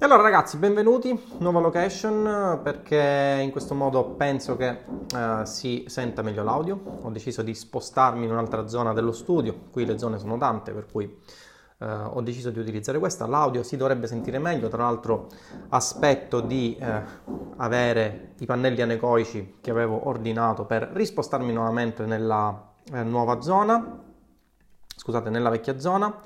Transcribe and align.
E 0.00 0.04
allora 0.04 0.22
ragazzi, 0.22 0.58
benvenuti, 0.58 1.20
nuova 1.38 1.58
location 1.58 2.60
perché 2.62 3.40
in 3.42 3.50
questo 3.50 3.74
modo 3.74 4.10
penso 4.10 4.56
che 4.56 4.84
uh, 5.12 5.42
si 5.42 5.86
senta 5.88 6.22
meglio 6.22 6.44
l'audio. 6.44 6.80
Ho 7.02 7.10
deciso 7.10 7.42
di 7.42 7.52
spostarmi 7.52 8.24
in 8.24 8.30
un'altra 8.30 8.68
zona 8.68 8.92
dello 8.92 9.10
studio, 9.10 9.62
qui 9.72 9.84
le 9.84 9.98
zone 9.98 10.20
sono 10.20 10.38
tante 10.38 10.70
per 10.70 10.86
cui 10.86 11.04
uh, 11.78 11.84
ho 11.84 12.20
deciso 12.20 12.50
di 12.50 12.60
utilizzare 12.60 13.00
questa. 13.00 13.26
L'audio 13.26 13.64
si 13.64 13.76
dovrebbe 13.76 14.06
sentire 14.06 14.38
meglio, 14.38 14.68
tra 14.68 14.84
l'altro 14.84 15.26
aspetto 15.70 16.38
di 16.38 16.78
uh, 16.80 16.86
avere 17.56 18.34
i 18.38 18.46
pannelli 18.46 18.80
anecoici 18.80 19.56
che 19.60 19.70
avevo 19.72 20.06
ordinato 20.06 20.64
per 20.64 20.90
rispostarmi 20.92 21.52
nuovamente 21.52 22.06
nella 22.06 22.66
nuova 23.02 23.40
zona, 23.40 24.00
scusate, 24.94 25.28
nella 25.28 25.50
vecchia 25.50 25.80
zona. 25.80 26.20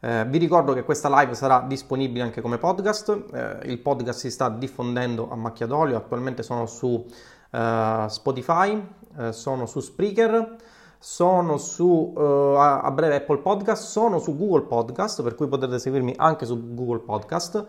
Eh, 0.00 0.26
vi 0.26 0.38
ricordo 0.38 0.74
che 0.74 0.84
questa 0.84 1.08
live 1.20 1.34
sarà 1.34 1.64
disponibile 1.66 2.22
anche 2.22 2.40
come 2.40 2.58
podcast, 2.58 3.24
eh, 3.32 3.70
il 3.70 3.78
podcast 3.78 4.18
si 4.18 4.30
sta 4.30 4.48
diffondendo 4.50 5.30
a 5.30 5.36
macchia 5.36 5.66
d'olio, 5.66 5.96
attualmente 5.96 6.42
sono 6.42 6.66
su 6.66 7.04
eh, 7.50 8.04
Spotify, 8.08 8.86
eh, 9.18 9.32
sono 9.32 9.64
su 9.64 9.80
Spreaker, 9.80 10.56
sono 10.98 11.56
su 11.56 12.14
eh, 12.16 12.56
a 12.58 12.90
breve 12.90 13.16
Apple 13.16 13.38
Podcast, 13.38 13.84
sono 13.84 14.18
su 14.18 14.36
Google 14.36 14.66
Podcast, 14.66 15.22
per 15.22 15.34
cui 15.34 15.48
potete 15.48 15.78
seguirmi 15.78 16.14
anche 16.16 16.44
su 16.44 16.74
Google 16.74 17.00
Podcast. 17.00 17.66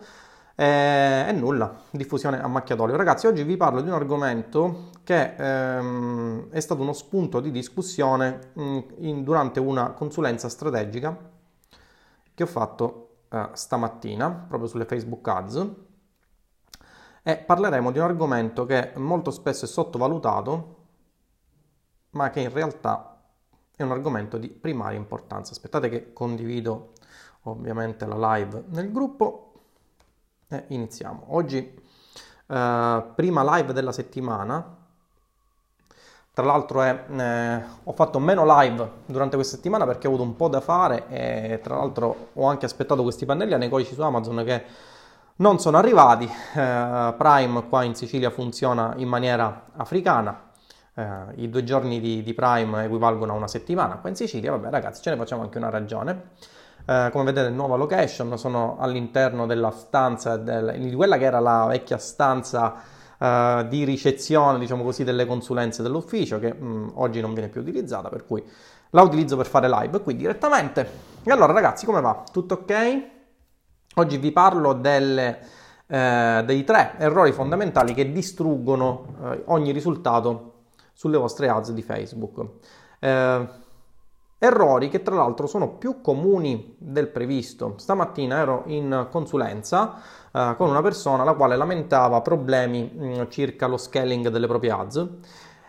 E 0.60 1.32
nulla, 1.38 1.72
diffusione 1.90 2.42
a 2.42 2.48
macchia 2.48 2.74
d'olio. 2.74 2.96
Ragazzi, 2.96 3.28
oggi 3.28 3.44
vi 3.44 3.56
parlo 3.56 3.80
di 3.80 3.88
un 3.88 3.94
argomento 3.94 4.90
che 5.04 5.34
ehm, 5.36 6.48
è 6.50 6.58
stato 6.58 6.82
uno 6.82 6.92
spunto 6.92 7.38
di 7.38 7.52
discussione 7.52 8.50
mh, 8.54 8.78
in, 8.98 9.22
durante 9.22 9.60
una 9.60 9.92
consulenza 9.92 10.48
strategica 10.48 11.16
che 12.38 12.44
ho 12.44 12.46
fatto 12.46 13.24
eh, 13.30 13.50
stamattina 13.54 14.30
proprio 14.30 14.68
sulle 14.68 14.84
Facebook 14.84 15.26
Ads 15.26 15.68
e 17.24 17.36
parleremo 17.36 17.90
di 17.90 17.98
un 17.98 18.04
argomento 18.04 18.64
che 18.64 18.92
molto 18.94 19.32
spesso 19.32 19.64
è 19.64 19.68
sottovalutato 19.68 20.76
ma 22.10 22.30
che 22.30 22.38
in 22.38 22.52
realtà 22.52 23.20
è 23.74 23.82
un 23.82 23.90
argomento 23.90 24.38
di 24.38 24.48
primaria 24.50 24.96
importanza. 24.96 25.50
Aspettate 25.50 25.88
che 25.88 26.12
condivido 26.12 26.92
ovviamente 27.42 28.06
la 28.06 28.34
live 28.34 28.66
nel 28.68 28.92
gruppo 28.92 29.52
e 30.46 30.66
iniziamo. 30.68 31.24
Oggi 31.34 31.58
eh, 32.46 33.12
prima 33.16 33.56
live 33.56 33.72
della 33.72 33.92
settimana 33.92 34.77
tra 36.38 36.46
l'altro 36.46 36.82
è, 36.82 37.04
eh, 37.16 37.62
ho 37.82 37.92
fatto 37.94 38.20
meno 38.20 38.44
live 38.60 38.88
durante 39.06 39.34
questa 39.34 39.56
settimana 39.56 39.84
perché 39.86 40.06
ho 40.06 40.10
avuto 40.10 40.22
un 40.22 40.36
po' 40.36 40.46
da 40.46 40.60
fare 40.60 41.08
e 41.08 41.58
tra 41.60 41.74
l'altro 41.74 42.28
ho 42.32 42.46
anche 42.46 42.64
aspettato 42.64 43.02
questi 43.02 43.26
pannelli 43.26 43.54
anecoici 43.54 43.92
su 43.92 44.02
Amazon 44.02 44.44
che 44.44 44.62
non 45.36 45.58
sono 45.58 45.78
arrivati. 45.78 46.26
Eh, 46.26 47.14
Prime 47.18 47.68
qua 47.68 47.82
in 47.82 47.96
Sicilia 47.96 48.30
funziona 48.30 48.94
in 48.98 49.08
maniera 49.08 49.64
africana. 49.78 50.42
Eh, 50.94 51.06
I 51.42 51.50
due 51.50 51.64
giorni 51.64 51.98
di, 51.98 52.22
di, 52.22 52.34
Prime 52.34 52.84
equivalgono 52.84 53.32
a 53.32 53.36
una 53.36 53.48
settimana 53.48 53.96
qua 53.96 54.08
in 54.08 54.14
Sicilia. 54.14 54.52
Vabbè 54.52 54.70
ragazzi, 54.70 55.02
ce 55.02 55.10
ne 55.10 55.16
facciamo 55.16 55.42
anche 55.42 55.58
una 55.58 55.70
ragione. 55.70 56.30
Eh, 56.86 57.08
come 57.10 57.24
vedete, 57.24 57.48
nuova 57.50 57.74
location, 57.74 58.38
sono 58.38 58.76
all'interno 58.78 59.44
della 59.44 59.72
stanza, 59.72 60.36
del, 60.36 60.76
di 60.78 60.94
quella 60.94 61.18
che 61.18 61.24
era 61.24 61.40
la 61.40 61.66
vecchia 61.66 61.98
stanza 61.98 62.76
uh, 63.18 63.66
di 63.68 63.84
ricezione, 63.84 64.58
diciamo 64.58 64.82
così, 64.82 65.04
delle 65.04 65.26
consulenze 65.26 65.82
dell'ufficio 65.82 66.38
che 66.38 66.54
mh, 66.54 66.66
mm, 66.66 66.88
oggi 66.94 67.20
non 67.20 67.32
viene 67.32 67.48
più 67.48 67.60
utilizzata, 67.60 68.08
per 68.08 68.24
cui 68.24 68.42
la 68.90 69.02
utilizzo 69.02 69.36
per 69.36 69.46
fare 69.46 69.68
live 69.68 70.00
qui 70.00 70.16
direttamente. 70.16 70.90
E 71.22 71.30
allora 71.30 71.52
ragazzi, 71.52 71.86
come 71.86 72.00
va? 72.00 72.24
Tutto 72.30 72.54
ok? 72.54 73.02
Oggi 73.96 74.16
vi 74.16 74.32
parlo 74.32 74.72
delle, 74.74 75.40
eh, 75.86 76.42
dei 76.46 76.64
tre 76.64 76.94
errori 76.98 77.32
fondamentali 77.32 77.94
che 77.94 78.12
distruggono 78.12 79.06
eh, 79.24 79.42
ogni 79.46 79.72
risultato 79.72 80.54
sulle 80.92 81.18
vostre 81.18 81.48
ads 81.48 81.72
di 81.72 81.82
Facebook. 81.82 82.46
Eh, 83.00 83.48
Errori 84.40 84.88
che 84.88 85.02
tra 85.02 85.16
l'altro 85.16 85.48
sono 85.48 85.70
più 85.70 86.00
comuni 86.00 86.76
del 86.78 87.08
previsto. 87.08 87.74
Stamattina 87.76 88.38
ero 88.38 88.62
in 88.66 89.08
consulenza 89.10 89.96
eh, 90.32 90.54
con 90.56 90.70
una 90.70 90.80
persona 90.80 91.24
la 91.24 91.34
quale 91.34 91.56
lamentava 91.56 92.20
problemi 92.20 92.88
mh, 92.94 93.04
mm, 93.04 93.22
circa 93.30 93.66
lo 93.66 93.76
scaling 93.76 94.28
delle 94.28 94.46
proprie 94.46 94.70
ads 94.70 95.08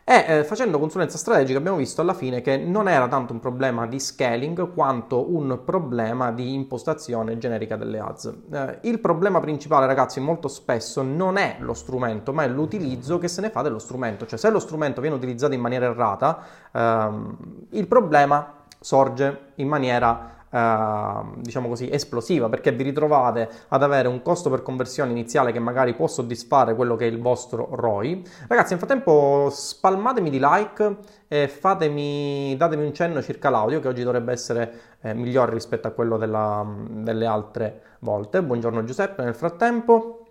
e 0.09 0.25
eh, 0.28 0.44
facendo 0.44 0.79
consulenza 0.79 1.19
strategica 1.19 1.59
abbiamo 1.59 1.78
visto 1.78 2.02
alla 2.02 2.16
fine 2.16 2.41
che 2.41 2.58
non 2.58 2.88
era 2.88 3.08
tanto 3.08 3.31
un 3.31 3.40
problema 3.40 3.85
di 3.85 4.00
scaling 4.00 4.74
quanto 4.74 5.31
un 5.31 5.62
problema 5.63 6.31
di 6.31 6.56
impostazione 6.56 7.38
generica 7.38 7.75
delle 7.75 8.00
ads. 8.00 8.34
Eh, 8.52 8.79
il 8.84 9.00
problema 9.02 9.40
principale, 9.40 9.85
ragazzi, 9.85 10.19
molto 10.19 10.47
spesso 10.47 11.03
non 11.03 11.38
è 11.38 11.58
lo 11.59 11.75
strumento, 11.75 12.34
ma 12.34 12.41
è 12.41 12.47
l'utilizzo 12.47 13.19
che 13.19 13.28
se 13.28 13.41
ne 13.41 13.52
fa 13.52 13.62
dello 13.62 13.78
strumento. 13.78 14.25
Cioè, 14.25 14.40
se 14.40 14.50
lo 14.50 14.58
strumento 14.58 15.00
viene 15.00 15.16
utilizzato 15.16 15.53
in 15.53 15.62
maniera 15.62 15.85
errata, 15.85 16.40
ehm, 16.72 17.38
il 17.69 17.85
problema 17.85 18.59
sorge 18.79 19.51
in 19.56 19.67
maniera 19.67 20.38
Uh, 20.51 21.40
diciamo 21.41 21.67
così, 21.67 21.91
esplosiva 21.91 22.50
perché 22.50 22.72
vi 22.72 22.81
ritrovate 22.81 23.47
ad 23.67 23.84
avere 23.84 24.07
un 24.07 24.23
costo 24.23 24.50
per 24.50 24.63
conversione 24.63 25.12
iniziale 25.12 25.51
che 25.51 25.59
magari 25.59 25.94
può 25.94 26.07
soddisfare 26.07 26.73
quello 26.73 26.95
che 26.95 27.06
è 27.06 27.07
il 27.07 27.22
vostro 27.22 27.69
ROI. 27.72 28.23
Ragazzi, 28.47 28.69
nel 28.72 28.79
frattempo 28.79 29.50
spalmatemi 29.51 30.31
di 30.31 30.40
like 30.41 30.97
e 31.28 31.47
fatemi, 31.47 32.57
datemi 32.57 32.84
un 32.84 32.95
cenno 32.95 33.22
circa 33.22 33.51
l'audio 33.51 33.79
che 33.79 33.90
oggi 33.90 34.01
dovrebbe 34.01 34.31
essere 34.31 34.73
eh, 35.01 35.13
migliore 35.13 35.53
rispetto 35.53 35.88
a 35.88 35.91
quello 35.91 36.17
della, 36.17 36.66
delle 36.90 37.28
altre 37.28 37.81
volte. 38.00 38.41
Buongiorno 38.41 38.84
Giuseppe, 38.84 39.23
nel 39.23 39.35
frattempo. 39.35 40.23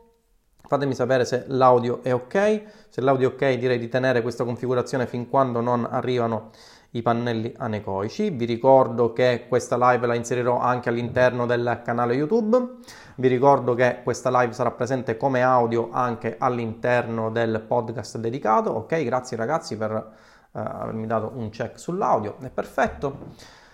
Fatemi 0.66 0.94
sapere 0.94 1.24
se 1.24 1.44
l'audio 1.46 2.02
è 2.02 2.12
ok. 2.12 2.62
Se 2.88 3.00
l'audio 3.00 3.30
è 3.30 3.32
ok, 3.34 3.56
direi 3.56 3.78
di 3.78 3.88
tenere 3.88 4.20
questa 4.20 4.42
configurazione 4.42 5.06
fin 5.06 5.28
quando 5.28 5.60
non 5.60 5.86
arrivano 5.88 6.50
i 6.90 7.02
pannelli 7.02 7.52
anecoici. 7.56 8.30
Vi 8.30 8.44
ricordo 8.44 9.12
che 9.12 9.44
questa 9.48 9.76
live 9.76 10.06
la 10.06 10.14
inserirò 10.14 10.58
anche 10.58 10.88
all'interno 10.88 11.44
del 11.44 11.82
canale 11.84 12.14
YouTube. 12.14 12.76
Vi 13.16 13.28
ricordo 13.28 13.74
che 13.74 14.00
questa 14.02 14.30
live 14.40 14.52
sarà 14.52 14.70
presente 14.70 15.16
come 15.16 15.42
audio 15.42 15.90
anche 15.92 16.36
all'interno 16.38 17.30
del 17.30 17.60
podcast 17.60 18.16
dedicato. 18.18 18.70
Ok, 18.70 19.02
grazie 19.04 19.36
ragazzi 19.36 19.76
per 19.76 19.90
uh, 19.90 20.58
avermi 20.58 21.06
dato 21.06 21.32
un 21.34 21.50
check 21.50 21.78
sull'audio. 21.78 22.36
È 22.40 22.48
perfetto. 22.48 23.66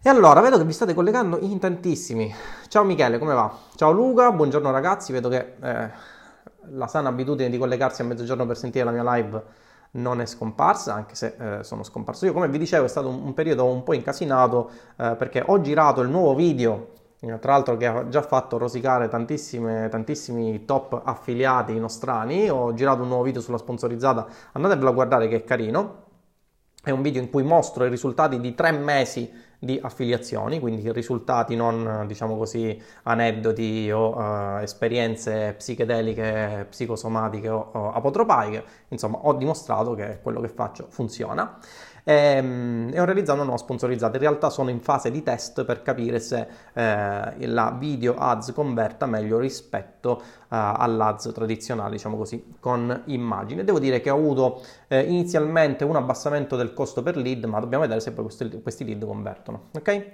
E 0.00 0.08
allora, 0.08 0.40
vedo 0.40 0.56
che 0.56 0.64
vi 0.64 0.72
state 0.72 0.94
collegando 0.94 1.38
in 1.40 1.58
tantissimi. 1.58 2.32
Ciao 2.68 2.84
Michele, 2.84 3.18
come 3.18 3.34
va? 3.34 3.52
Ciao 3.74 3.90
Luca, 3.90 4.30
buongiorno 4.32 4.70
ragazzi. 4.70 5.12
Vedo 5.12 5.28
che 5.28 5.56
eh, 5.60 5.90
la 6.70 6.86
sana 6.86 7.08
abitudine 7.08 7.50
di 7.50 7.58
collegarsi 7.58 8.00
a 8.00 8.04
mezzogiorno 8.04 8.46
per 8.46 8.56
sentire 8.56 8.84
la 8.84 8.92
mia 8.92 9.14
live 9.14 9.66
non 9.92 10.20
è 10.20 10.26
scomparsa, 10.26 10.94
anche 10.94 11.14
se 11.14 11.36
eh, 11.38 11.64
sono 11.64 11.82
scomparso 11.82 12.26
io. 12.26 12.32
Come 12.32 12.48
vi 12.48 12.58
dicevo 12.58 12.84
è 12.84 12.88
stato 12.88 13.08
un, 13.08 13.22
un 13.22 13.34
periodo 13.34 13.64
un 13.64 13.82
po' 13.82 13.94
incasinato 13.94 14.70
eh, 14.96 15.14
perché 15.16 15.42
ho 15.46 15.60
girato 15.60 16.00
il 16.00 16.08
nuovo 16.08 16.34
video, 16.34 16.88
eh, 17.20 17.38
tra 17.38 17.52
l'altro 17.52 17.76
che 17.76 17.86
ha 17.86 18.08
già 18.08 18.22
fatto 18.22 18.58
rosicare 18.58 19.08
tantissimi 19.08 20.64
top 20.64 21.00
affiliati 21.04 21.78
nostrani, 21.78 22.48
ho 22.48 22.74
girato 22.74 23.02
un 23.02 23.08
nuovo 23.08 23.24
video 23.24 23.40
sulla 23.40 23.58
sponsorizzata, 23.58 24.26
andatevelo 24.52 24.90
a 24.90 24.92
guardare 24.92 25.28
che 25.28 25.36
è 25.36 25.44
carino. 25.44 26.06
È 26.80 26.90
un 26.90 27.02
video 27.02 27.20
in 27.20 27.28
cui 27.28 27.42
mostro 27.42 27.84
i 27.84 27.88
risultati 27.88 28.38
di 28.40 28.54
tre 28.54 28.70
mesi 28.70 29.30
di 29.58 29.78
affiliazioni, 29.82 30.60
quindi 30.60 30.90
risultati 30.92 31.56
non 31.56 32.04
diciamo 32.06 32.36
così 32.36 32.80
aneddoti 33.02 33.90
o 33.90 34.16
uh, 34.16 34.58
esperienze 34.58 35.54
psichedeliche, 35.56 36.66
psicosomatiche 36.70 37.48
o, 37.48 37.70
o 37.72 37.92
apotropaiche, 37.92 38.64
insomma 38.88 39.18
ho 39.22 39.32
dimostrato 39.34 39.94
che 39.94 40.20
quello 40.22 40.40
che 40.40 40.48
faccio 40.48 40.86
funziona 40.88 41.58
e, 42.08 42.14
ehm, 42.14 42.90
e 42.94 43.00
ho 43.00 43.04
realizzato 43.04 43.34
una 43.34 43.42
nuova 43.42 43.58
sponsorizzata. 43.58 44.14
In 44.14 44.22
realtà 44.22 44.48
sono 44.48 44.70
in 44.70 44.80
fase 44.80 45.10
di 45.10 45.22
test 45.22 45.64
per 45.66 45.82
capire 45.82 46.20
se 46.20 46.46
eh, 46.72 47.46
la 47.46 47.76
video 47.78 48.14
ads 48.16 48.52
converta 48.52 49.04
meglio 49.04 49.38
rispetto 49.38 50.18
eh, 50.20 50.24
all'ads 50.48 51.30
tradizionale, 51.34 51.90
diciamo 51.90 52.16
così, 52.16 52.54
con 52.60 53.02
immagine. 53.06 53.62
Devo 53.62 53.78
dire 53.78 54.00
che 54.00 54.08
ho 54.08 54.16
avuto 54.16 54.62
eh, 54.88 55.02
inizialmente 55.02 55.84
un 55.84 55.96
abbassamento 55.96 56.56
del 56.56 56.72
costo 56.72 57.02
per 57.02 57.18
lead, 57.18 57.44
ma 57.44 57.60
dobbiamo 57.60 57.82
vedere 57.82 58.00
se 58.00 58.12
poi 58.12 58.24
questi, 58.24 58.62
questi 58.62 58.84
lead 58.86 59.04
convertono. 59.04 59.64
Ok? 59.76 60.12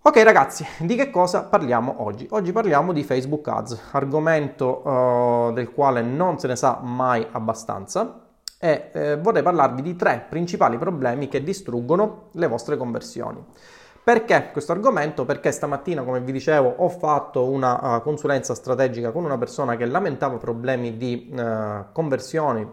Ok 0.00 0.22
ragazzi, 0.22 0.64
di 0.78 0.94
che 0.94 1.10
cosa 1.10 1.42
parliamo 1.42 1.96
oggi? 2.04 2.28
Oggi 2.30 2.52
parliamo 2.52 2.92
di 2.92 3.02
Facebook 3.02 3.46
Ads, 3.48 3.80
argomento 3.90 4.86
uh, 4.86 5.52
del 5.52 5.72
quale 5.72 6.00
non 6.00 6.38
se 6.38 6.46
ne 6.46 6.54
sa 6.54 6.78
mai 6.80 7.26
abbastanza 7.32 8.27
e 8.58 8.90
eh, 8.92 9.16
vorrei 9.16 9.42
parlarvi 9.42 9.82
di 9.82 9.94
tre 9.94 10.26
principali 10.28 10.78
problemi 10.78 11.28
che 11.28 11.42
distruggono 11.42 12.30
le 12.32 12.46
vostre 12.46 12.76
conversioni. 12.76 13.44
Perché 14.02 14.48
questo 14.52 14.72
argomento? 14.72 15.26
Perché 15.26 15.52
stamattina, 15.52 16.02
come 16.02 16.20
vi 16.20 16.32
dicevo, 16.32 16.76
ho 16.78 16.88
fatto 16.88 17.44
una 17.44 17.96
uh, 17.96 18.02
consulenza 18.02 18.54
strategica 18.54 19.10
con 19.10 19.24
una 19.24 19.36
persona 19.36 19.76
che 19.76 19.84
lamentava 19.84 20.38
problemi 20.38 20.96
di 20.96 21.30
uh, 21.30 21.92
conversioni 21.92 22.66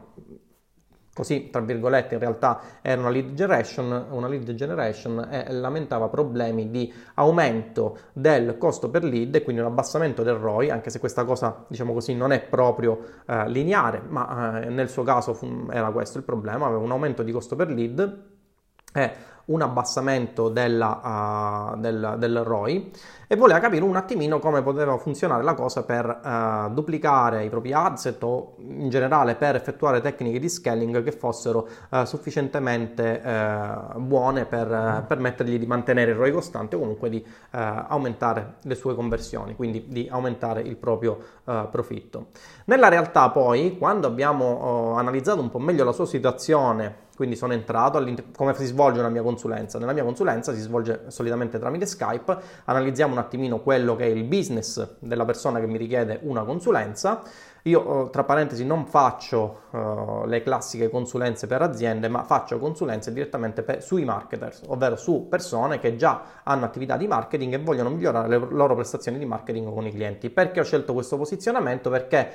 così 1.15 1.49
tra 1.49 1.61
virgolette 1.61 2.15
in 2.15 2.19
realtà 2.19 2.59
era 2.81 2.99
una 2.99 3.09
lead 3.09 3.33
generation, 3.33 4.07
una 4.09 4.27
lead 4.27 4.53
generation 4.53 5.25
e 5.31 5.49
lamentava 5.53 6.09
problemi 6.09 6.69
di 6.69 6.93
aumento 7.13 7.97
del 8.11 8.57
costo 8.57 8.89
per 8.89 9.05
lead 9.05 9.33
e 9.33 9.41
quindi 9.41 9.61
un 9.61 9.67
abbassamento 9.67 10.23
del 10.23 10.35
ROI, 10.35 10.71
anche 10.71 10.89
se 10.89 10.99
questa 10.99 11.23
cosa 11.23 11.63
diciamo 11.69 11.93
così 11.93 12.13
non 12.13 12.33
è 12.33 12.41
proprio 12.41 12.99
eh, 13.25 13.49
lineare, 13.49 14.01
ma 14.05 14.61
eh, 14.61 14.69
nel 14.69 14.89
suo 14.89 15.03
caso 15.03 15.33
fu, 15.33 15.67
era 15.71 15.89
questo 15.91 16.17
il 16.17 16.25
problema, 16.25 16.65
aveva 16.65 16.81
un 16.81 16.91
aumento 16.91 17.23
di 17.23 17.31
costo 17.31 17.55
per 17.55 17.69
lead 17.69 18.23
e 18.93 19.11
un 19.45 19.61
abbassamento 19.61 20.49
della, 20.49 21.73
uh, 21.75 21.79
del, 21.79 22.15
del, 22.17 22.43
ROI 22.43 22.91
e 23.27 23.35
voleva 23.35 23.59
capire 23.59 23.83
un 23.83 23.95
attimino 23.95 24.39
come 24.39 24.61
poteva 24.61 24.97
funzionare 24.97 25.43
la 25.43 25.53
cosa 25.53 25.83
per 25.83 26.05
uh, 26.05 26.73
duplicare 26.73 27.43
i 27.43 27.49
propri 27.49 27.73
asset 27.73 28.21
o 28.23 28.55
in 28.57 28.89
generale 28.89 29.35
per 29.35 29.55
effettuare 29.55 30.01
tecniche 30.01 30.39
di 30.39 30.49
scaling 30.49 31.03
che 31.03 31.11
fossero 31.11 31.67
uh, 31.89 32.03
sufficientemente 32.05 33.23
buone 33.97 34.45
per 34.45 35.05
permettergli 35.07 35.57
di 35.57 35.65
mantenere 35.65 36.11
il 36.11 36.17
ROI 36.17 36.31
costante 36.31 36.75
o 36.75 36.79
comunque 36.79 37.09
di 37.09 37.25
aumentare 37.51 38.55
le 38.61 38.75
sue 38.75 38.95
conversioni, 38.95 39.55
quindi 39.55 39.85
di 39.87 40.07
aumentare 40.09 40.61
il 40.61 40.75
proprio 40.75 41.17
profitto. 41.69 42.27
Nella 42.65 42.89
realtà 42.89 43.29
poi, 43.29 43.77
quando 43.77 44.07
abbiamo 44.07 44.45
oh, 44.45 44.93
analizzato 44.93 45.41
un 45.41 45.49
po' 45.49 45.59
meglio 45.59 45.83
la 45.83 45.91
sua 45.91 46.05
situazione 46.05 47.03
quindi 47.15 47.37
sono 47.37 47.53
entrato, 47.53 48.03
come 48.35 48.53
si 48.55 48.65
svolge 48.65 48.99
una 48.99 49.09
mia 49.09 49.21
consulenza? 49.21 49.79
Nella 49.79 49.93
mia 49.93 50.03
consulenza 50.03 50.53
si 50.53 50.59
svolge 50.59 51.05
solitamente 51.07 51.57
tramite 51.57 51.85
Skype, 51.85 52.37
analizziamo 52.65 53.14
un 53.15 53.21
attimino 53.21 53.61
quello 53.61 53.95
che 53.95 54.05
è 54.05 54.09
il 54.09 54.23
business 54.23 54.97
della 54.99 55.25
persona 55.25 55.59
che 55.59 55.67
mi 55.67 55.77
richiede 55.77 56.19
una 56.23 56.43
consulenza. 56.43 57.21
Io, 57.63 58.05
eh, 58.05 58.09
tra 58.11 58.23
parentesi, 58.23 58.63
non 58.63 58.85
faccio 58.85 59.61
uh, 59.71 60.25
le 60.25 60.43
classiche 60.43 60.89
consulenze 60.89 61.47
per 61.47 61.63
aziende, 61.63 62.07
ma 62.09 62.23
faccio 62.23 62.59
consulenze 62.59 63.11
direttamente 63.11 63.63
per, 63.63 63.81
sui 63.81 64.05
marketers, 64.05 64.61
ovvero 64.67 64.95
su 64.95 65.27
persone 65.27 65.79
che 65.79 65.95
già 65.95 66.21
hanno 66.43 66.65
attività 66.65 66.95
di 66.95 67.07
marketing 67.07 67.53
e 67.53 67.57
vogliono 67.57 67.89
migliorare 67.89 68.27
le 68.27 68.37
loro 68.37 68.75
prestazioni 68.75 69.17
di 69.17 69.25
marketing 69.25 69.73
con 69.73 69.87
i 69.87 69.91
clienti. 69.91 70.29
Perché 70.29 70.59
ho 70.59 70.63
scelto 70.63 70.93
questo 70.93 71.17
posizionamento? 71.17 71.89
Perché 71.89 72.29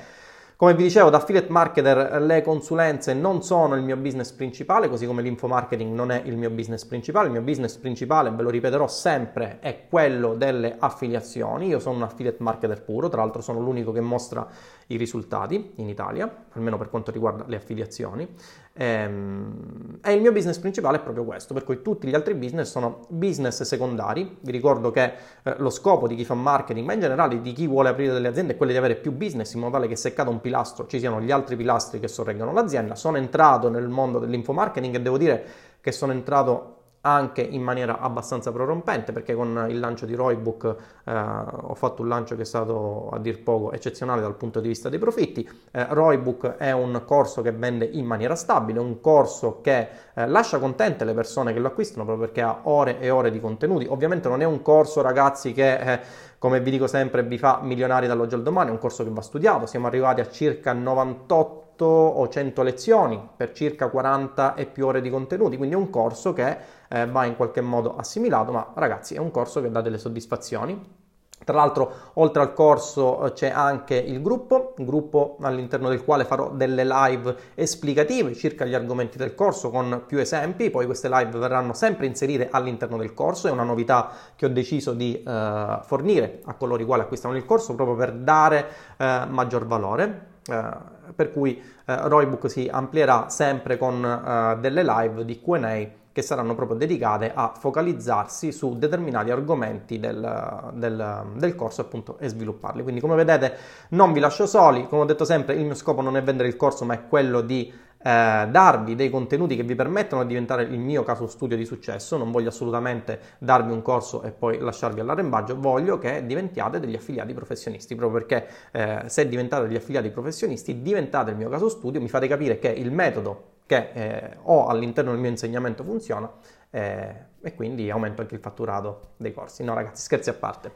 come 0.61 0.75
vi 0.75 0.83
dicevo, 0.83 1.09
da 1.09 1.17
affiliate 1.17 1.51
marketer 1.51 2.21
le 2.21 2.43
consulenze 2.43 3.15
non 3.15 3.43
sono 3.43 3.77
il 3.77 3.83
mio 3.83 3.97
business 3.97 4.31
principale, 4.33 4.91
così 4.91 5.07
come 5.07 5.23
l'infomarketing 5.23 5.95
non 5.95 6.11
è 6.11 6.21
il 6.27 6.37
mio 6.37 6.51
business 6.51 6.85
principale. 6.85 7.29
Il 7.29 7.33
mio 7.33 7.41
business 7.41 7.79
principale, 7.79 8.31
ve 8.31 8.43
lo 8.43 8.51
ripeterò 8.51 8.87
sempre, 8.87 9.57
è 9.61 9.87
quello 9.89 10.35
delle 10.35 10.77
affiliazioni. 10.79 11.69
Io 11.69 11.79
sono 11.79 11.97
un 11.97 12.03
affiliate 12.03 12.43
marketer 12.43 12.83
puro, 12.83 13.09
tra 13.09 13.23
l'altro 13.23 13.41
sono 13.41 13.59
l'unico 13.59 13.91
che 13.91 14.03
mostra 14.03 14.47
i 14.91 14.97
risultati 14.97 15.73
in 15.77 15.89
Italia, 15.89 16.47
almeno 16.53 16.77
per 16.77 16.91
quanto 16.91 17.11
riguarda 17.11 17.45
le 17.47 17.57
affiliazioni. 17.57 18.29
Ehm, 18.73 19.99
e 20.03 20.13
il 20.13 20.21
mio 20.21 20.33
business 20.33 20.59
principale 20.59 20.99
è 20.99 21.01
proprio 21.01 21.25
questo, 21.25 21.55
per 21.55 21.65
cui 21.65 21.83
tutti 21.83 22.07
gli 22.09 22.15
altri 22.15 22.35
business 22.35 22.71
sono 22.71 23.01
business 23.09 23.63
secondari. 23.63 24.39
Vi 24.41 24.51
ricordo 24.51 24.91
che 24.91 25.13
eh, 25.43 25.55
lo 25.59 25.71
scopo 25.71 26.09
di 26.09 26.15
chi 26.15 26.25
fa 26.25 26.35
marketing, 26.35 26.87
ma 26.87 26.93
in 26.93 27.01
generale 27.01 27.41
di 27.41 27.53
chi 27.53 27.67
vuole 27.67 27.89
aprire 27.91 28.13
delle 28.13 28.29
aziende, 28.29 28.55
è 28.55 28.57
quello 28.57 28.73
di 28.73 28.79
avere 28.79 28.97
più 28.97 29.13
business 29.13 29.53
in 29.55 29.61
modo 29.61 29.73
tale 29.73 29.87
che 29.87 29.97
se 29.97 30.13
cade 30.13 30.31
un 30.31 30.41
pilastro 30.41 30.87
ci 30.87 30.99
siano 30.99 31.21
gli 31.21 31.31
altri 31.31 31.57
pilastri 31.57 32.01
che 32.01 32.09
sorreggono 32.09 32.53
l'azienda. 32.53 32.95
Sono 32.95 33.17
entrato 33.17 33.69
nel 33.69 33.89
mondo 33.89 34.19
dell'infomarketing 34.19 34.95
e 34.97 35.01
devo 35.01 35.19
dire 35.19 35.45
che 35.81 35.93
sono 35.93 36.13
entrato 36.13 36.79
anche 37.03 37.41
in 37.41 37.63
maniera 37.63 37.99
abbastanza 37.99 38.53
prorompente 38.53 39.13
perché 39.13 39.35
con 39.35 39.67
il 39.69 39.79
lancio 39.79 40.05
di 40.05 40.15
Roybook 40.15 40.77
eh, 41.05 41.13
ho 41.13 41.75
fatto 41.75 42.03
un 42.03 42.09
lancio 42.09 42.37
che 42.37 42.43
è 42.43 42.45
stato 42.45 43.09
a 43.11 43.19
dir 43.19 43.43
poco 43.43 43.73
eccezionale 43.73 44.21
dal 44.21 44.35
punto 44.35 44.61
di 44.61 44.69
vista 44.69 44.89
dei 44.89 44.99
profitti. 44.99 45.49
Eh, 45.71 45.87
Roybook 45.89 46.57
è 46.57 46.73
un 46.73 47.03
corso 47.07 47.41
che 47.41 47.53
vende 47.53 47.87
in 47.87 48.05
maniera 48.05 48.35
stabile, 48.35 48.81
un 48.81 49.01
corso 49.01 49.61
che 49.63 49.89
eh, 50.15 50.27
lascia 50.27 50.59
contente 50.59 51.05
le 51.05 51.15
persone 51.15 51.53
che 51.53 51.59
lo 51.59 51.69
acquistano 51.69 52.05
proprio 52.05 52.27
perché 52.27 52.43
ha 52.43 52.61
ore 52.65 53.01
e 53.01 53.09
ore 53.09 53.31
di 53.31 53.41
contenuti. 53.41 53.87
Ovviamente 53.89 54.29
non 54.29 54.43
è 54.43 54.45
un 54.45 54.61
corso 54.61 55.01
ragazzi 55.01 55.53
che 55.53 55.75
eh, 55.79 56.01
come 56.39 56.61
vi 56.61 56.71
dico 56.71 56.87
sempre 56.87 57.23
vi 57.23 57.39
fa 57.39 57.61
milionari 57.63 58.07
dall'oggi 58.07 58.35
al 58.35 58.43
domani, 58.43 58.69
è 58.71 58.73
un 58.73 58.79
corso 58.79 59.05
che 59.05 59.11
va 59.11 59.21
studiato, 59.21 59.67
siamo 59.67 59.87
arrivati 59.87 60.21
a 60.21 60.29
circa 60.29 60.73
98 60.73 61.70
o 61.87 62.29
100 62.29 62.63
lezioni 62.63 63.29
per 63.37 63.53
circa 63.53 63.89
40 63.89 64.55
e 64.55 64.67
più 64.67 64.87
ore 64.87 65.01
di 65.01 65.11
contenuti, 65.11 65.57
quindi 65.57 65.75
è 65.75 65.79
un 65.79 65.91
corso 65.91 66.33
che 66.33 66.57
eh, 66.89 67.07
va 67.07 67.25
in 67.25 67.37
qualche 67.37 67.61
modo 67.61 67.97
assimilato, 67.97 68.53
ma 68.53 68.73
ragazzi 68.75 69.15
è 69.15 69.19
un 69.19 69.31
corso 69.31 69.61
che 69.61 69.71
dà 69.71 69.81
delle 69.81 69.99
soddisfazioni. 69.99 70.99
Tra 71.43 71.57
l'altro, 71.57 71.93
oltre 72.15 72.43
al 72.43 72.53
corso 72.53 73.25
eh, 73.25 73.33
c'è 73.33 73.49
anche 73.49 73.97
il 73.97 74.21
gruppo, 74.21 74.75
un 74.77 74.85
gruppo 74.85 75.39
all'interno 75.41 75.89
del 75.89 76.05
quale 76.05 76.25
farò 76.25 76.51
delle 76.51 76.85
live 76.85 77.35
esplicative 77.55 78.35
circa 78.35 78.67
gli 78.67 78.75
argomenti 78.75 79.17
del 79.17 79.35
corso 79.35 79.71
con 79.71 80.03
più 80.07 80.19
esempi, 80.19 80.69
poi 80.69 80.85
queste 80.85 81.09
live 81.09 81.39
verranno 81.39 81.73
sempre 81.73 82.05
inserite 82.05 82.49
all'interno 82.51 82.99
del 82.99 83.15
corso, 83.15 83.49
è 83.49 83.51
una 83.51 83.63
novità 83.63 84.11
che 84.37 84.45
ho 84.45 84.51
deciso 84.51 84.93
di 84.93 85.23
eh, 85.23 85.79
fornire 85.83 86.41
a 86.45 86.55
coloro 86.55 86.83
i 86.83 86.85
quali 86.85 87.03
acquistano 87.03 87.35
il 87.35 87.47
corso 87.47 87.75
proprio 87.75 87.97
per 87.97 88.13
dare 88.13 88.67
eh, 88.99 89.25
maggior 89.27 89.67
valore. 89.67 90.27
Eh, 90.47 90.99
per 91.15 91.31
cui 91.31 91.61
eh, 91.85 92.09
Roybook 92.09 92.51
si 92.51 92.69
amplierà 92.71 93.29
sempre 93.29 93.77
con 93.79 94.05
eh, 94.05 94.59
delle 94.61 94.83
live 94.83 95.25
di 95.25 95.41
Q&A 95.41 95.99
che 96.13 96.23
saranno 96.23 96.55
proprio 96.55 96.77
dedicate 96.77 97.31
a 97.33 97.53
focalizzarsi 97.57 98.51
su 98.51 98.77
determinati 98.77 99.31
argomenti 99.31 100.01
del, 100.01 100.71
del, 100.75 101.25
del, 101.37 101.55
corso 101.55 101.83
appunto 101.83 102.19
e 102.19 102.29
svilupparli. 102.29 102.83
Quindi 102.83 103.01
come 103.01 103.15
vedete 103.15 103.57
non 103.91 104.13
vi 104.13 104.19
lascio 104.19 104.47
soli, 104.47 104.89
come 104.89 105.03
ho 105.03 105.05
detto 105.05 105.25
sempre 105.25 105.55
il 105.55 105.65
mio 105.65 105.75
scopo 105.75 106.01
non 106.01 106.17
è 106.17 106.23
vendere 106.23 106.49
il 106.49 106.57
corso 106.57 106.85
ma 106.85 106.95
è 106.95 107.07
quello 107.09 107.41
di 107.43 107.73
eh, 108.03 108.49
darvi 108.51 108.95
dei 108.95 109.11
contenuti 109.11 109.57
che 109.57 109.63
vi 109.63 109.75
permettono 109.75 110.23
di 110.23 110.29
diventare 110.29 110.63
il 110.63 110.79
mio 110.79 111.03
caso 111.03 111.27
studio 111.27 111.57
di 111.57 111.65
successo. 111.65 112.17
Non 112.17 112.31
voglio 112.31 112.49
assolutamente 112.49 113.21
darvi 113.39 113.73
un 113.73 113.83
corso 113.83 114.23
e 114.23 114.31
poi 114.31 114.59
lasciarvi 114.59 115.01
all'arrembaggio, 115.01 115.59
voglio 115.59 115.99
che 115.99 116.25
diventiate 116.25 116.81
degli 116.81 116.95
affiliati 116.95 117.35
professionisti, 117.35 117.95
proprio 117.95 118.25
perché 118.25 118.49
eh, 118.73 119.03
se 119.07 119.29
diventate 119.29 119.67
degli 119.67 119.77
affiliati 119.77 120.11
professionisti 120.11 120.83
diventate 120.83 121.31
il 121.31 121.37
mio 121.37 121.49
caso 121.49 121.69
studio, 121.69 122.01
mi 122.01 122.09
fate 122.09 122.27
capire 122.27 122.59
che 122.59 122.69
il 122.69 122.91
metodo 122.91 123.59
che 123.67 123.91
eh, 123.93 124.37
ho 124.43 124.67
all'interno 124.67 125.13
del 125.13 125.21
mio 125.21 125.31
insegnamento 125.31 125.85
funziona 125.85 126.29
eh, 126.71 127.29
e 127.43 127.55
quindi 127.55 127.91
aumento 127.91 128.21
anche 128.21 128.35
il 128.35 128.41
fatturato 128.41 129.13
dei 129.17 129.33
corsi. 129.33 129.65
No 129.65 129.75
ragazzi, 129.75 130.03
scherzi 130.03 130.29
a 130.31 130.35
parte. 130.35 130.73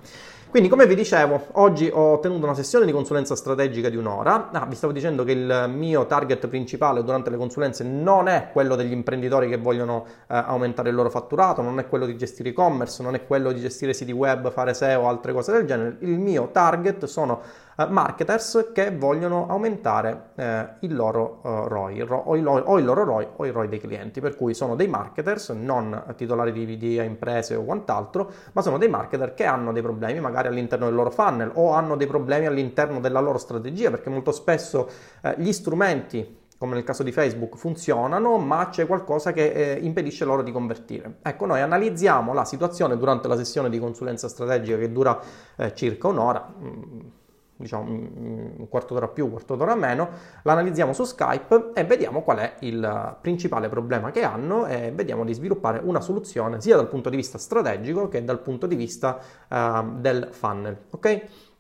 Quindi 0.49 0.71
come 0.71 0.87
vi 0.87 0.95
dicevo, 0.95 1.49
oggi 1.53 1.91
ho 1.93 2.21
tenuto 2.21 2.45
una 2.45 2.55
sessione 2.55 2.87
di 2.87 2.93
consulenza 2.93 3.35
strategica 3.35 3.89
di 3.89 3.97
un'ora. 3.97 4.51
Ah, 4.53 4.67
vi 4.67 4.77
stavo 4.77 4.93
dicendo 4.93 5.25
che 5.25 5.33
il 5.33 5.67
mio 5.75 6.07
target 6.07 6.47
principale 6.47 7.03
durante 7.03 7.29
le 7.29 7.37
consulenze 7.37 7.83
non 7.83 8.29
è 8.29 8.51
quello 8.53 8.77
degli 8.77 8.93
imprenditori 8.93 9.49
che 9.49 9.57
vogliono 9.57 10.05
eh, 10.07 10.37
aumentare 10.37 10.91
il 10.91 10.95
loro 10.95 11.11
fatturato, 11.11 11.61
non 11.61 11.81
è 11.81 11.89
quello 11.89 12.07
di 12.07 12.17
gestire 12.17 12.51
e-commerce, 12.51 13.03
non 13.03 13.15
è 13.15 13.27
quello 13.27 13.51
di 13.51 13.61
gestire 13.61 13.93
siti 13.93 14.13
web, 14.13 14.51
fare 14.53 14.75
SEO 14.75 15.09
altre 15.09 15.33
cose 15.33 15.53
del 15.53 15.67
genere. 15.67 15.97
Il 16.01 16.19
mio 16.19 16.51
target 16.53 17.05
sono 17.07 17.41
uh, 17.77 17.87
marketers 17.89 18.71
che 18.73 18.97
vogliono 18.97 19.49
aumentare 19.49 20.31
uh, 20.35 20.43
il 20.87 20.95
loro 20.95 21.41
uh, 21.43 21.67
ROI, 21.67 22.01
ro- 22.03 22.23
o, 22.27 22.37
il, 22.37 22.47
o, 22.47 22.79
il, 22.79 22.85
loro 22.85 23.03
ROI 23.05 23.27
o 23.37 23.47
il 23.47 23.53
ROI 23.53 23.69
dei 23.69 23.81
clienti, 23.81 24.21
per 24.21 24.37
cui 24.37 24.55
sono 24.55 24.77
dei 24.77 24.87
marketers, 24.87 25.49
non 25.51 25.84
titolari 26.17 26.53
di 26.53 26.65
video, 26.65 27.03
imprese 27.03 27.55
o 27.55 27.65
quant'altro, 27.65 28.31
ma 28.53 28.63
sono 28.63 28.79
dei 28.79 28.89
marketer 28.89 29.35
che 29.35 29.45
hanno 29.45 29.73
dei 29.73 29.83
problemi 29.83 30.21
magari 30.21 30.49
all'interno 30.49 30.87
del 30.87 30.95
loro 30.95 31.11
funnel 31.11 31.51
o 31.55 31.73
hanno 31.73 31.97
dei 31.97 32.07
problemi 32.07 32.47
all'interno 32.47 33.01
della 33.01 33.21
loro 33.21 33.39
strategia, 33.39 33.91
perché 33.91 34.11
molto 34.11 34.33
spesso 34.33 34.89
gli 35.37 35.53
strumenti 35.53 36.43
come 36.57 36.75
nel 36.77 36.85
caso 36.85 37.03
di 37.03 37.13
Facebook, 37.13 37.57
funzionano, 37.57 38.39
ma 38.39 38.69
c'è 38.71 38.87
qualcosa 38.87 39.33
che 39.33 39.51
eh, 39.51 39.79
impedisce 39.83 40.25
loro 40.25 40.43
di 40.43 40.51
convertire. 40.51 41.17
Ecco, 41.21 41.45
noi 41.45 41.61
analizziamo 41.61 42.33
la 42.33 42.45
situazione 42.45 42.97
durante 42.97 43.29
la 43.29 43.37
sessione 43.37 43.69
di 43.69 43.79
consulenza 43.79 44.29
strategica 44.29 44.79
che 44.79 44.91
dura 44.91 45.21
eh, 45.57 45.75
circa 45.75 46.09
un'ora. 46.09 47.23
Diciamo 47.57 47.89
un 47.89 48.67
quarto 48.69 48.95
d'ora 48.95 49.09
più, 49.09 49.27
un 49.27 49.31
quarto 49.31 49.55
d'ora 49.55 49.77
meno, 49.77 50.09
l'analizziamo 50.43 50.93
su 50.93 51.05
Skype 51.05 51.71
e 51.75 51.85
vediamo 51.85 52.23
qual 52.23 52.39
è 52.39 52.55
il 52.61 53.17
principale 53.21 53.69
problema 53.69 54.11
che 54.11 54.25
hanno 54.25 54.67
e 54.67 54.91
vediamo 54.93 55.25
di 55.25 55.33
sviluppare 55.33 55.81
una 55.83 56.01
soluzione 56.01 56.61
sia 56.61 56.77
dal 56.77 56.89
punto 56.89 57.11
di 57.11 57.17
vista 57.17 57.39
strategico 57.39 58.09
che 58.09 58.25
dal 58.25 58.41
punto 58.41 58.67
di 58.67 58.75
vista 58.75 59.19
uh, 59.49 60.01
del 60.01 60.29
funnel. 60.33 60.77
Ok? 60.91 61.53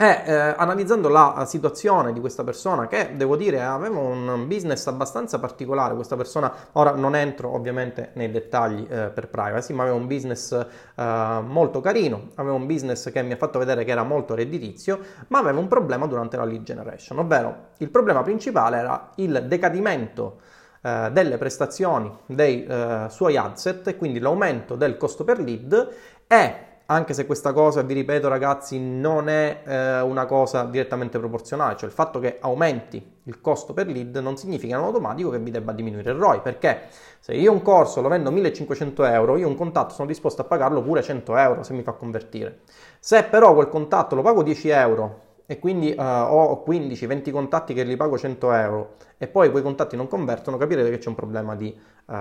E 0.00 0.22
eh, 0.26 0.32
analizzando 0.32 1.08
la 1.08 1.44
situazione 1.44 2.12
di 2.12 2.20
questa 2.20 2.44
persona, 2.44 2.86
che 2.86 3.16
devo 3.16 3.34
dire 3.34 3.64
aveva 3.64 3.98
un 3.98 4.46
business 4.46 4.86
abbastanza 4.86 5.40
particolare, 5.40 5.96
questa 5.96 6.14
persona, 6.14 6.54
ora 6.74 6.92
non 6.92 7.16
entro 7.16 7.52
ovviamente 7.52 8.10
nei 8.12 8.30
dettagli 8.30 8.86
eh, 8.88 9.08
per 9.08 9.26
privacy, 9.26 9.74
ma 9.74 9.82
aveva 9.82 9.96
un 9.96 10.06
business 10.06 10.52
eh, 10.52 11.40
molto 11.44 11.80
carino, 11.80 12.28
aveva 12.36 12.54
un 12.54 12.66
business 12.66 13.10
che 13.10 13.22
mi 13.22 13.32
ha 13.32 13.36
fatto 13.36 13.58
vedere 13.58 13.82
che 13.82 13.90
era 13.90 14.04
molto 14.04 14.36
redditizio, 14.36 15.00
ma 15.26 15.40
aveva 15.40 15.58
un 15.58 15.66
problema 15.66 16.06
durante 16.06 16.36
la 16.36 16.44
lead 16.44 16.62
generation, 16.62 17.18
ovvero 17.18 17.70
il 17.78 17.90
problema 17.90 18.22
principale 18.22 18.76
era 18.76 19.10
il 19.16 19.46
decadimento 19.48 20.38
eh, 20.80 21.08
delle 21.10 21.38
prestazioni 21.38 22.16
dei 22.26 22.64
eh, 22.64 23.06
suoi 23.08 23.36
asset, 23.36 23.96
quindi 23.96 24.20
l'aumento 24.20 24.76
del 24.76 24.96
costo 24.96 25.24
per 25.24 25.40
lead 25.40 25.88
e 26.28 26.66
anche 26.90 27.12
se 27.12 27.26
questa 27.26 27.52
cosa, 27.52 27.82
vi 27.82 27.92
ripeto 27.92 28.28
ragazzi, 28.28 28.80
non 28.80 29.28
è 29.28 29.60
eh, 29.62 30.00
una 30.00 30.24
cosa 30.24 30.64
direttamente 30.64 31.18
proporzionale, 31.18 31.76
cioè 31.76 31.86
il 31.86 31.94
fatto 31.94 32.18
che 32.18 32.38
aumenti 32.40 33.16
il 33.24 33.42
costo 33.42 33.74
per 33.74 33.88
lead 33.88 34.16
non 34.16 34.38
significa 34.38 34.74
in 34.74 34.82
automatico 34.82 35.28
che 35.28 35.38
vi 35.38 35.50
debba 35.50 35.72
diminuire 35.72 36.12
il 36.12 36.16
ROI, 36.16 36.40
perché 36.40 36.84
se 37.20 37.34
io 37.34 37.52
un 37.52 37.60
corso 37.60 38.00
lo 38.00 38.08
vendo 38.08 38.30
1500 38.30 39.04
euro, 39.04 39.36
io 39.36 39.46
un 39.46 39.54
contatto 39.54 39.92
sono 39.92 40.08
disposto 40.08 40.40
a 40.40 40.44
pagarlo 40.46 40.80
pure 40.80 41.02
100 41.02 41.36
euro 41.36 41.62
se 41.62 41.74
mi 41.74 41.82
fa 41.82 41.92
convertire. 41.92 42.60
Se 43.00 43.22
però 43.24 43.52
quel 43.52 43.68
contatto 43.68 44.14
lo 44.14 44.22
pago 44.22 44.42
10 44.42 44.68
euro 44.70 45.20
e 45.44 45.58
quindi 45.58 45.94
uh, 45.96 46.02
ho 46.02 46.64
15-20 46.66 47.30
contatti 47.30 47.74
che 47.74 47.82
li 47.82 47.96
pago 47.96 48.16
100 48.16 48.52
euro 48.52 48.94
e 49.18 49.26
poi 49.26 49.50
quei 49.50 49.62
contatti 49.62 49.96
non 49.96 50.08
convertono, 50.08 50.56
capirete 50.56 50.90
che 50.90 50.98
c'è 50.98 51.08
un 51.08 51.16
problema 51.16 51.56
di 51.56 51.76
uh, 52.06 52.14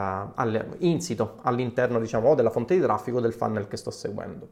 insito 0.80 1.38
all'interno 1.44 2.00
diciamo, 2.00 2.30
o 2.30 2.36
della 2.36 2.50
fonte 2.50 2.76
di 2.76 2.82
traffico 2.82 3.22
del 3.22 3.34
funnel 3.34 3.68
che 3.68 3.78
sto 3.78 3.92
seguendo. 3.92 4.50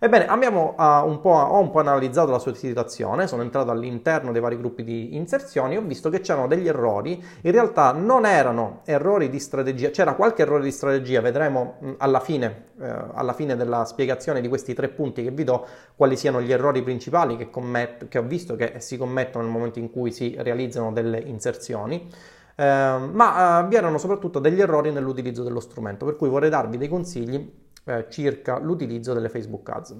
Ebbene, 0.00 0.26
abbiamo, 0.28 0.76
uh, 0.78 1.08
un 1.08 1.18
ho 1.22 1.58
un 1.58 1.70
po' 1.70 1.80
analizzato 1.80 2.30
la 2.30 2.38
sua 2.38 2.54
situazione, 2.54 3.26
sono 3.26 3.42
entrato 3.42 3.72
all'interno 3.72 4.30
dei 4.30 4.40
vari 4.40 4.56
gruppi 4.56 4.84
di 4.84 5.16
inserzioni 5.16 5.76
ho 5.76 5.82
visto 5.82 6.08
che 6.08 6.20
c'erano 6.20 6.46
degli 6.46 6.68
errori, 6.68 7.22
in 7.40 7.50
realtà 7.50 7.90
non 7.90 8.24
erano 8.24 8.82
errori 8.84 9.28
di 9.28 9.40
strategia, 9.40 9.90
c'era 9.90 10.14
qualche 10.14 10.42
errore 10.42 10.62
di 10.62 10.70
strategia, 10.70 11.20
vedremo 11.20 11.78
mh, 11.80 11.90
alla, 11.98 12.20
fine, 12.20 12.66
eh, 12.80 12.94
alla 13.12 13.32
fine 13.32 13.56
della 13.56 13.84
spiegazione 13.84 14.40
di 14.40 14.46
questi 14.46 14.72
tre 14.72 14.88
punti 14.88 15.24
che 15.24 15.32
vi 15.32 15.42
do 15.42 15.66
quali 15.96 16.16
siano 16.16 16.40
gli 16.40 16.52
errori 16.52 16.82
principali 16.82 17.36
che, 17.36 17.50
commet- 17.50 18.06
che 18.06 18.18
ho 18.18 18.22
visto 18.22 18.54
che 18.54 18.74
si 18.78 18.96
commettono 18.96 19.42
nel 19.42 19.52
momento 19.52 19.80
in 19.80 19.90
cui 19.90 20.12
si 20.12 20.36
realizzano 20.38 20.92
delle 20.92 21.18
inserzioni. 21.18 21.87
Eh, 21.94 22.64
ma 23.12 23.60
eh, 23.60 23.68
vi 23.68 23.76
erano 23.76 23.98
soprattutto 23.98 24.40
degli 24.40 24.60
errori 24.60 24.90
nell'utilizzo 24.90 25.42
dello 25.42 25.60
strumento, 25.60 26.04
per 26.04 26.16
cui 26.16 26.28
vorrei 26.28 26.50
darvi 26.50 26.76
dei 26.76 26.88
consigli 26.88 27.66
eh, 27.84 28.06
circa 28.08 28.58
l'utilizzo 28.58 29.14
delle 29.14 29.28
Facebook 29.28 29.68
Ads. 29.68 29.96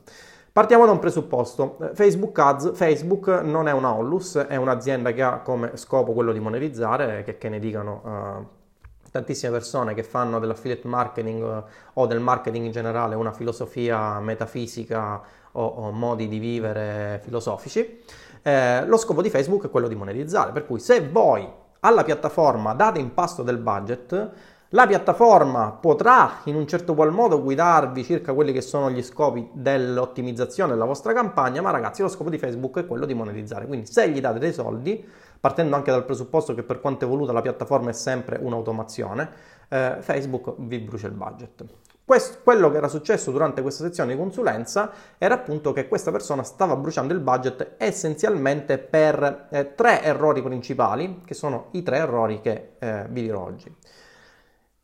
Partiamo 0.53 0.87
da 0.87 0.91
un 0.91 0.99
presupposto. 0.99 1.79
Eh, 1.81 1.95
Facebook 1.95 2.37
Ads, 2.37 2.73
Facebook 2.75 3.29
non 3.29 3.69
è 3.69 3.73
una 3.73 3.95
Onlus, 3.95 4.37
è 4.37 4.57
un'azienda 4.57 5.13
che 5.13 5.23
ha 5.23 5.39
come 5.39 5.77
scopo 5.77 6.13
quello 6.13 6.33
di 6.33 6.41
monetizzare, 6.41 7.23
che, 7.23 7.39
che 7.39 7.49
ne 7.49 7.61
dicano 7.61 8.03
uh, 8.05 9.09
tantissime 9.13 9.53
persone 9.53 9.95
che 9.95 10.03
fanno 10.03 10.41
dell'affiliate 10.41 10.89
marketing 10.89 11.43
uh, 11.43 11.63
o 11.95 12.07
del 12.07 12.19
marketing 12.19 12.65
in 12.65 12.73
generale 12.73 13.15
una 13.15 13.33
filosofia 13.33 14.19
metafisica 14.19 15.23
o, 15.53 15.65
o 15.65 15.93
modi 15.93 16.27
di 16.27 16.41
vivere 16.41 17.21
filosofici. 17.23 18.03
Eh, 18.43 18.85
lo 18.85 18.97
scopo 18.97 19.23
di 19.23 19.31
Facebook 19.31 19.67
è 19.67 19.71
quello 19.71 19.87
di 19.87 19.95
monetizzare, 19.95 20.51
per 20.51 20.67
cui 20.67 20.81
se 20.81 21.07
voi 21.09 21.49
alla 21.81 22.05
piattaforma 22.05 22.75
date 22.75 22.99
in 22.99 23.15
pasto 23.15 23.43
del 23.43 23.59
budget, 23.59 24.31
la 24.73 24.87
piattaforma 24.87 25.71
potrà 25.73 26.41
in 26.45 26.55
un 26.55 26.67
certo 26.67 26.95
qual 26.95 27.11
modo 27.11 27.43
guidarvi 27.43 28.05
circa 28.05 28.35
quelli 28.35 28.53
che 28.53 28.61
sono 28.61 28.91
gli 28.91 29.03
scopi 29.03 29.49
dell'ottimizzazione 29.53 30.73
della 30.73 30.85
vostra 30.85 31.15
campagna, 31.15 31.63
ma 31.63 31.71
ragazzi 31.71 32.03
lo 32.03 32.09
scopo 32.09 32.29
di 32.29 32.37
Facebook 32.37 32.81
è 32.81 32.87
quello 32.87 33.07
di 33.07 33.15
monetizzare. 33.15 33.67
Quindi 33.67 33.87
se 33.87 34.11
gli 34.11 34.21
date 34.21 34.39
dei 34.39 34.53
soldi, 34.53 35.03
partendo 35.41 35.75
anche 35.75 35.91
dal 35.91 36.05
presupposto 36.05 36.55
che 36.55 36.65
per 36.65 36.81
quanto 36.81 37.07
evoluta 37.07 37.33
la 37.33 37.41
piattaforma 37.41 37.89
è 37.89 37.95
sempre 37.95 38.39
un'automazione, 38.43 39.31
eh, 39.69 39.97
Facebook 40.01 40.55
vi 40.59 40.79
brucia 40.81 41.07
il 41.07 41.15
budget. 41.15 41.65
Questo, 42.09 42.39
quello 42.43 42.71
che 42.71 42.79
era 42.79 42.89
successo 42.89 43.31
durante 43.31 43.61
questa 43.61 43.85
sezione 43.85 44.15
di 44.15 44.19
consulenza 44.19 44.91
era 45.19 45.35
appunto 45.35 45.75
che 45.75 45.89
questa 45.89 46.11
persona 46.11 46.43
stava 46.43 46.75
bruciando 46.75 47.13
il 47.13 47.21
budget 47.21 47.75
essenzialmente 47.77 48.79
per 48.79 49.49
eh, 49.51 49.75
tre 49.75 50.03
errori 50.03 50.43
principali, 50.43 51.21
che 51.27 51.35
sono 51.35 51.67
i 51.73 51.83
tre 51.83 51.99
errori 51.99 52.41
che 52.41 52.77
eh, 52.79 53.05
vi 53.11 53.21
dirò 53.21 53.43
oggi. 53.43 53.71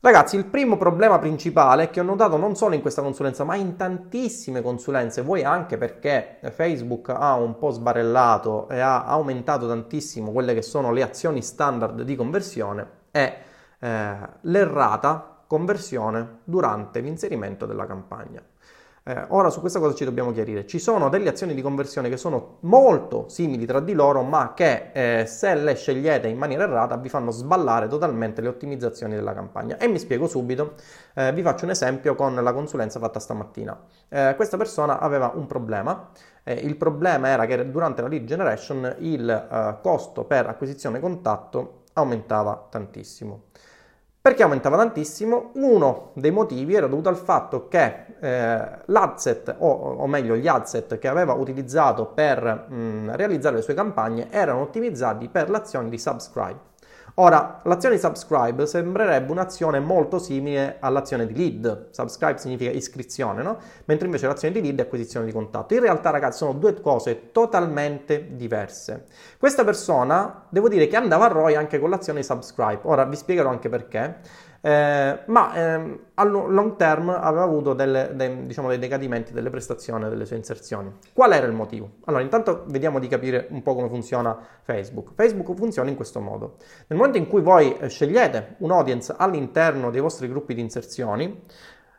Ragazzi, 0.01 0.37
il 0.37 0.45
primo 0.45 0.77
problema 0.77 1.19
principale 1.19 1.89
che 1.89 2.01
ho 2.01 2.03
notato 2.03 2.37
non 2.37 2.57
solo 2.57 2.75
in 2.75 2.83
questa 2.83 3.01
consulenza, 3.01 3.43
ma 3.43 3.57
in 3.57 3.77
tantissime 3.77 4.61
consulenze, 4.61 5.23
voi 5.23 5.45
anche 5.45 5.79
perché 5.79 6.41
Facebook 6.53 7.09
ha 7.09 7.37
un 7.37 7.57
po' 7.57 7.71
sbarellato 7.71 8.69
e 8.69 8.81
ha 8.81 9.07
aumentato 9.07 9.67
tantissimo 9.67 10.31
quelle 10.31 10.53
che 10.53 10.61
sono 10.61 10.93
le 10.93 11.01
azioni 11.01 11.41
standard 11.41 12.03
di 12.03 12.17
conversione, 12.17 12.87
è 13.11 13.35
eh, 13.79 14.17
l'errata 14.43 15.34
conversione 15.55 16.41
durante 16.43 16.99
l'inserimento 16.99 17.65
della 17.65 17.87
campagna. 17.87 18.43
Eh, 19.07 19.27
ora 19.29 19.51
su 19.51 19.61
questa 19.61 19.79
cosa 19.79 19.95
ci 19.95 20.05
dobbiamo 20.05 20.33
chiarire. 20.33 20.67
Ci 20.67 20.81
sono 20.81 21.09
delle 21.09 21.29
azioni 21.29 21.55
di 21.55 21.63
conversione 21.63 22.09
che 22.09 22.17
sono 22.17 22.57
molto 22.61 23.29
simili 23.29 23.67
tra 23.67 23.79
di 23.79 23.93
loro, 23.93 24.23
ma 24.23 24.53
che 24.55 24.91
eh, 24.93 25.27
se 25.27 25.55
le 25.55 25.75
scegliete 25.77 26.27
in 26.27 26.39
maniera 26.39 26.65
errata 26.65 26.97
vi 26.97 27.09
fanno 27.09 27.31
sballare 27.31 27.87
totalmente 27.87 28.41
le 28.41 28.49
ottimizzazioni 28.49 29.15
della 29.15 29.33
campagna. 29.33 29.77
E 29.77 29.87
mi 29.87 30.01
spiego 30.01 30.27
subito. 30.27 30.75
Eh, 31.15 31.33
vi 31.33 31.43
faccio 31.43 31.67
un 31.67 31.71
esempio 31.71 32.17
con 32.17 32.35
la 32.35 32.53
consulenza 32.53 32.99
fatta 32.99 33.21
stamattina. 33.21 33.79
Eh, 34.09 34.33
questa 34.35 34.57
persona 34.57 34.99
aveva 34.99 35.31
un 35.35 35.47
problema. 35.47 36.09
Eh, 36.43 36.55
il 36.55 36.77
problema 36.77 37.29
era 37.29 37.47
che 37.47 37.71
durante 37.71 38.03
la 38.03 38.09
lead 38.09 38.25
generation 38.25 38.97
il 39.01 39.29
eh, 39.31 39.77
costo 39.83 40.25
per 40.25 40.49
acquisizione 40.49 40.99
contatto 40.99 41.83
aumentava 41.93 42.67
tantissimo. 42.71 43.45
Perché 44.25 44.43
aumentava 44.43 44.79
tantissimo? 44.79 45.51
Uno 45.57 46.13
dei 46.15 46.31
motivi 46.31 46.75
era 46.75 46.87
dovuto 46.87 47.11
al 47.11 47.17
fatto 47.19 47.69
che 47.69 48.07
eh, 48.19 48.79
l'adset, 48.87 49.55
o, 49.59 49.69
o, 49.69 50.07
meglio 50.07 50.35
gli 50.35 50.49
adset 50.49 50.97
che 50.97 51.09
aveva 51.09 51.35
utilizzato 51.35 52.07
per 52.07 52.43
mh, 52.43 53.17
realizzare 53.17 53.57
le 53.57 53.61
sue 53.61 53.75
campagne 53.75 54.29
erano 54.31 54.63
ottimizzati 54.63 55.29
per 55.29 55.51
l'azione 55.51 55.91
di 55.91 55.99
subscribe. 55.99 56.59
Ora, 57.17 57.61
l'azione 57.63 57.95
di 57.95 58.01
subscribe 58.01 58.67
sembrerebbe 58.67 59.31
un'azione 59.31 59.79
molto 59.79 60.19
simile 60.19 60.79
all'azione 60.81 61.29
di 61.29 61.35
lead. 61.37 61.91
Subscribe 61.91 62.39
significa 62.39 62.73
iscrizione, 62.73 63.41
no? 63.41 63.57
Mentre 63.85 64.07
invece 64.07 64.27
l'azione 64.27 64.53
di 64.53 64.61
lead 64.61 64.81
è 64.81 64.83
acquisizione 64.83 65.25
di 65.25 65.31
contatto. 65.31 65.75
In 65.75 65.81
realtà, 65.81 66.11
ragazzi, 66.11 66.39
sono 66.39 66.55
due 66.55 66.81
cose 66.81 67.31
totalmente 67.31 68.35
diverse. 68.35 69.05
Questa 69.39 69.63
persona, 69.63 70.47
devo 70.49 70.69
dire 70.69 70.89
che 70.89 70.97
andava 70.97 71.27
a 71.27 71.29
ROI 71.29 71.55
anche 71.55 71.79
con 71.79 71.89
l'azione 71.89 72.19
di 72.19 72.27
subscribe. 72.27 72.81
Ora 72.83 73.05
vi 73.05 73.15
spiegherò 73.15 73.49
anche 73.49 73.69
perché. 73.69 74.19
Eh, 74.67 75.19
ma 75.27 75.55
eh, 75.55 75.99
a 76.15 76.25
long 76.25 76.77
term 76.77 77.11
aveva 77.11 77.43
avuto 77.43 77.75
delle, 77.75 78.13
dei, 78.15 78.47
diciamo, 78.47 78.69
dei 78.69 78.79
decadimenti 78.79 79.35
delle 79.35 79.51
prestazioni 79.51 80.09
delle 80.09 80.25
sue 80.25 80.37
inserzioni. 80.37 80.91
Qual 81.13 81.31
era 81.33 81.47
il 81.47 81.53
motivo? 81.53 81.97
Allora, 82.07 82.23
intanto 82.23 82.65
vediamo 82.69 82.99
di 82.99 83.07
capire 83.07 83.47
un 83.51 83.63
po' 83.63 83.75
come 83.75 83.91
funziona 83.91 84.35
Facebook. 84.63 85.11
Facebook 85.17 85.55
funziona 85.55 85.91
in 85.91 85.97
questo 85.97 86.19
modo. 86.21 86.57
Nel 86.87 86.99
momento 86.99 87.19
in 87.19 87.29
cui 87.29 87.43
voi 87.43 87.77
eh, 87.77 87.91
scegliete 87.91 88.55
un 88.61 88.71
audience 88.71 89.15
all'interno 89.15 89.91
dei 89.91 90.01
vostri 90.01 90.29
gruppi 90.29 90.55
di 90.55 90.63
inserzioni, 90.63 91.43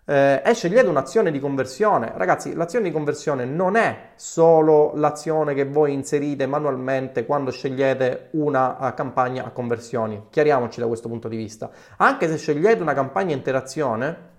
eh, 0.05 0.41
e 0.45 0.53
scegliete 0.53 0.87
un'azione 0.87 1.31
di 1.31 1.39
conversione. 1.39 2.13
Ragazzi, 2.15 2.53
l'azione 2.53 2.85
di 2.85 2.91
conversione 2.91 3.45
non 3.45 3.75
è 3.75 4.11
solo 4.15 4.93
l'azione 4.95 5.53
che 5.53 5.65
voi 5.65 5.93
inserite 5.93 6.45
manualmente 6.45 7.25
quando 7.25 7.51
scegliete 7.51 8.29
una 8.31 8.77
uh, 8.79 8.93
campagna 8.93 9.45
a 9.45 9.49
conversioni. 9.49 10.27
Chiariamoci 10.29 10.79
da 10.79 10.87
questo 10.87 11.09
punto 11.09 11.27
di 11.27 11.35
vista. 11.35 11.69
Anche 11.97 12.27
se 12.27 12.37
scegliete 12.37 12.81
una 12.81 12.93
campagna 12.93 13.33
interazione, 13.33 14.33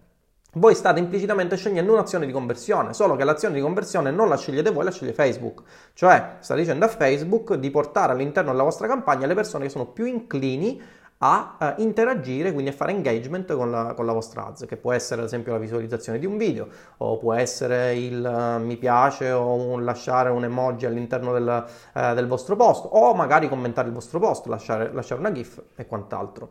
voi 0.57 0.75
state 0.75 1.01
implicitamente 1.01 1.57
scegliendo 1.57 1.93
un'azione 1.93 2.25
di 2.25 2.33
conversione, 2.33 2.95
solo 2.95 3.15
che 3.15 3.25
l'azione 3.25 3.55
di 3.57 3.61
conversione 3.61 4.11
non 4.11 4.29
la 4.29 4.39
scegliete 4.39 4.71
voi, 4.71 4.85
la 4.85 4.91
sceglie 4.91 5.13
Facebook. 5.13 5.63
Cioè, 5.93 6.37
state 6.39 6.61
dicendo 6.61 6.87
a 6.87 6.89
Facebook 6.89 7.55
di 7.55 7.71
portare 7.71 8.13
all'interno 8.13 8.53
della 8.53 8.63
vostra 8.63 8.87
campagna 8.87 9.27
le 9.27 9.35
persone 9.35 9.65
che 9.65 9.71
sono 9.71 9.87
più 9.87 10.07
inclini 10.07 10.81
a 11.19 11.57
uh, 11.59 11.81
interagire, 11.81 12.53
quindi 12.53 12.71
a 12.71 12.75
fare 12.75 12.93
engagement 12.93 13.55
con 13.55 13.71
la, 13.71 13.95
con 13.95 14.05
la, 14.05 14.13
vostra 14.13 14.47
ads, 14.47 14.67
che 14.67 14.77
può 14.77 14.93
essere 14.93 15.23
ad 15.23 15.27
esempio 15.27 15.53
la 15.53 15.59
visualizzazione 15.59 16.19
di 16.19 16.27
un 16.27 16.37
video, 16.37 16.69
o 16.99 17.17
può 17.17 17.33
essere 17.33 17.97
il 17.97 18.23
uh, 18.23 18.63
mi 18.63 18.77
piace 18.77 19.31
o 19.31 19.55
un, 19.55 19.85
lasciare 19.85 20.29
un 20.31 20.45
emoji 20.45 20.85
all'interno 20.85 21.33
del, 21.33 21.65
uh, 21.95 22.15
del, 22.15 22.27
vostro 22.27 22.57
post, 22.57 22.89
o 22.91 23.15
magari 23.15 23.49
commentare 23.49 23.89
il 23.89 23.95
vostro 23.95 24.19
post, 24.19 24.47
lasciare, 24.47 24.93
lasciare 24.93 25.21
una 25.21 25.33
GIF 25.33 25.63
e 25.75 25.87
quant'altro. 25.87 26.51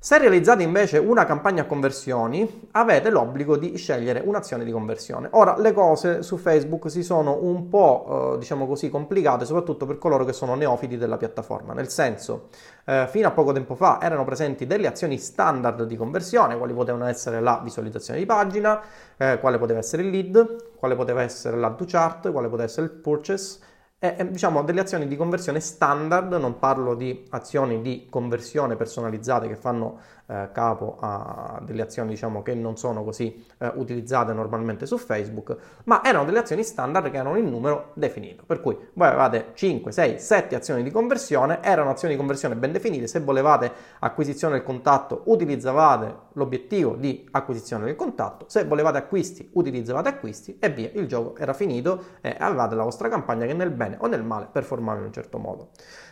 Se 0.00 0.16
realizzate 0.16 0.62
invece 0.62 0.98
una 0.98 1.24
campagna 1.24 1.62
a 1.62 1.66
conversioni, 1.66 2.68
avete 2.70 3.10
l'obbligo 3.10 3.56
di 3.56 3.76
scegliere 3.76 4.22
un'azione 4.24 4.62
di 4.62 4.70
conversione. 4.70 5.26
Ora, 5.32 5.58
le 5.58 5.72
cose 5.72 6.22
su 6.22 6.36
Facebook 6.36 6.88
si 6.88 7.02
sono 7.02 7.38
un 7.42 7.68
po', 7.68 8.34
eh, 8.34 8.38
diciamo 8.38 8.68
così, 8.68 8.90
complicate, 8.90 9.44
soprattutto 9.44 9.86
per 9.86 9.98
coloro 9.98 10.24
che 10.24 10.32
sono 10.32 10.54
neofiti 10.54 10.96
della 10.96 11.16
piattaforma. 11.16 11.72
Nel 11.72 11.88
senso, 11.88 12.46
eh, 12.84 13.08
fino 13.08 13.26
a 13.26 13.32
poco 13.32 13.50
tempo 13.50 13.74
fa 13.74 13.98
erano 14.00 14.22
presenti 14.22 14.68
delle 14.68 14.86
azioni 14.86 15.18
standard 15.18 15.82
di 15.82 15.96
conversione, 15.96 16.56
quali 16.56 16.74
potevano 16.74 17.06
essere 17.06 17.40
la 17.40 17.60
visualizzazione 17.64 18.20
di 18.20 18.24
pagina, 18.24 18.80
eh, 19.16 19.40
quale 19.40 19.58
poteva 19.58 19.80
essere 19.80 20.02
il 20.02 20.10
lead, 20.10 20.76
quale 20.76 20.94
poteva 20.94 21.22
essere 21.22 21.56
l'add 21.56 21.76
to 21.76 21.84
chart, 21.88 22.30
quale 22.30 22.46
poteva 22.46 22.68
essere 22.68 22.86
il 22.86 22.92
purchase 22.92 23.58
e, 23.98 24.28
diciamo 24.30 24.62
delle 24.62 24.80
azioni 24.80 25.08
di 25.08 25.16
conversione 25.16 25.60
standard, 25.60 26.32
non 26.34 26.58
parlo 26.58 26.94
di 26.94 27.26
azioni 27.30 27.80
di 27.82 28.06
conversione 28.08 28.76
personalizzate 28.76 29.48
che 29.48 29.56
fanno 29.56 30.00
eh, 30.28 30.50
capo 30.52 30.96
a 31.00 31.60
delle 31.64 31.82
azioni 31.82 32.10
diciamo 32.10 32.42
che 32.42 32.54
non 32.54 32.76
sono 32.76 33.02
così 33.02 33.44
eh, 33.58 33.72
utilizzate 33.74 34.32
normalmente 34.32 34.86
su 34.86 34.96
Facebook, 34.96 35.56
ma 35.84 36.04
erano 36.04 36.24
delle 36.24 36.38
azioni 36.38 36.62
standard 36.62 37.10
che 37.10 37.16
erano 37.16 37.36
in 37.36 37.48
numero 37.48 37.90
definito. 37.94 38.44
Per 38.46 38.60
cui 38.60 38.76
voi 38.92 39.08
avevate 39.08 39.46
5, 39.54 39.90
6, 39.90 40.20
7 40.20 40.54
azioni 40.54 40.82
di 40.84 40.90
conversione, 40.90 41.58
erano 41.62 41.90
azioni 41.90 42.14
di 42.14 42.20
conversione 42.20 42.54
ben 42.54 42.70
definite, 42.70 43.08
se 43.08 43.20
volevate 43.20 43.72
acquisizione 43.98 44.54
del 44.54 44.62
contatto 44.62 45.22
utilizzavate 45.26 46.26
l'obiettivo 46.34 46.94
di 46.94 47.26
acquisizione 47.32 47.84
del 47.84 47.96
contatto, 47.96 48.44
se 48.48 48.64
volevate 48.64 48.98
acquisti 48.98 49.50
utilizzavate 49.54 50.08
acquisti 50.08 50.56
e 50.60 50.70
via, 50.70 50.90
il 50.92 51.08
gioco 51.08 51.36
era 51.36 51.52
finito 51.52 52.04
e 52.20 52.36
avevate 52.38 52.76
la 52.76 52.84
vostra 52.84 53.08
campagna 53.08 53.44
che 53.44 53.54
nel 53.54 53.70
bene 53.70 53.88
bene 53.88 53.96
o 54.00 54.06
nel 54.06 54.22
male 54.22 54.48
performava 54.50 54.98
in 54.98 55.06
un 55.06 55.12
certo 55.12 55.38
modo. 55.38 55.70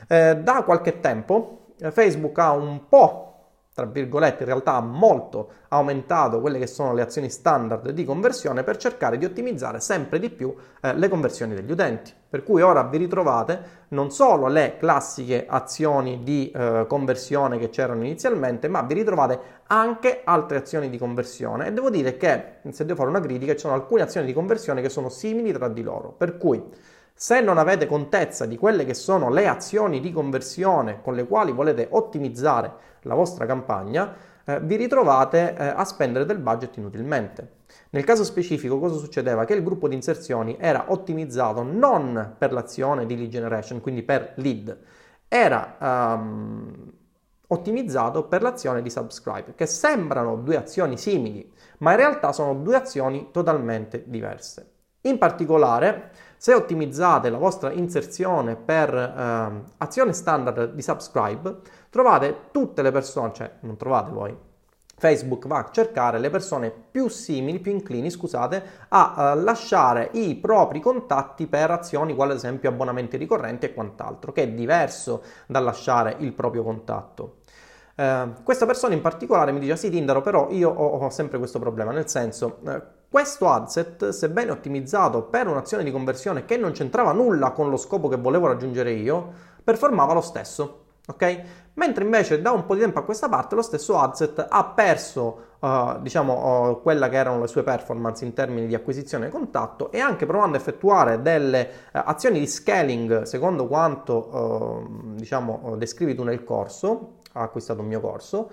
Eh, 0.09 0.37
da 0.37 0.63
qualche 0.63 1.01
tempo 1.01 1.75
eh, 1.79 1.91
Facebook 1.91 2.39
ha 2.39 2.53
un 2.53 2.89
po' 2.89 3.36
tra 3.77 3.85
virgolette, 3.85 4.45
in 4.45 4.49
realtà 4.49 4.73
ha 4.73 4.81
molto 4.81 5.51
aumentato 5.69 6.41
quelle 6.41 6.59
che 6.59 6.67
sono 6.67 6.95
le 6.95 7.03
azioni 7.03 7.29
standard 7.29 7.91
di 7.91 8.07
conversione 8.07 8.63
per 8.63 8.79
cercare 8.79 9.19
di 9.19 9.27
ottimizzare 9.27 9.81
sempre 9.81 10.19
di 10.19 10.31
più 10.31 10.55
eh, 10.81 10.95
le 10.95 11.09
conversioni 11.11 11.55
degli 11.55 11.71
utenti. 11.71 12.11
Per 12.27 12.43
cui 12.43 12.63
ora 12.63 12.85
vi 12.85 12.97
ritrovate 12.97 13.85
non 13.89 14.11
solo 14.11 14.47
le 14.47 14.79
classiche 14.79 15.45
azioni 15.47 16.23
di 16.23 16.51
eh, 16.53 16.87
conversione 16.89 17.59
che 17.59 17.69
c'erano 17.69 18.03
inizialmente, 18.03 18.67
ma 18.67 18.81
vi 18.81 18.95
ritrovate 18.95 19.39
anche 19.67 20.23
altre 20.25 20.57
azioni 20.57 20.89
di 20.89 20.97
conversione. 20.97 21.67
E 21.67 21.73
devo 21.75 21.91
dire 21.91 22.17
che, 22.17 22.61
se 22.71 22.87
devo 22.87 23.01
fare 23.01 23.11
una 23.11 23.21
critica, 23.21 23.53
ci 23.53 23.59
sono 23.59 23.75
alcune 23.75 24.01
azioni 24.01 24.25
di 24.25 24.33
conversione 24.33 24.81
che 24.81 24.89
sono 24.89 25.11
simili 25.11 25.53
tra 25.53 25.69
di 25.69 25.83
loro. 25.83 26.15
Per 26.17 26.39
cui 26.39 26.65
se 27.19 27.41
non 27.41 27.57
avete 27.57 27.87
contezza 27.87 28.45
di 28.45 28.59
quelle 28.59 28.85
che 28.85 28.93
sono 28.93 29.31
le 29.31 29.49
azioni 29.49 30.01
di 30.01 30.13
conversione 30.13 31.01
con 31.03 31.15
le 31.15 31.27
quali 31.27 31.51
volete 31.51 31.89
ottimizzare 31.91 32.95
la 33.07 33.15
vostra 33.15 33.47
campagna, 33.47 34.15
eh, 34.45 34.61
vi 34.61 34.77
ritrovate 34.77 35.55
eh, 35.57 35.67
a 35.67 35.85
spendere 35.85 36.25
del 36.27 36.39
budget 36.39 36.77
inutilmente. 36.77 37.55
Nel 37.91 38.05
caso 38.05 38.25
specifico 38.25 38.79
cosa 38.79 38.97
succedeva? 38.97 39.45
Che 39.45 39.55
il 39.55 39.63
gruppo 39.63 39.89
di 39.89 39.95
inserzioni 39.95 40.57
era 40.59 40.87
ottimizzato 40.89 41.63
non 41.63 42.35
per 42.37 42.53
l'azione 42.53 43.07
di 43.07 43.17
lead 43.17 43.31
generation, 43.31 43.81
quindi 43.81 44.03
per 44.03 44.35
lead, 44.37 44.79
era 45.29 45.77
um, 45.81 46.93
ottimizzato 47.49 48.25
per 48.25 48.43
l'azione 48.43 48.83
di 48.83 48.91
subscribe, 48.91 49.55
che 49.55 49.67
sembrano 49.67 50.37
due 50.37 50.57
azioni 50.57 50.97
simili, 50.97 51.53
ma 51.79 51.93
in 51.93 51.97
realtà 51.97 52.33
sono 52.33 52.55
due 52.55 52.77
azioni 52.77 53.29
totalmente 53.33 54.05
diverse. 54.07 54.73
In 55.03 55.19
particolare, 55.19 56.11
se 56.47 56.55
ottimizzate 56.55 57.29
la 57.29 57.39
vostra 57.39 57.73
inserzione 57.73 58.55
per 58.55 58.95
eh, 58.95 59.63
azione 59.79 60.13
standard 60.13 60.75
di 60.75 60.81
subscribe, 60.81 61.57
trovate 61.91 62.51
tutte 62.53 62.83
le 62.83 62.93
persone, 62.93 63.33
cioè 63.33 63.51
non 63.63 63.77
trovate 63.77 64.13
voi, 64.13 64.37
Facebook 64.97 65.49
va 65.49 65.59
a 65.59 65.71
cercare 65.73 66.21
le 66.21 66.31
persone 66.31 66.71
più 66.71 67.09
simili, 67.09 67.59
più 67.59 67.73
inclini, 67.73 68.11
scusate, 68.11 68.63
a 68.91 69.35
uh, 69.35 69.43
lasciare 69.43 70.11
i 70.13 70.37
propri 70.37 70.79
contatti 70.79 71.49
per 71.49 71.73
azioni 71.73 72.15
quali 72.15 72.31
ad 72.31 72.37
esempio 72.37 72.69
abbonamenti 72.69 73.17
ricorrenti 73.17 73.67
e 73.67 73.75
quant'altro, 73.75 74.31
che 74.31 74.45
è 74.45 74.49
diverso 74.49 75.25
dal 75.49 75.65
lasciare 75.65 76.15
il 76.21 76.33
proprio 76.33 76.63
contatto. 76.63 77.39
Uh, 77.97 78.41
questa 78.45 78.67
persona 78.67 78.95
in 78.95 79.01
particolare 79.01 79.51
mi 79.51 79.59
dice: 79.59 79.77
Sì, 79.77 79.91
Tindaro, 79.91 80.21
però 80.21 80.49
io 80.53 80.71
ho, 80.71 80.99
ho 80.99 81.11
sempre 81.11 81.39
questo 81.39 81.59
problema, 81.59 81.91
nel 81.91 82.09
senso, 82.09 82.59
uh, 82.61 82.83
questo 83.09 83.49
adset, 83.49 84.09
sebbene 84.09 84.51
ottimizzato 84.51 85.23
per 85.23 85.47
un'azione 85.47 85.85
di 85.85 85.91
conversione 85.91 86.45
che 86.45 86.57
non 86.57 86.73
c'entrava 86.73 87.13
nulla 87.13 87.53
con 87.53 87.71
lo 87.71 87.77
scopo 87.77 88.09
che 88.09 88.17
volevo 88.17 88.47
raggiungere 88.47 88.93
io, 88.93 89.33
performava 89.63 90.13
lo 90.13 90.21
stesso. 90.21 90.85
Ok? 91.09 91.43
Mentre 91.75 92.03
invece 92.03 92.43
da 92.43 92.51
un 92.51 92.67
po' 92.67 92.75
di 92.75 92.81
tempo 92.81 92.99
a 92.99 93.05
questa 93.05 93.29
parte 93.29 93.55
lo 93.55 93.63
stesso 93.63 93.97
adset 93.97 94.45
ha 94.49 94.65
perso 94.65 95.41
uh, 95.61 96.01
diciamo 96.01 96.71
uh, 96.71 96.83
quella 96.83 97.09
che 97.09 97.17
erano 97.17 97.41
le 97.41 97.47
sue 97.47 97.63
performance 97.63 98.25
in 98.25 98.33
termini 98.33 98.67
di 98.67 98.75
acquisizione 98.75 99.27
e 99.27 99.29
contatto 99.29 99.93
e 99.93 100.01
anche 100.01 100.27
provando 100.27 100.57
a 100.57 100.61
effettuare 100.61 101.23
delle 101.23 101.71
uh, 101.93 102.01
azioni 102.07 102.41
di 102.41 102.47
scaling 102.49 103.23
secondo 103.23 103.69
quanto 103.69 104.89
diciamo 105.15 105.77
descrivi 105.77 106.15
tu 106.15 106.25
nel 106.25 106.43
corso, 106.43 107.19
ha 107.33 107.43
acquistato 107.43 107.83
un 107.83 107.87
mio 107.87 108.01
corso, 108.01 108.51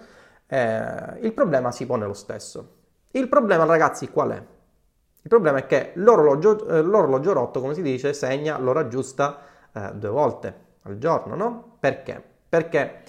eh, 0.48 1.20
il 1.22 1.34
problema 1.34 1.72
si 1.72 1.86
pone 1.86 2.06
lo 2.06 2.14
stesso. 2.14 2.82
Il 3.15 3.27
problema 3.27 3.63
ragazzi 3.65 4.10
qual 4.10 4.32
è? 4.32 4.38
Il 4.38 5.29
problema 5.29 5.60
è 5.60 5.67
che 5.67 5.91
l'orologio, 5.96 6.65
eh, 6.67 6.82
l'orologio 6.82 7.32
rotto, 7.32 7.62
come 7.62 7.75
si 7.75 7.84
dice, 7.84 8.12
segna 8.12 8.58
l'ora 8.58 8.88
giusta 8.88 9.38
eh, 9.72 9.91
due 9.93 10.10
volte 10.10 10.55
al 10.82 10.98
giorno, 10.98 11.36
no? 11.36 11.77
Perché? 11.79 12.22
Perché 12.50 13.03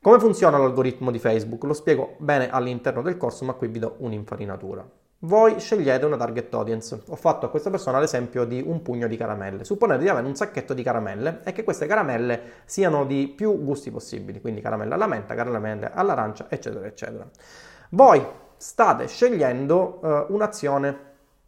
come 0.00 0.18
funziona 0.18 0.58
l'algoritmo 0.58 1.12
di 1.12 1.20
Facebook? 1.20 1.62
Lo 1.62 1.74
spiego 1.74 2.16
bene 2.18 2.50
all'interno 2.50 3.02
del 3.02 3.16
corso, 3.16 3.44
ma 3.44 3.52
qui 3.52 3.68
vi 3.68 3.78
do 3.78 3.94
un'infarinatura. 3.98 4.84
Voi 5.20 5.60
scegliete 5.60 6.04
una 6.04 6.16
target 6.16 6.52
audience. 6.52 7.02
Ho 7.06 7.16
fatto 7.16 7.46
a 7.46 7.48
questa 7.48 7.70
persona 7.70 8.00
l'esempio 8.00 8.44
di 8.44 8.60
un 8.66 8.82
pugno 8.82 9.06
di 9.06 9.16
caramelle. 9.16 9.62
Supponete 9.62 10.02
di 10.02 10.08
avere 10.08 10.26
un 10.26 10.34
sacchetto 10.34 10.74
di 10.74 10.82
caramelle 10.82 11.42
e 11.44 11.52
che 11.52 11.62
queste 11.62 11.86
caramelle 11.86 12.62
siano 12.64 13.04
di 13.04 13.28
più 13.28 13.62
gusti 13.62 13.92
possibili, 13.92 14.40
quindi 14.40 14.60
caramelle 14.60 14.94
alla 14.94 15.06
menta, 15.06 15.36
caramelle 15.36 15.92
all'arancia, 15.94 16.46
eccetera, 16.48 16.84
eccetera. 16.84 17.28
Voi 17.90 18.44
state 18.56 19.06
scegliendo 19.06 19.98
uh, 20.00 20.32
un'azione 20.34 20.98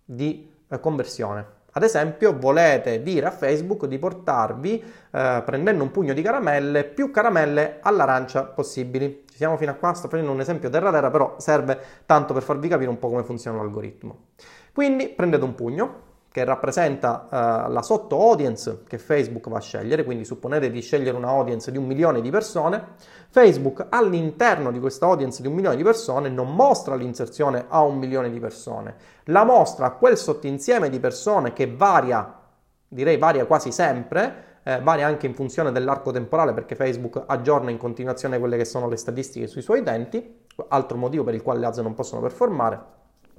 di 0.04 0.50
eh, 0.68 0.80
conversione. 0.80 1.56
Ad 1.72 1.82
esempio, 1.82 2.36
volete 2.36 3.02
dire 3.02 3.26
a 3.26 3.30
Facebook 3.30 3.86
di 3.86 3.98
portarvi, 3.98 4.82
eh, 5.10 5.42
prendendo 5.44 5.84
un 5.84 5.90
pugno 5.90 6.12
di 6.12 6.22
caramelle, 6.22 6.82
più 6.84 7.10
caramelle 7.10 7.78
all'arancia 7.82 8.42
possibili. 8.44 9.24
Ci 9.28 9.36
siamo 9.36 9.56
fino 9.56 9.70
a 9.70 9.74
qua, 9.74 9.92
sto 9.92 10.08
facendo 10.08 10.32
un 10.32 10.40
esempio 10.40 10.70
terra 10.70 10.90
terra, 10.90 11.10
però 11.10 11.36
serve 11.38 11.78
tanto 12.04 12.32
per 12.32 12.42
farvi 12.42 12.68
capire 12.68 12.88
un 12.88 12.98
po' 12.98 13.08
come 13.08 13.22
funziona 13.22 13.58
l'algoritmo. 13.58 14.24
Quindi 14.72 15.08
prendete 15.08 15.44
un 15.44 15.54
pugno, 15.54 16.00
che 16.30 16.44
rappresenta 16.44 17.26
uh, 17.30 17.70
la 17.72 17.82
sotto 17.82 18.16
audience 18.20 18.82
che 18.86 18.98
Facebook 18.98 19.48
va 19.48 19.56
a 19.56 19.60
scegliere, 19.60 20.04
quindi 20.04 20.24
supponete 20.24 20.70
di 20.70 20.80
scegliere 20.82 21.16
una 21.16 21.28
audience 21.28 21.70
di 21.70 21.78
un 21.78 21.86
milione 21.86 22.20
di 22.20 22.30
persone, 22.30 22.94
Facebook 23.30 23.86
all'interno 23.88 24.70
di 24.70 24.78
questa 24.78 25.06
audience 25.06 25.40
di 25.40 25.48
un 25.48 25.54
milione 25.54 25.76
di 25.76 25.82
persone 25.82 26.28
non 26.28 26.54
mostra 26.54 26.94
l'inserzione 26.94 27.64
a 27.68 27.80
un 27.82 27.98
milione 27.98 28.30
di 28.30 28.38
persone, 28.40 28.94
la 29.24 29.44
mostra 29.44 29.86
a 29.86 29.90
quel 29.92 30.16
sottinsieme 30.16 30.90
di 30.90 31.00
persone 31.00 31.52
che 31.52 31.74
varia, 31.74 32.40
direi 32.86 33.16
varia 33.16 33.46
quasi 33.46 33.72
sempre, 33.72 34.60
eh, 34.62 34.80
varia 34.80 35.06
anche 35.06 35.26
in 35.26 35.34
funzione 35.34 35.72
dell'arco 35.72 36.10
temporale 36.10 36.52
perché 36.52 36.74
Facebook 36.74 37.22
aggiorna 37.26 37.70
in 37.70 37.78
continuazione 37.78 38.38
quelle 38.38 38.58
che 38.58 38.66
sono 38.66 38.86
le 38.86 38.96
statistiche 38.96 39.46
sui 39.46 39.62
suoi 39.62 39.80
utenti, 39.80 40.44
altro 40.68 40.98
motivo 40.98 41.24
per 41.24 41.34
il 41.34 41.42
quale 41.42 41.60
le 41.60 41.66
aziende 41.66 41.88
non 41.88 41.96
possono 41.96 42.20
performare. 42.20 42.96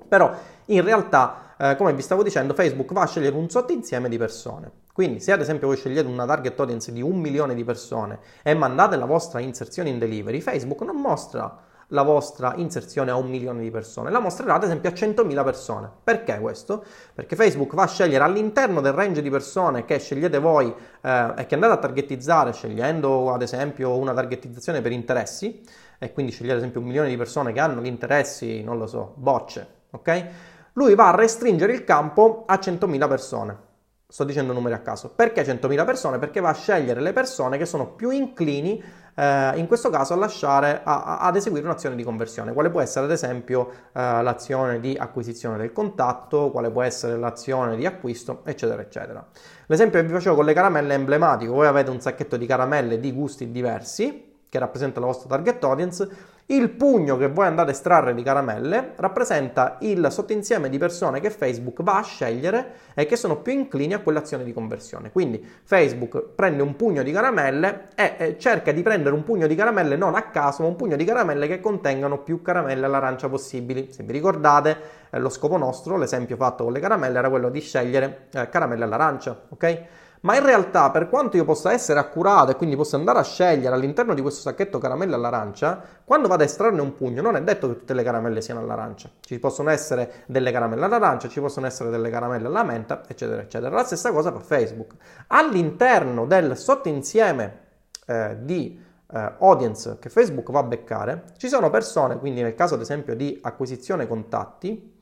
Però 0.10 0.34
in 0.66 0.84
realtà, 0.84 1.54
eh, 1.58 1.76
come 1.78 1.94
vi 1.94 2.02
stavo 2.02 2.24
dicendo, 2.24 2.54
Facebook 2.54 2.92
va 2.92 3.04
a 3.04 3.08
scegliere 3.08 3.36
un 3.36 3.50
sottoinsieme 3.50 4.10
di 4.10 4.18
persone. 4.18 4.72
Quindi 4.92 5.22
se 5.22 5.32
ad 5.32 5.40
esempio 5.40 5.68
voi 5.68 5.78
scegliete 5.78 6.10
una 6.10 6.26
target 6.26 6.60
audience 6.60 6.92
di 6.92 7.02
un 7.02 7.18
milione 7.20 7.56
di 7.56 7.64
persone 7.64 8.20
e 8.44 8.54
mandate 8.54 8.98
la 8.98 9.06
vostra 9.06 9.40
inserzione 9.40 9.88
in 9.90 9.98
delivery, 9.98 10.42
Facebook 10.42 10.82
non 10.82 10.98
mostra 10.98 11.68
la 11.92 12.02
vostra 12.02 12.54
inserzione 12.56 13.12
a 13.12 13.16
un 13.16 13.30
milione 13.30 13.62
di 13.62 13.72
persone, 13.72 14.12
la 14.12 14.20
mostrerà 14.20 14.56
ad 14.56 14.64
esempio 14.64 14.90
a 14.90 14.94
100.000 14.94 15.44
persone. 15.44 15.90
Perché 16.04 16.40
questo? 16.40 16.84
Perché 17.14 17.36
Facebook 17.36 17.74
va 17.74 17.84
a 17.84 17.88
scegliere 17.88 18.24
all'interno 18.24 18.82
del 18.82 18.94
range 18.94 19.22
di 19.22 19.30
persone 19.30 19.86
che 19.86 20.00
scegliete 20.00 20.40
voi 20.40 20.74
eh, 21.02 21.34
e 21.38 21.46
che 21.46 21.56
andate 21.56 21.74
a 21.74 21.78
targetizzare 21.78 22.54
scegliendo 22.54 23.32
ad 23.32 23.42
esempio 23.42 23.98
una 23.98 24.14
targetizzazione 24.14 24.82
per 24.82 24.92
interessi 24.92 25.64
e 25.98 26.14
quindi 26.14 26.32
scegliete 26.32 26.54
ad 26.54 26.60
esempio 26.60 26.82
un 26.82 26.88
milione 26.88 27.10
di 27.10 27.18
persone 27.18 27.52
che 27.52 27.60
hanno 27.60 27.82
gli 27.82 27.88
interessi, 27.88 28.64
non 28.64 28.78
lo 28.78 28.88
so, 28.88 29.14
bocce, 29.16 29.78
ok? 29.92 30.28
Lui 30.74 30.96
va 30.96 31.10
a 31.10 31.16
restringere 31.16 31.74
il 31.74 31.84
campo 31.84 32.46
a 32.48 32.56
100.000 32.56 33.08
persone. 33.08 33.68
Sto 34.12 34.24
dicendo 34.24 34.54
numeri 34.54 34.74
a 34.74 34.80
caso. 34.80 35.10
Perché 35.10 35.44
100.000 35.44 35.86
persone? 35.86 36.18
Perché 36.18 36.40
va 36.40 36.50
a 36.50 36.54
scegliere 36.54 37.00
le 37.00 37.14
persone 37.14 37.60
che 37.60 37.66
sono 37.66 37.92
più 37.92 38.10
inclini, 38.10 38.82
eh, 39.14 39.52
in 39.56 39.68
questo 39.68 39.92
caso, 39.92 40.14
a 40.14 40.16
lasciare, 40.16 40.82
a, 40.84 41.04
a, 41.04 41.20
ad 41.20 41.36
eseguire 41.36 41.66
un'azione 41.66 41.96
di 41.96 42.04
conversione, 42.04 42.52
quale 42.54 42.72
può 42.72 42.82
essere 42.82 43.06
ad 43.06 43.12
esempio 43.12 43.70
eh, 43.94 44.24
l'azione 44.24 44.80
di 44.80 44.98
acquisizione 44.98 45.58
del 45.58 45.72
contatto, 45.72 46.50
quale 46.50 46.72
può 46.72 46.82
essere 46.82 47.18
l'azione 47.18 47.76
di 47.76 47.86
acquisto, 47.86 48.42
eccetera, 48.46 48.82
eccetera. 48.82 49.24
L'esempio 49.68 50.00
che 50.00 50.08
vi 50.08 50.14
facevo 50.14 50.36
con 50.36 50.46
le 50.46 50.54
caramelle 50.54 50.94
è 50.94 50.98
emblematico. 50.98 51.54
Voi 51.54 51.68
avete 51.68 51.92
un 51.92 52.02
sacchetto 52.02 52.36
di 52.36 52.48
caramelle 52.48 53.00
di 53.00 53.12
gusti 53.12 53.52
diversi, 53.52 54.38
che 54.50 54.58
rappresenta 54.58 55.00
la 55.00 55.06
vostra 55.06 55.30
target 55.30 55.64
audience, 55.64 56.10
il 56.52 56.70
pugno 56.72 57.16
che 57.16 57.28
voi 57.28 57.46
andate 57.46 57.70
a 57.70 57.74
estrarre 57.74 58.16
di 58.16 58.24
caramelle 58.24 58.94
rappresenta 58.96 59.78
il 59.82 60.08
sottoinsieme 60.10 60.68
di 60.70 60.80
persone 60.80 61.20
che 61.20 61.30
Facebook 61.30 61.84
va 61.84 62.00
a 62.00 62.04
scegliere 62.04 62.72
e 62.96 63.06
che 63.06 63.16
sono 63.18 63.38
più 63.38 63.54
inclini 63.54 63.94
a 63.94 64.00
quell'azione 64.00 64.44
di 64.44 64.52
conversione. 64.52 65.12
Quindi 65.12 65.46
Facebook 65.64 66.30
prende 66.34 66.64
un 66.64 66.76
pugno 66.76 67.04
di 67.04 67.12
caramelle 67.12 67.90
e 67.94 68.38
cerca 68.40 68.72
di 68.72 68.82
prendere 68.82 69.14
un 69.14 69.24
pugno 69.24 69.46
di 69.46 69.54
caramelle 69.54 69.96
non 69.96 70.16
a 70.16 70.24
caso, 70.24 70.64
ma 70.64 70.70
un 70.70 70.76
pugno 70.76 70.96
di 70.96 71.06
caramelle 71.06 71.48
che 71.48 71.60
contengano 71.60 72.24
più 72.24 72.42
caramelle 72.42 72.84
all'arancia 72.84 73.30
possibili. 73.30 73.90
Se 73.92 74.02
vi 74.02 74.12
ricordate, 74.12 74.78
eh, 75.12 75.20
lo 75.20 75.30
scopo 75.30 75.56
nostro, 75.56 75.98
l'esempio 75.98 76.36
fatto 76.36 76.64
con 76.64 76.74
le 76.74 76.80
caramelle, 76.80 77.20
era 77.20 77.30
quello 77.30 77.50
di 77.50 77.60
scegliere 77.60 78.28
eh, 78.34 78.50
caramelle 78.50 78.86
all'arancia, 78.86 79.40
ok? 79.50 79.84
Ma 80.22 80.36
in 80.36 80.44
realtà, 80.44 80.92
per 80.92 81.08
quanto 81.08 81.38
io 81.38 81.46
possa 81.46 81.72
essere 81.72 82.00
accurato 82.00 82.52
e 82.52 82.56
quindi 82.56 82.76
possa 82.76 82.98
andare 82.98 83.20
a 83.20 83.24
scegliere 83.24 83.74
all'interno 83.74 84.14
di 84.14 84.22
questo 84.22 84.42
sacchetto 84.42 84.78
caramelle 84.78 85.16
all'arancia, 85.16 85.82
quando 86.04 86.28
vado 86.28 86.44
a 86.44 86.46
estrarne 86.46 86.82
un 86.82 86.94
pugno, 86.94 87.22
non 87.22 87.36
è 87.36 87.42
detto 87.42 87.68
che 87.70 87.78
tutte 87.78 87.94
le 87.94 88.04
caramelle 88.04 88.42
siano 88.42 88.60
all'arancia. 88.60 89.10
Ci 89.22 89.40
possono 89.40 89.70
essere 89.70 90.24
delle 90.26 90.52
caramelle 90.52 90.84
all'arancia, 90.84 91.30
ci 91.30 91.40
possono 91.40 91.68
essere 91.68 91.90
delle 91.90 92.10
caramelle 92.10 92.48
alla 92.48 92.64
menta, 92.64 93.02
eccetera, 93.08 93.42
eccetera. 93.42 93.74
La 93.74 93.86
stessa 93.86 94.12
cosa 94.12 94.32
fa 94.32 94.40
Facebook. 94.40 94.94
All'interno 95.28 96.26
del 96.26 96.58
sottoinsieme 96.58 97.60
eh, 98.06 98.38
di 98.42 98.88
eh, 99.12 99.34
audience 99.40 99.98
che 100.00 100.10
Facebook 100.10 100.52
va 100.52 100.60
a 100.60 100.64
beccare, 100.64 101.24
ci 101.38 101.48
sono 101.48 101.70
persone, 101.70 102.18
quindi 102.20 102.42
nel 102.42 102.56
caso 102.56 102.76
ad 102.76 102.82
esempio 102.82 103.16
di 103.16 103.40
acquisizione 103.42 104.08
contatti, 104.08 104.99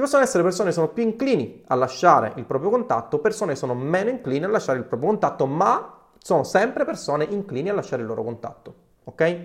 ci 0.00 0.06
possono 0.06 0.22
essere 0.22 0.42
persone 0.42 0.68
che 0.68 0.74
sono 0.74 0.88
più 0.88 1.02
inclini 1.02 1.62
a 1.66 1.74
lasciare 1.74 2.32
il 2.36 2.46
proprio 2.46 2.70
contatto, 2.70 3.18
persone 3.18 3.52
che 3.52 3.58
sono 3.58 3.74
meno 3.74 4.08
inclini 4.08 4.46
a 4.46 4.48
lasciare 4.48 4.78
il 4.78 4.84
proprio 4.84 5.10
contatto, 5.10 5.44
ma 5.44 5.98
sono 6.18 6.42
sempre 6.42 6.86
persone 6.86 7.24
inclini 7.24 7.68
a 7.68 7.74
lasciare 7.74 8.00
il 8.00 8.08
loro 8.08 8.24
contatto. 8.24 8.74
Ok? 9.04 9.36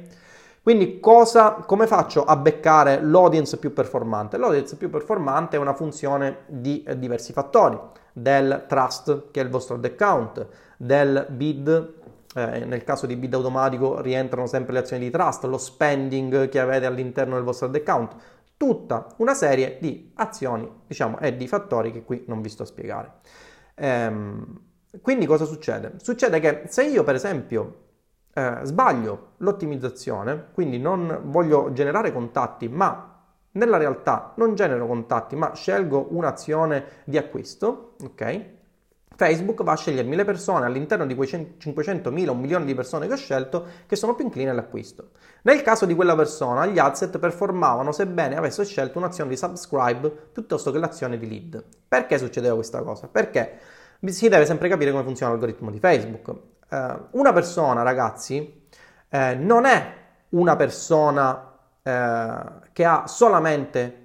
Quindi 0.63 1.01
cosa, 1.01 1.55
come 1.65 1.87
faccio 1.87 2.23
a 2.23 2.37
beccare 2.37 3.01
l'audience 3.03 3.57
più 3.57 3.73
performante? 3.73 4.37
L'audience 4.37 4.77
più 4.77 4.89
performante 4.89 5.57
è 5.57 5.59
una 5.59 5.73
funzione 5.73 6.43
di 6.47 6.87
diversi 6.95 7.33
fattori, 7.33 7.77
del 8.13 8.63
trust, 8.65 9.31
che 9.31 9.41
è 9.41 9.43
il 9.43 9.49
vostro 9.49 9.75
ad 9.75 9.83
account, 9.83 10.47
del 10.77 11.25
bid, 11.31 11.93
eh, 12.33 12.65
nel 12.65 12.83
caso 12.85 13.05
di 13.05 13.17
bid 13.17 13.33
automatico 13.33 13.99
rientrano 13.99 14.47
sempre 14.47 14.71
le 14.71 14.79
azioni 14.79 15.03
di 15.03 15.11
trust, 15.11 15.43
lo 15.43 15.57
spending 15.57 16.47
che 16.47 16.59
avete 16.59 16.85
all'interno 16.85 17.35
del 17.35 17.43
vostro 17.43 17.67
ad 17.67 17.75
account, 17.75 18.15
tutta 18.57 19.07
una 19.17 19.33
serie 19.33 19.77
di 19.79 20.11
azioni, 20.15 20.69
diciamo, 20.87 21.19
e 21.19 21.35
di 21.35 21.47
fattori 21.47 21.91
che 21.91 22.03
qui 22.03 22.23
non 22.27 22.41
vi 22.41 22.49
sto 22.49 22.63
a 22.63 22.65
spiegare. 22.65 23.11
Ehm, 23.75 24.61
quindi 25.01 25.25
cosa 25.25 25.45
succede? 25.45 25.93
Succede 25.97 26.39
che 26.39 26.63
se 26.67 26.83
io, 26.85 27.03
per 27.03 27.15
esempio, 27.15 27.83
eh, 28.33 28.59
sbaglio 28.63 29.33
l'ottimizzazione, 29.37 30.47
quindi 30.53 30.79
non 30.79 31.21
voglio 31.25 31.71
generare 31.73 32.11
contatti, 32.11 32.67
ma 32.69 33.11
nella 33.51 33.77
realtà 33.77 34.33
non 34.37 34.55
genero 34.55 34.87
contatti, 34.87 35.35
ma 35.35 35.53
scelgo 35.53 36.07
un'azione 36.11 36.85
di 37.05 37.17
acquisto, 37.17 37.95
ok? 38.03 38.45
Facebook 39.15 39.63
va 39.63 39.73
a 39.73 39.77
scegliermi 39.77 40.15
le 40.15 40.25
persone 40.25 40.65
all'interno 40.65 41.05
di 41.05 41.15
quei 41.15 41.27
500.000 41.27 42.27
o 42.27 42.31
un 42.33 42.39
milione 42.39 42.65
di 42.65 42.75
persone 42.75 43.07
che 43.07 43.13
ho 43.13 43.17
scelto 43.17 43.65
che 43.85 43.95
sono 43.95 44.13
più 44.15 44.25
incline 44.25 44.49
all'acquisto. 44.49 45.11
Nel 45.43 45.61
caso 45.61 45.85
di 45.85 45.95
quella 45.95 46.15
persona, 46.15 46.65
gli 46.65 46.79
adset 46.79 47.17
performavano 47.17 47.91
sebbene 47.91 48.35
avesse 48.35 48.65
scelto 48.65 48.97
un'azione 48.97 49.29
di 49.29 49.37
subscribe 49.37 50.09
piuttosto 50.09 50.71
che 50.71 50.79
l'azione 50.79 51.17
di 51.17 51.27
lead. 51.27 51.63
Perché 51.87 52.17
succedeva 52.17 52.55
questa 52.55 52.81
cosa? 52.81 53.07
Perché 53.07 53.59
si 54.05 54.27
deve 54.27 54.45
sempre 54.45 54.69
capire 54.69 54.91
come 54.91 55.03
funziona 55.03 55.31
l'algoritmo 55.31 55.71
di 55.71 55.79
Facebook. 55.79 56.33
Eh, 56.69 56.95
una 57.11 57.31
persona, 57.31 57.83
ragazzi, 57.83 58.67
eh, 59.09 59.35
non 59.35 59.65
è 59.65 59.93
una 60.29 60.55
persona 60.55 61.53
eh, 61.81 62.39
che 62.73 62.83
ha 62.83 63.07
solamente 63.07 64.04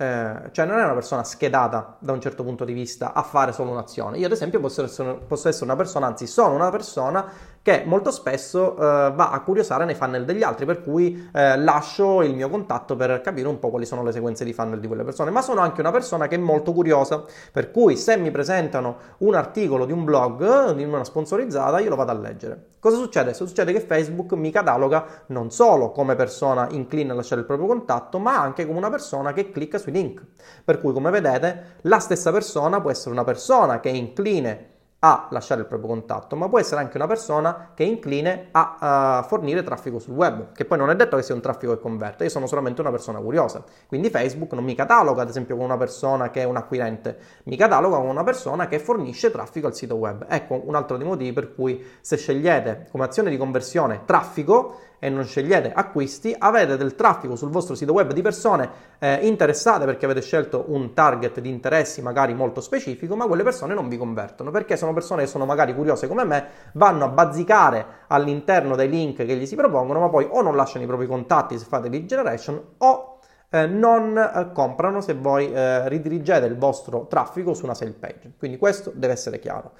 eh, 0.00 0.48
cioè 0.52 0.64
non 0.64 0.78
è 0.78 0.84
una 0.84 0.94
persona 0.94 1.22
schedata 1.24 1.98
da 1.98 2.12
un 2.12 2.22
certo 2.22 2.42
punto 2.42 2.64
di 2.64 2.72
vista 2.72 3.12
a 3.12 3.22
fare 3.22 3.52
solo 3.52 3.72
un'azione. 3.72 4.16
Io 4.16 4.24
ad 4.24 4.32
esempio 4.32 4.58
posso 4.58 4.82
essere, 4.82 5.12
posso 5.16 5.48
essere 5.48 5.66
una 5.66 5.76
persona, 5.76 6.06
anzi 6.06 6.26
sono 6.26 6.54
una 6.54 6.70
persona 6.70 7.30
che 7.62 7.82
molto 7.84 8.10
spesso 8.10 8.74
eh, 8.74 9.12
va 9.14 9.30
a 9.30 9.40
curiosare 9.40 9.84
nei 9.84 9.94
funnel 9.94 10.24
degli 10.24 10.42
altri, 10.42 10.64
per 10.64 10.82
cui 10.82 11.28
eh, 11.32 11.58
lascio 11.58 12.22
il 12.22 12.34
mio 12.34 12.48
contatto 12.48 12.96
per 12.96 13.20
capire 13.20 13.48
un 13.48 13.58
po' 13.58 13.68
quali 13.68 13.84
sono 13.84 14.02
le 14.02 14.12
sequenze 14.12 14.44
di 14.44 14.52
funnel 14.52 14.80
di 14.80 14.86
quelle 14.86 15.04
persone, 15.04 15.30
ma 15.30 15.42
sono 15.42 15.60
anche 15.60 15.80
una 15.80 15.90
persona 15.90 16.26
che 16.26 16.36
è 16.36 16.38
molto 16.38 16.72
curiosa, 16.72 17.24
per 17.52 17.70
cui 17.70 17.96
se 17.96 18.16
mi 18.16 18.30
presentano 18.30 18.96
un 19.18 19.34
articolo 19.34 19.84
di 19.84 19.92
un 19.92 20.04
blog, 20.04 20.72
di 20.72 20.84
una 20.84 21.04
sponsorizzata, 21.04 21.80
io 21.80 21.90
lo 21.90 21.96
vado 21.96 22.12
a 22.12 22.14
leggere. 22.14 22.68
Cosa 22.80 22.96
succede? 22.96 23.34
Succede 23.34 23.74
che 23.74 23.80
Facebook 23.80 24.32
mi 24.32 24.50
cataloga 24.50 25.04
non 25.26 25.50
solo 25.50 25.90
come 25.90 26.14
persona 26.14 26.66
incline 26.70 27.12
a 27.12 27.14
lasciare 27.14 27.42
il 27.42 27.46
proprio 27.46 27.66
contatto, 27.68 28.18
ma 28.18 28.40
anche 28.40 28.64
come 28.66 28.78
una 28.78 28.88
persona 28.88 29.34
che 29.34 29.50
clicca 29.50 29.76
sui 29.76 29.92
link. 29.92 30.24
Per 30.64 30.80
cui, 30.80 30.94
come 30.94 31.10
vedete, 31.10 31.76
la 31.82 31.98
stessa 31.98 32.32
persona 32.32 32.80
può 32.80 32.90
essere 32.90 33.10
una 33.10 33.24
persona 33.24 33.80
che 33.80 33.90
è 33.90 33.92
incline 33.92 34.69
a 35.02 35.28
lasciare 35.30 35.62
il 35.62 35.66
proprio 35.66 35.88
contatto, 35.88 36.36
ma 36.36 36.48
può 36.48 36.58
essere 36.58 36.80
anche 36.80 36.96
una 36.96 37.06
persona 37.06 37.70
che 37.74 37.84
è 37.84 37.86
incline 37.86 38.48
a 38.50 39.20
uh, 39.22 39.26
fornire 39.26 39.62
traffico 39.62 39.98
sul 39.98 40.14
web, 40.14 40.52
che 40.52 40.66
poi 40.66 40.76
non 40.76 40.90
è 40.90 40.96
detto 40.96 41.16
che 41.16 41.22
sia 41.22 41.34
un 41.34 41.40
traffico 41.40 41.74
che 41.74 41.80
converte, 41.80 42.24
io 42.24 42.30
sono 42.30 42.46
solamente 42.46 42.80
una 42.82 42.90
persona 42.90 43.18
curiosa. 43.18 43.64
Quindi 43.86 44.10
Facebook 44.10 44.52
non 44.52 44.64
mi 44.64 44.74
cataloga, 44.74 45.22
ad 45.22 45.28
esempio, 45.28 45.56
con 45.56 45.64
una 45.64 45.78
persona 45.78 46.30
che 46.30 46.42
è 46.42 46.44
un 46.44 46.56
acquirente, 46.56 47.18
mi 47.44 47.56
cataloga 47.56 47.96
con 47.96 48.08
una 48.08 48.24
persona 48.24 48.68
che 48.68 48.78
fornisce 48.78 49.30
traffico 49.30 49.66
al 49.66 49.74
sito 49.74 49.94
web. 49.94 50.26
Ecco 50.28 50.60
un 50.64 50.74
altro 50.74 50.98
dei 50.98 51.06
motivi 51.06 51.32
per 51.32 51.54
cui 51.54 51.82
se 52.00 52.16
scegliete 52.16 52.88
come 52.90 53.04
azione 53.04 53.30
di 53.30 53.38
conversione 53.38 54.02
traffico, 54.04 54.76
e 55.00 55.08
non 55.08 55.24
scegliete 55.24 55.72
acquisti, 55.74 56.32
avete 56.38 56.76
del 56.76 56.94
traffico 56.94 57.34
sul 57.34 57.48
vostro 57.48 57.74
sito 57.74 57.92
web 57.92 58.12
di 58.12 58.22
persone 58.22 58.70
eh, 58.98 59.26
interessate 59.26 59.86
perché 59.86 60.04
avete 60.04 60.20
scelto 60.20 60.66
un 60.68 60.92
target 60.94 61.40
di 61.40 61.48
interessi 61.48 62.02
magari 62.02 62.34
molto 62.34 62.60
specifico, 62.60 63.16
ma 63.16 63.26
quelle 63.26 63.42
persone 63.42 63.74
non 63.74 63.88
vi 63.88 63.96
convertono 63.96 64.50
perché 64.50 64.76
sono 64.76 64.92
persone 64.92 65.22
che 65.22 65.28
sono 65.28 65.46
magari 65.46 65.74
curiose 65.74 66.06
come 66.06 66.24
me, 66.24 66.46
vanno 66.74 67.06
a 67.06 67.08
bazzicare 67.08 67.86
all'interno 68.08 68.76
dei 68.76 68.88
link 68.88 69.24
che 69.24 69.36
gli 69.36 69.46
si 69.46 69.56
propongono, 69.56 70.00
ma 70.00 70.08
poi 70.10 70.28
o 70.30 70.42
non 70.42 70.54
lasciano 70.54 70.84
i 70.84 70.86
propri 70.86 71.06
contatti 71.06 71.58
se 71.58 71.64
fate 71.64 71.88
lead 71.88 72.04
generation 72.04 72.62
o 72.78 73.18
eh, 73.48 73.66
non 73.66 74.16
eh, 74.16 74.52
comprano 74.52 75.00
se 75.00 75.14
voi 75.14 75.52
eh, 75.52 75.88
ridirigete 75.88 76.46
il 76.46 76.56
vostro 76.56 77.06
traffico 77.08 77.54
su 77.54 77.64
una 77.64 77.74
sale 77.74 77.92
page. 77.92 78.32
Quindi 78.38 78.58
questo 78.58 78.92
deve 78.94 79.14
essere 79.14 79.38
chiaro. 79.38 79.72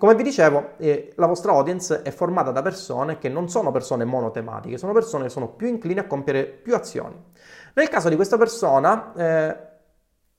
Come 0.00 0.14
vi 0.14 0.22
dicevo, 0.22 0.78
eh, 0.78 1.12
la 1.16 1.26
vostra 1.26 1.52
audience 1.52 2.00
è 2.00 2.10
formata 2.10 2.50
da 2.52 2.62
persone 2.62 3.18
che 3.18 3.28
non 3.28 3.50
sono 3.50 3.70
persone 3.70 4.06
monotematiche, 4.06 4.78
sono 4.78 4.94
persone 4.94 5.24
che 5.24 5.28
sono 5.28 5.48
più 5.48 5.66
inclini 5.66 5.98
a 5.98 6.06
compiere 6.06 6.46
più 6.46 6.74
azioni. 6.74 7.22
Nel 7.74 7.88
caso 7.90 8.08
di 8.08 8.16
questa 8.16 8.38
persona 8.38 9.12
eh, 9.12 9.56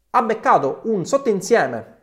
ha 0.09 0.21
beccato 0.23 0.79
un 0.85 1.05
sottoinsieme 1.05 1.99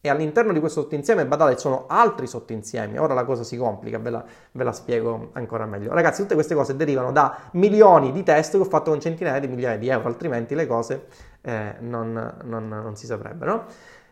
e 0.00 0.08
all'interno 0.08 0.54
di 0.54 0.58
questo 0.60 0.80
sottoinsieme, 0.80 1.26
badate, 1.26 1.58
sono 1.58 1.84
altri 1.86 2.26
sottoinsiemi. 2.26 2.96
Ora 2.98 3.12
la 3.12 3.26
cosa 3.26 3.44
si 3.44 3.58
complica, 3.58 3.98
ve 3.98 4.08
la, 4.08 4.24
ve 4.52 4.64
la, 4.64 4.72
spiego 4.72 5.28
ancora 5.32 5.66
meglio. 5.66 5.92
Ragazzi, 5.92 6.22
tutte 6.22 6.34
queste 6.34 6.54
cose 6.54 6.76
derivano 6.76 7.12
da 7.12 7.36
milioni 7.52 8.10
di 8.10 8.22
test 8.22 8.52
che 8.52 8.56
ho 8.56 8.64
fatto 8.64 8.90
con 8.90 9.00
centinaia 9.00 9.38
di 9.38 9.48
migliaia 9.48 9.76
di 9.76 9.88
euro, 9.88 10.08
altrimenti 10.08 10.54
le 10.54 10.66
cose 10.66 11.08
eh, 11.42 11.74
non, 11.80 12.36
non, 12.44 12.68
non 12.68 12.96
si 12.96 13.04
saprebbero. 13.04 13.66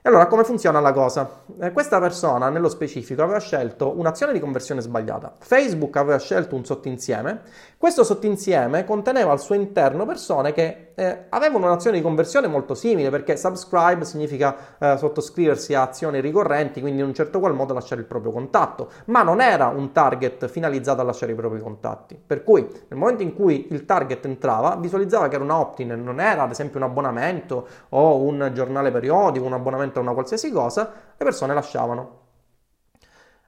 Allora, 0.06 0.26
come 0.26 0.44
funziona 0.44 0.80
la 0.80 0.92
cosa? 0.92 1.44
Eh, 1.58 1.72
questa 1.72 1.98
persona, 1.98 2.50
nello 2.50 2.68
specifico, 2.68 3.22
aveva 3.22 3.38
scelto 3.40 3.98
un'azione 3.98 4.34
di 4.34 4.38
conversione 4.38 4.82
sbagliata. 4.82 5.32
Facebook 5.38 5.96
aveva 5.96 6.18
scelto 6.18 6.56
un 6.56 6.64
sottinsieme. 6.66 7.40
Questo 7.84 8.02
sottinsieme 8.02 8.86
conteneva 8.86 9.32
al 9.32 9.40
suo 9.42 9.54
interno 9.54 10.06
persone 10.06 10.54
che 10.54 10.92
eh, 10.94 11.26
avevano 11.28 11.66
un'azione 11.66 11.98
di 11.98 12.02
conversione 12.02 12.46
molto 12.46 12.74
simile, 12.74 13.10
perché 13.10 13.36
subscribe 13.36 14.06
significa 14.06 14.56
eh, 14.78 14.96
sottoscriversi 14.96 15.74
a 15.74 15.82
azioni 15.82 16.22
ricorrenti, 16.22 16.80
quindi 16.80 17.02
in 17.02 17.08
un 17.08 17.12
certo 17.12 17.40
qual 17.40 17.52
modo 17.52 17.74
lasciare 17.74 18.00
il 18.00 18.06
proprio 18.06 18.32
contatto, 18.32 18.90
ma 19.08 19.22
non 19.22 19.42
era 19.42 19.66
un 19.66 19.92
target 19.92 20.48
finalizzato 20.48 21.02
a 21.02 21.04
lasciare 21.04 21.32
i 21.32 21.34
propri 21.34 21.60
contatti. 21.60 22.18
Per 22.26 22.42
cui, 22.42 22.62
nel 22.62 22.98
momento 22.98 23.22
in 23.22 23.34
cui 23.34 23.66
il 23.70 23.84
target 23.84 24.24
entrava, 24.24 24.76
visualizzava 24.76 25.28
che 25.28 25.34
era 25.34 25.44
una 25.44 25.58
opt-in, 25.58 25.88
non 26.02 26.20
era 26.20 26.44
ad 26.44 26.52
esempio 26.52 26.78
un 26.78 26.86
abbonamento 26.86 27.68
o 27.90 28.22
un 28.22 28.50
giornale 28.54 28.92
periodico, 28.92 29.44
un 29.44 29.52
abbonamento 29.52 29.98
a 29.98 30.02
una 30.02 30.14
qualsiasi 30.14 30.50
cosa, 30.50 30.90
le 31.18 31.22
persone 31.22 31.52
lasciavano. 31.52 32.20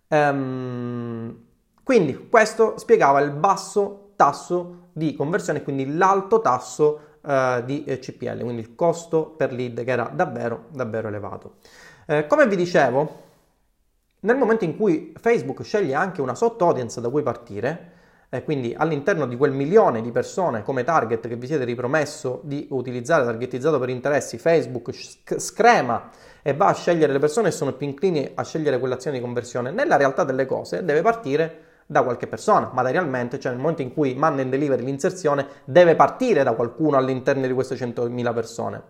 Ehm, 0.08 1.44
quindi 1.82 2.28
questo 2.28 2.76
spiegava 2.76 3.20
il 3.20 3.30
basso 3.30 4.05
tasso 4.16 4.88
di 4.92 5.14
conversione, 5.14 5.62
quindi 5.62 5.96
l'alto 5.96 6.40
tasso 6.40 7.00
eh, 7.26 7.62
di 7.64 7.84
CPL, 7.84 8.40
quindi 8.40 8.62
il 8.62 8.74
costo 8.74 9.26
per 9.26 9.52
lead 9.52 9.84
che 9.84 9.90
era 9.90 10.10
davvero, 10.12 10.64
davvero 10.70 11.08
elevato. 11.08 11.56
Eh, 12.06 12.26
come 12.26 12.46
vi 12.46 12.56
dicevo, 12.56 13.24
nel 14.20 14.36
momento 14.36 14.64
in 14.64 14.76
cui 14.76 15.12
Facebook 15.18 15.62
sceglie 15.62 15.94
anche 15.94 16.20
una 16.20 16.34
sotto 16.34 16.66
audience 16.66 17.00
da 17.00 17.08
cui 17.08 17.22
partire, 17.22 17.92
eh, 18.28 18.42
quindi 18.42 18.74
all'interno 18.76 19.26
di 19.26 19.36
quel 19.36 19.52
milione 19.52 20.02
di 20.02 20.10
persone 20.10 20.62
come 20.62 20.82
target 20.82 21.28
che 21.28 21.36
vi 21.36 21.46
siete 21.46 21.64
ripromesso 21.64 22.40
di 22.42 22.66
utilizzare 22.70 23.24
targetizzato 23.24 23.78
per 23.78 23.88
interessi, 23.88 24.38
Facebook 24.38 24.92
screma 24.92 26.10
e 26.42 26.54
va 26.54 26.66
a 26.66 26.74
scegliere 26.74 27.12
le 27.12 27.18
persone 27.18 27.50
che 27.50 27.54
sono 27.54 27.72
più 27.72 27.86
inclini 27.86 28.32
a 28.34 28.42
scegliere 28.42 28.78
quell'azione 28.78 29.18
di 29.18 29.22
conversione, 29.22 29.70
nella 29.70 29.96
realtà 29.96 30.24
delle 30.24 30.46
cose 30.46 30.84
deve 30.84 31.02
partire 31.02 31.64
da 31.86 32.02
qualche 32.02 32.26
persona, 32.26 32.70
materialmente, 32.72 33.38
cioè 33.38 33.52
nel 33.52 33.60
momento 33.60 33.82
in 33.82 33.92
cui 33.92 34.14
manda 34.14 34.42
in 34.42 34.50
delivery 34.50 34.84
l'inserzione, 34.84 35.46
deve 35.64 35.94
partire 35.94 36.42
da 36.42 36.52
qualcuno 36.52 36.96
all'interno 36.96 37.46
di 37.46 37.52
queste 37.52 37.76
100.000 37.76 38.34
persone. 38.34 38.82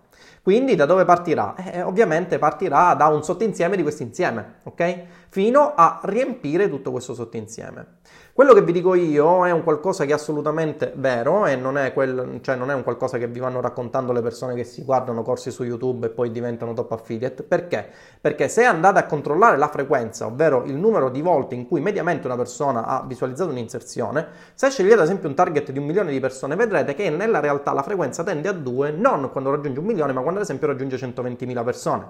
Quindi 0.42 0.76
da 0.76 0.86
dove 0.86 1.04
partirà? 1.04 1.54
Eh, 1.56 1.82
ovviamente 1.82 2.38
partirà 2.38 2.94
da 2.94 3.08
un 3.08 3.22
sottoinsieme 3.22 3.76
di 3.76 3.82
questo 3.82 4.02
insieme, 4.02 4.60
ok? 4.62 5.02
Fino 5.28 5.74
a 5.74 6.00
riempire 6.04 6.68
tutto 6.68 6.90
questo 6.90 7.14
sottoinsieme. 7.14 7.98
Quello 8.36 8.52
che 8.52 8.60
vi 8.60 8.72
dico 8.72 8.92
io 8.92 9.46
è 9.46 9.50
un 9.50 9.62
qualcosa 9.62 10.04
che 10.04 10.10
è 10.10 10.14
assolutamente 10.14 10.92
vero 10.96 11.46
e 11.46 11.56
non 11.56 11.78
è, 11.78 11.94
quel, 11.94 12.40
cioè 12.42 12.54
non 12.54 12.70
è 12.70 12.74
un 12.74 12.82
qualcosa 12.82 13.16
che 13.16 13.28
vi 13.28 13.38
vanno 13.38 13.62
raccontando 13.62 14.12
le 14.12 14.20
persone 14.20 14.54
che 14.54 14.62
si 14.62 14.84
guardano 14.84 15.22
corsi 15.22 15.50
su 15.50 15.64
YouTube 15.64 16.08
e 16.08 16.10
poi 16.10 16.30
diventano 16.30 16.74
top 16.74 16.92
affiliate. 16.92 17.44
Perché? 17.44 17.88
Perché 18.20 18.48
se 18.48 18.64
andate 18.64 18.98
a 18.98 19.06
controllare 19.06 19.56
la 19.56 19.68
frequenza, 19.68 20.26
ovvero 20.26 20.64
il 20.64 20.74
numero 20.74 21.08
di 21.08 21.22
volte 21.22 21.54
in 21.54 21.66
cui 21.66 21.80
mediamente 21.80 22.26
una 22.26 22.36
persona 22.36 22.84
ha 22.84 23.02
visualizzato 23.06 23.48
un'inserzione, 23.48 24.26
se 24.52 24.68
scegliete 24.68 24.96
ad 24.96 25.04
esempio 25.04 25.30
un 25.30 25.34
target 25.34 25.70
di 25.70 25.78
un 25.78 25.86
milione 25.86 26.10
di 26.10 26.20
persone, 26.20 26.56
vedrete 26.56 26.94
che 26.94 27.08
nella 27.08 27.40
realtà 27.40 27.72
la 27.72 27.82
frequenza 27.82 28.22
tende 28.22 28.48
a 28.48 28.52
2 28.52 28.90
non 28.90 29.30
quando 29.32 29.50
raggiunge 29.50 29.78
un 29.78 29.86
milione, 29.86 30.12
ma 30.12 30.20
quando 30.20 30.40
ad 30.40 30.44
esempio 30.44 30.66
raggiunge 30.66 30.98
120.000 30.98 31.64
persone. 31.64 32.06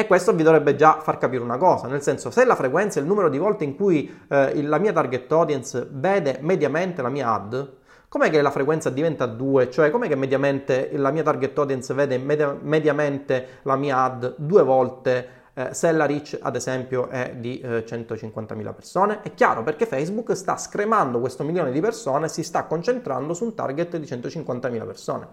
E 0.00 0.06
questo 0.06 0.32
vi 0.32 0.44
dovrebbe 0.44 0.76
già 0.76 1.00
far 1.00 1.18
capire 1.18 1.42
una 1.42 1.56
cosa, 1.56 1.88
nel 1.88 2.02
senso 2.02 2.30
se 2.30 2.44
la 2.44 2.54
frequenza 2.54 3.00
è 3.00 3.02
il 3.02 3.08
numero 3.08 3.28
di 3.28 3.36
volte 3.36 3.64
in 3.64 3.74
cui 3.74 4.08
eh, 4.28 4.62
la 4.62 4.78
mia 4.78 4.92
target 4.92 5.32
audience 5.32 5.88
vede 5.90 6.38
mediamente 6.40 7.02
la 7.02 7.08
mia 7.08 7.32
ad, 7.32 7.68
com'è 8.06 8.30
che 8.30 8.40
la 8.40 8.52
frequenza 8.52 8.90
diventa 8.90 9.26
2? 9.26 9.68
Cioè 9.72 9.90
com'è 9.90 10.06
che 10.06 10.14
mediamente 10.14 10.90
la 10.92 11.10
mia 11.10 11.24
target 11.24 11.58
audience 11.58 11.92
vede 11.94 12.16
media- 12.16 12.56
mediamente 12.60 13.58
la 13.62 13.74
mia 13.74 14.04
ad 14.04 14.36
due 14.36 14.62
volte 14.62 15.28
eh, 15.54 15.74
se 15.74 15.90
la 15.90 16.06
reach 16.06 16.38
ad 16.40 16.54
esempio 16.54 17.08
è 17.08 17.34
di 17.34 17.58
eh, 17.58 17.84
150.000 17.84 18.72
persone? 18.72 19.22
È 19.22 19.34
chiaro 19.34 19.64
perché 19.64 19.84
Facebook 19.84 20.36
sta 20.36 20.56
scremando 20.58 21.18
questo 21.18 21.42
milione 21.42 21.72
di 21.72 21.80
persone 21.80 22.26
e 22.26 22.28
si 22.28 22.44
sta 22.44 22.66
concentrando 22.66 23.34
su 23.34 23.42
un 23.42 23.54
target 23.56 23.96
di 23.96 24.06
150.000 24.06 24.86
persone. 24.86 25.26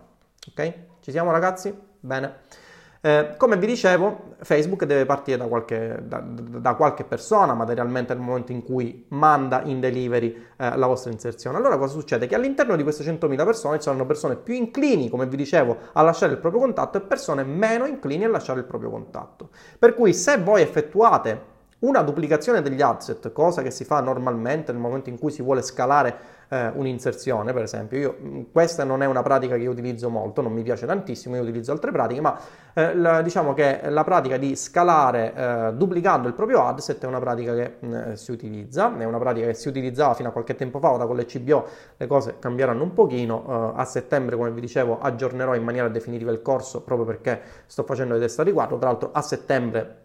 Ok? 0.49 0.73
Ci 1.01 1.11
siamo 1.11 1.29
ragazzi? 1.29 1.71
Bene. 1.99 2.63
Eh, 3.01 3.35
come 3.37 3.57
vi 3.57 3.67
dicevo, 3.67 4.35
Facebook 4.41 4.85
deve 4.85 5.05
partire 5.05 5.37
da 5.37 5.45
qualche, 5.45 5.99
da, 6.03 6.19
da 6.21 6.73
qualche, 6.75 7.03
persona 7.03 7.53
materialmente 7.53 8.13
nel 8.13 8.23
momento 8.23 8.51
in 8.51 8.63
cui 8.63 9.05
manda 9.09 9.61
in 9.63 9.79
delivery 9.79 10.35
eh, 10.57 10.75
la 10.75 10.87
vostra 10.87 11.11
inserzione. 11.11 11.57
Allora 11.57 11.77
cosa 11.77 11.93
succede? 11.93 12.27
Che 12.27 12.35
all'interno 12.35 12.75
di 12.75 12.83
queste 12.83 13.03
100.000 13.03 13.45
persone 13.45 13.77
ci 13.77 13.83
saranno 13.83 14.05
persone 14.05 14.35
più 14.35 14.53
inclini, 14.53 15.09
come 15.09 15.27
vi 15.27 15.37
dicevo, 15.37 15.77
a 15.93 16.01
lasciare 16.01 16.33
il 16.33 16.39
proprio 16.39 16.61
contatto 16.61 16.97
e 16.97 17.01
persone 17.01 17.43
meno 17.43 17.85
inclini 17.85 18.23
a 18.23 18.29
lasciare 18.29 18.59
il 18.59 18.65
proprio 18.65 18.89
contatto. 18.89 19.49
Per 19.77 19.93
cui 19.93 20.13
se 20.13 20.37
voi 20.37 20.61
effettuate 20.61 21.53
una 21.79 22.01
duplicazione 22.01 22.61
degli 22.61 22.81
adset, 22.81 23.31
cosa 23.31 23.61
che 23.61 23.69
si 23.69 23.83
fa 23.83 23.99
normalmente 23.99 24.71
nel 24.71 24.81
momento 24.81 25.09
in 25.09 25.19
cui 25.19 25.31
si 25.31 25.41
vuole 25.41 25.61
scalare 25.61 26.15
eh, 26.49 26.71
un'inserzione, 26.73 27.53
per 27.53 27.63
esempio. 27.63 27.97
Io, 27.97 28.17
mm, 28.19 28.41
questa 28.51 28.83
non 28.83 29.01
è 29.01 29.05
una 29.05 29.21
pratica 29.21 29.55
che 29.55 29.61
io 29.61 29.71
utilizzo 29.71 30.09
molto, 30.09 30.41
non 30.41 30.51
mi 30.51 30.63
piace 30.63 30.85
tantissimo, 30.85 31.35
io 31.35 31.41
utilizzo 31.41 31.71
altre 31.71 31.91
pratiche, 31.91 32.21
ma 32.21 32.37
eh, 32.73 32.95
la, 32.95 33.21
diciamo 33.21 33.53
che 33.53 33.81
la 33.89 34.03
pratica 34.03 34.37
di 34.37 34.55
scalare 34.55 35.33
eh, 35.33 35.73
duplicando 35.73 36.27
il 36.27 36.33
proprio 36.33 36.63
adset 36.65 37.03
è 37.03 37.07
una 37.07 37.19
pratica 37.19 37.53
che 37.53 37.75
mh, 37.79 37.87
mm, 37.87 38.13
si 38.13 38.31
utilizza, 38.31 38.97
è 38.97 39.03
una 39.03 39.19
pratica 39.19 39.47
che 39.47 39.53
si 39.53 39.67
utilizzava 39.67 40.13
fino 40.13 40.29
a 40.29 40.31
qualche 40.31 40.55
tempo 40.55 40.79
fa, 40.79 40.91
ora 40.91 41.05
con 41.05 41.15
le 41.15 41.25
CBO 41.25 41.67
le 41.97 42.07
cose 42.07 42.35
cambieranno 42.39 42.83
un 42.83 42.93
pochino, 42.93 43.73
eh, 43.75 43.79
a 43.79 43.85
settembre 43.85 44.35
come 44.35 44.51
vi 44.51 44.61
dicevo 44.61 44.99
aggiornerò 44.99 45.55
in 45.55 45.63
maniera 45.63 45.87
definitiva 45.89 46.31
il 46.31 46.41
corso 46.41 46.81
proprio 46.81 47.05
perché 47.05 47.41
sto 47.65 47.83
facendo 47.83 48.13
le 48.13 48.19
test 48.19 48.39
a 48.39 48.43
riguardo, 48.43 48.77
tra 48.77 48.89
l'altro 48.89 49.09
a 49.11 49.21
settembre 49.21 50.03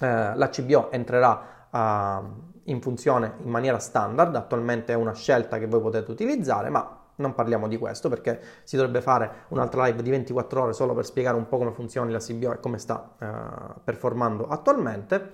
eh, 0.00 0.34
la 0.34 0.48
CBO 0.48 0.90
entrerà 0.90 1.66
a 1.70 2.22
in 2.70 2.80
funzione 2.80 3.34
in 3.42 3.50
maniera 3.50 3.78
standard, 3.78 4.34
attualmente 4.34 4.92
è 4.92 4.96
una 4.96 5.14
scelta 5.14 5.58
che 5.58 5.66
voi 5.66 5.80
potete 5.80 6.10
utilizzare, 6.10 6.70
ma 6.70 6.98
non 7.16 7.34
parliamo 7.34 7.68
di 7.68 7.76
questo 7.76 8.08
perché 8.08 8.40
si 8.64 8.76
dovrebbe 8.76 9.00
fare 9.00 9.30
un'altra 9.48 9.84
live 9.86 10.02
di 10.02 10.10
24 10.10 10.62
ore 10.62 10.72
solo 10.72 10.94
per 10.94 11.04
spiegare 11.04 11.36
un 11.36 11.48
po' 11.48 11.58
come 11.58 11.72
funziona 11.72 12.10
la 12.10 12.18
CBO 12.18 12.52
e 12.52 12.60
come 12.60 12.78
sta 12.78 13.14
uh, 13.18 13.80
performando 13.82 14.46
attualmente. 14.48 15.30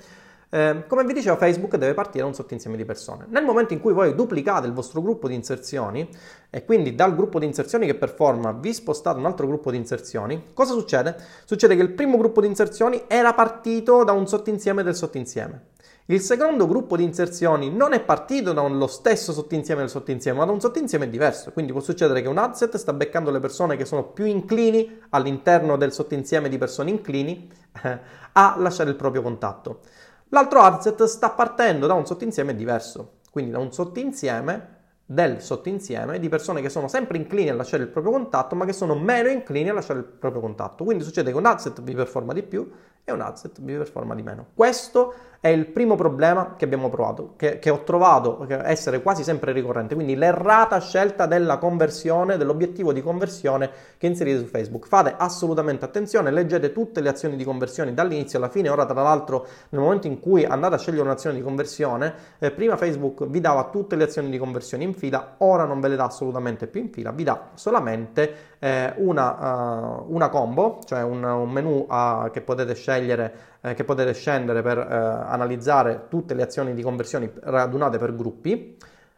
Eh, 0.55 0.85
come 0.87 1.05
vi 1.05 1.13
dicevo, 1.13 1.37
Facebook 1.37 1.77
deve 1.77 1.95
partire 1.95 2.21
da 2.21 2.27
un 2.27 2.35
sottoinsieme 2.35 2.77
di 2.77 2.85
persone. 2.85 3.27
Nel 3.29 3.43
momento 3.45 3.73
in 3.73 3.81
cui 3.81 3.93
voi 3.93 4.15
duplicate 4.15 4.69
il 4.69 4.73
vostro 4.73 5.03
gruppo 5.03 5.27
di 5.27 5.35
inserzioni 5.35 6.09
e 6.49 6.65
quindi 6.65 6.95
dal 6.95 7.17
gruppo 7.17 7.41
di 7.41 7.47
inserzioni 7.47 7.87
che 7.87 7.97
performa 7.97 8.53
vi 8.53 8.73
spostate 8.73 9.19
un 9.19 9.27
altro 9.27 9.49
gruppo 9.49 9.73
di 9.73 9.77
inserzioni, 9.77 10.51
cosa 10.55 10.73
succede? 10.73 11.17
Succede 11.45 11.75
che 11.75 11.83
il 11.83 11.91
primo 11.91 12.17
gruppo 12.17 12.41
di 12.41 12.47
inserzioni 12.47 13.03
era 13.09 13.35
partito 13.35 14.05
da 14.05 14.13
un 14.13 14.29
sottoinsieme 14.29 14.85
del 14.85 14.95
sottoinsieme. 14.95 15.73
Il 16.09 16.21
secondo 16.21 16.67
gruppo 16.67 16.99
di 16.99 17.03
inserzioni 17.03 17.71
non 17.71 17.95
è 17.95 18.01
partito 18.03 18.53
da 18.53 18.61
lo 18.69 18.87
stesso 18.87 19.33
sottinsieme 19.33 19.81
del 19.81 19.89
sottinsieme, 19.89 20.37
ma 20.37 20.45
da 20.45 20.53
un 20.53 20.61
sottinsieme 20.61 21.09
diverso. 21.09 21.51
Quindi 21.51 21.73
può 21.73 21.81
succedere 21.81 22.21
che 22.21 22.29
un 22.29 22.37
adset 22.37 22.77
sta 22.77 22.93
beccando 22.93 23.31
le 23.31 23.41
persone 23.41 23.77
che 23.77 23.87
sono 23.87 24.09
più 24.09 24.27
inclini 24.27 25.01
all'interno 25.09 25.79
del 25.79 25.95
sottinsieme 25.95 26.51
di 26.51 26.59
persone 26.59 26.91
inclini 26.91 27.51
eh, 27.83 27.99
a 28.33 28.55
lasciare 28.59 28.91
il 28.91 28.97
proprio 28.97 29.23
contatto. 29.23 29.81
L'altro 30.29 30.61
adset 30.61 31.05
sta 31.05 31.31
partendo 31.31 31.87
da 31.87 31.95
un 31.95 32.05
sottinsieme 32.05 32.55
diverso, 32.55 33.21
quindi 33.31 33.53
da 33.53 33.59
un 33.59 33.73
sottinsieme 33.73 34.74
del 35.07 35.43
sottoinsieme 35.43 36.19
di 36.19 36.29
persone 36.29 36.63
che 36.63 36.71
sono 36.71 36.89
sempre 36.89 37.19
inclini 37.19 37.51
a 37.51 37.55
lasciare 37.55 37.83
il 37.83 37.91
proprio 37.91 38.13
contatto, 38.13 38.55
ma 38.55 38.65
che 38.65 38.73
sono 38.73 38.95
meno 38.95 39.29
inclini 39.29 39.69
a 39.69 39.75
lasciare 39.75 39.99
il 39.99 40.05
proprio 40.07 40.41
contatto. 40.41 40.85
Quindi 40.85 41.05
succede 41.05 41.31
che 41.31 41.37
un 41.37 41.47
adset 41.47 41.83
vi 41.83 41.95
performa 41.95 42.33
di 42.33 42.43
più 42.43 42.71
e 43.07 43.13
un 43.13 43.21
adset 43.21 43.61
vi 43.61 43.75
performa 43.75 44.15
di 44.15 44.23
meno. 44.23 44.47
Questo 44.55 45.15
è 45.45 45.49
il 45.49 45.67
primo 45.67 45.95
problema 45.95 46.55
che 46.57 46.65
abbiamo 46.65 46.89
provato, 46.89 47.35
che, 47.37 47.59
che, 47.59 47.69
ho 47.69 47.83
trovato 47.83 48.47
essere 48.49 49.03
quasi 49.03 49.23
sempre 49.23 49.53
ricorrente, 49.53 49.95
quindi 49.95 50.17
l'errata 50.17 50.81
scelta 50.81 51.27
della 51.27 51.59
conversione, 51.59 52.39
dell'obiettivo 52.39 52.95
di 52.95 53.03
conversione 53.03 53.71
che 53.99 54.07
inserite 54.07 54.39
su 54.39 54.47
Facebook. 54.47 54.87
Fate 54.87 55.15
assolutamente 55.19 55.85
attenzione, 55.85 56.31
leggete 56.31 56.73
tutte 56.73 57.03
le 57.03 57.11
azioni 57.11 57.37
di 57.37 57.45
conversione 57.45 57.93
dall'inizio 57.93 58.39
alla 58.39 58.49
fine, 58.49 58.71
ora 58.71 58.87
tra 58.87 59.03
l'altro 59.03 59.47
nel 59.69 59.83
momento 59.83 60.07
in 60.07 60.19
cui 60.19 60.47
andate 60.47 60.77
a 60.77 60.79
scegliere 60.79 61.03
un'azione 61.03 61.37
di 61.37 61.43
conversione, 61.43 62.15
eh, 62.39 62.51
prima 62.51 62.79
Facebook 62.79 63.27
vi 63.27 63.41
dava 63.43 63.65
tutte 63.65 63.97
le 63.97 64.05
azioni 64.05 64.31
di 64.31 64.39
conversione 64.39 64.85
fila, 64.95 65.35
ora 65.39 65.65
non 65.65 65.81
ve 65.81 65.89
le 65.89 65.97
dà 65.97 66.05
assolutamente 66.05 66.67
più 66.67 66.81
in 66.81 66.91
fila, 66.91 67.11
vi 67.11 67.25
dà 67.25 67.51
solamente 67.55 68.35
eh, 68.59 68.95
una, 68.97 69.99
uh, 70.01 70.15
una, 70.15 70.29
combo, 70.29 70.79
cioè 70.85 71.03
un, 71.03 71.23
un 71.23 71.51
menu 71.51 71.87
uh, 71.89 72.31
che 72.31 72.41
potete 72.41 72.75
scegliere 72.75 73.53
eh, 73.65 73.73
che 73.73 73.85
potete 73.85 74.13
scendere 74.13 74.61
per 74.61 74.77
eh, 74.77 74.83
analizzare 74.85 76.09
tutte 76.09 76.35
le 76.35 76.43
azioni 76.43 76.75
di 76.75 76.83
conversione 76.83 77.33
radunate 77.41 77.97
per 77.97 78.15
gruppi. 78.15 78.77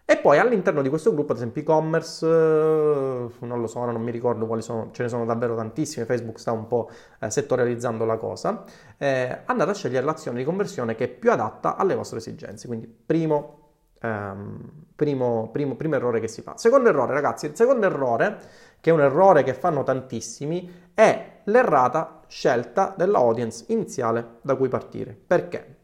E 0.09 0.17
poi 0.19 0.39
all'interno 0.39 0.83
di 0.83 0.89
questo 0.89 1.13
gruppo, 1.13 1.33
ad 1.33 1.39
esempio 1.39 1.63
e-commerce, 1.63 2.25
non 2.25 3.61
lo 3.61 3.67
so, 3.67 3.85
non 3.85 4.01
mi 4.01 4.13
ricordo 4.13 4.47
quali 4.47 4.63
sono, 4.63 4.91
ce 4.93 5.03
ne 5.03 5.09
sono 5.09 5.25
davvero 5.25 5.57
tantissime, 5.57 6.05
Facebook 6.05 6.39
sta 6.39 6.53
un 6.53 6.69
po' 6.69 6.89
settorializzando 7.27 8.05
la 8.05 8.17
cosa, 8.17 8.63
eh, 8.99 9.41
andate 9.47 9.71
a 9.73 9.75
scegliere 9.75 10.07
l'azione 10.07 10.39
di 10.39 10.45
conversione 10.45 10.95
che 10.95 11.07
è 11.07 11.09
più 11.09 11.33
adatta 11.33 11.75
alle 11.75 11.97
vostre 11.97 12.19
esigenze. 12.19 12.69
Quindi 12.69 12.87
primo, 12.87 13.66
ehm, 14.01 14.71
primo, 14.95 15.51
primo, 15.53 15.75
primo 15.75 15.95
errore 15.95 16.21
che 16.21 16.29
si 16.29 16.43
fa. 16.43 16.57
Secondo 16.57 16.89
errore, 16.89 17.13
ragazzi, 17.13 17.47
il 17.47 17.57
secondo 17.57 17.87
errore, 17.87 18.39
che 18.81 18.91
è 18.91 18.93
un 18.93 19.01
errore 19.01 19.43
che 19.43 19.55
fanno 19.55 19.83
tantissimi, 19.83 20.91
è 20.95 21.41
l'errata 21.45 22.23
scelta 22.27 22.95
dell'audience 22.97 23.65
iniziale 23.69 24.39
da 24.43 24.55
cui 24.57 24.69
partire. 24.69 25.17
Perché? 25.27 25.75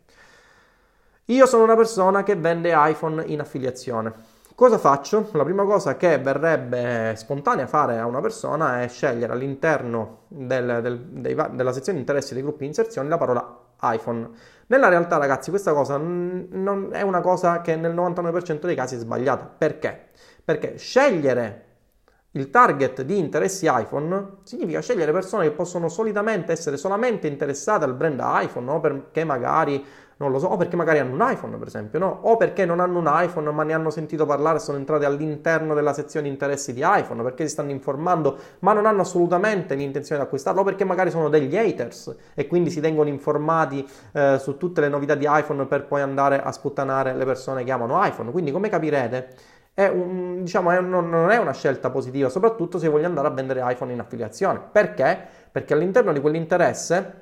Io 1.26 1.46
sono 1.46 1.62
una 1.62 1.76
persona 1.76 2.22
che 2.22 2.36
vende 2.36 2.72
iPhone 2.74 3.24
in 3.26 3.40
affiliazione. 3.40 4.30
Cosa 4.54 4.76
faccio? 4.76 5.30
La 5.32 5.44
prima 5.44 5.64
cosa 5.64 5.96
che 5.96 6.18
verrebbe 6.18 7.14
spontanea 7.16 7.66
fare 7.66 7.98
a 7.98 8.06
una 8.06 8.20
persona 8.20 8.82
è 8.82 8.88
scegliere 8.88 9.32
all'interno 9.32 10.24
del, 10.28 10.80
del, 10.82 11.00
dei, 11.00 11.34
della 11.52 11.72
sezione 11.72 11.98
interessi 11.98 12.34
dei 12.34 12.42
gruppi 12.42 12.60
di 12.60 12.66
inserzione 12.66 13.08
la 13.08 13.16
parola 13.16 13.61
iPhone. 13.82 14.30
Nella 14.66 14.88
realtà, 14.88 15.18
ragazzi, 15.18 15.50
questa 15.50 15.72
cosa 15.72 15.96
non 15.96 16.90
è 16.92 17.02
una 17.02 17.20
cosa 17.20 17.60
che 17.60 17.76
nel 17.76 17.94
99% 17.94 18.60
dei 18.66 18.74
casi 18.74 18.94
è 18.94 18.98
sbagliata. 18.98 19.44
Perché? 19.44 20.08
Perché 20.44 20.78
scegliere 20.78 21.66
il 22.32 22.48
target 22.48 23.02
di 23.02 23.18
interessi 23.18 23.68
iPhone 23.70 24.38
significa 24.44 24.80
scegliere 24.80 25.12
persone 25.12 25.44
che 25.44 25.50
possono 25.50 25.88
solitamente 25.88 26.52
essere 26.52 26.78
solamente 26.78 27.26
interessate 27.26 27.84
al 27.84 27.94
brand 27.94 28.20
iPhone, 28.22 28.64
no? 28.64 28.80
perché 28.80 29.24
magari, 29.24 29.84
non 30.22 30.30
lo 30.30 30.38
so, 30.38 30.46
o 30.46 30.56
perché 30.56 30.76
magari 30.76 31.00
hanno 31.00 31.14
un 31.14 31.30
iPhone, 31.30 31.56
per 31.56 31.66
esempio, 31.66 31.98
no? 31.98 32.20
o 32.22 32.36
perché 32.36 32.64
non 32.64 32.78
hanno 32.78 32.98
un 32.98 33.10
iPhone 33.10 33.50
ma 33.50 33.64
ne 33.64 33.72
hanno 33.72 33.90
sentito 33.90 34.24
parlare 34.24 34.60
sono 34.60 34.78
entrate 34.78 35.04
all'interno 35.04 35.74
della 35.74 35.92
sezione 35.92 36.28
interessi 36.28 36.72
di 36.72 36.82
iPhone, 36.84 37.22
perché 37.22 37.44
si 37.44 37.50
stanno 37.50 37.70
informando 37.70 38.38
ma 38.60 38.72
non 38.72 38.86
hanno 38.86 39.00
assolutamente 39.02 39.74
l'intenzione 39.74 40.20
di 40.20 40.26
acquistarlo, 40.26 40.60
o 40.60 40.64
perché 40.64 40.84
magari 40.84 41.10
sono 41.10 41.28
degli 41.28 41.56
haters 41.56 42.14
e 42.34 42.46
quindi 42.46 42.70
si 42.70 42.80
tengono 42.80 43.08
informati 43.08 43.86
eh, 44.12 44.38
su 44.38 44.56
tutte 44.56 44.80
le 44.80 44.88
novità 44.88 45.14
di 45.14 45.26
iPhone 45.28 45.66
per 45.66 45.86
poi 45.86 46.00
andare 46.00 46.40
a 46.40 46.52
sputtanare 46.52 47.14
le 47.14 47.24
persone 47.24 47.64
che 47.64 47.72
amano 47.72 48.04
iPhone. 48.04 48.30
Quindi, 48.30 48.52
come 48.52 48.68
capirete, 48.68 49.34
è 49.74 49.86
un, 49.88 50.42
diciamo, 50.44 50.70
è 50.70 50.78
un, 50.78 50.88
non 50.88 51.30
è 51.30 51.36
una 51.38 51.52
scelta 51.52 51.90
positiva, 51.90 52.28
soprattutto 52.28 52.78
se 52.78 52.88
voglio 52.88 53.06
andare 53.06 53.26
a 53.26 53.30
vendere 53.30 53.62
iPhone 53.64 53.92
in 53.92 54.00
affiliazione. 54.00 54.60
Perché? 54.70 55.18
Perché 55.50 55.74
all'interno 55.74 56.12
di 56.12 56.20
quell'interesse 56.20 57.20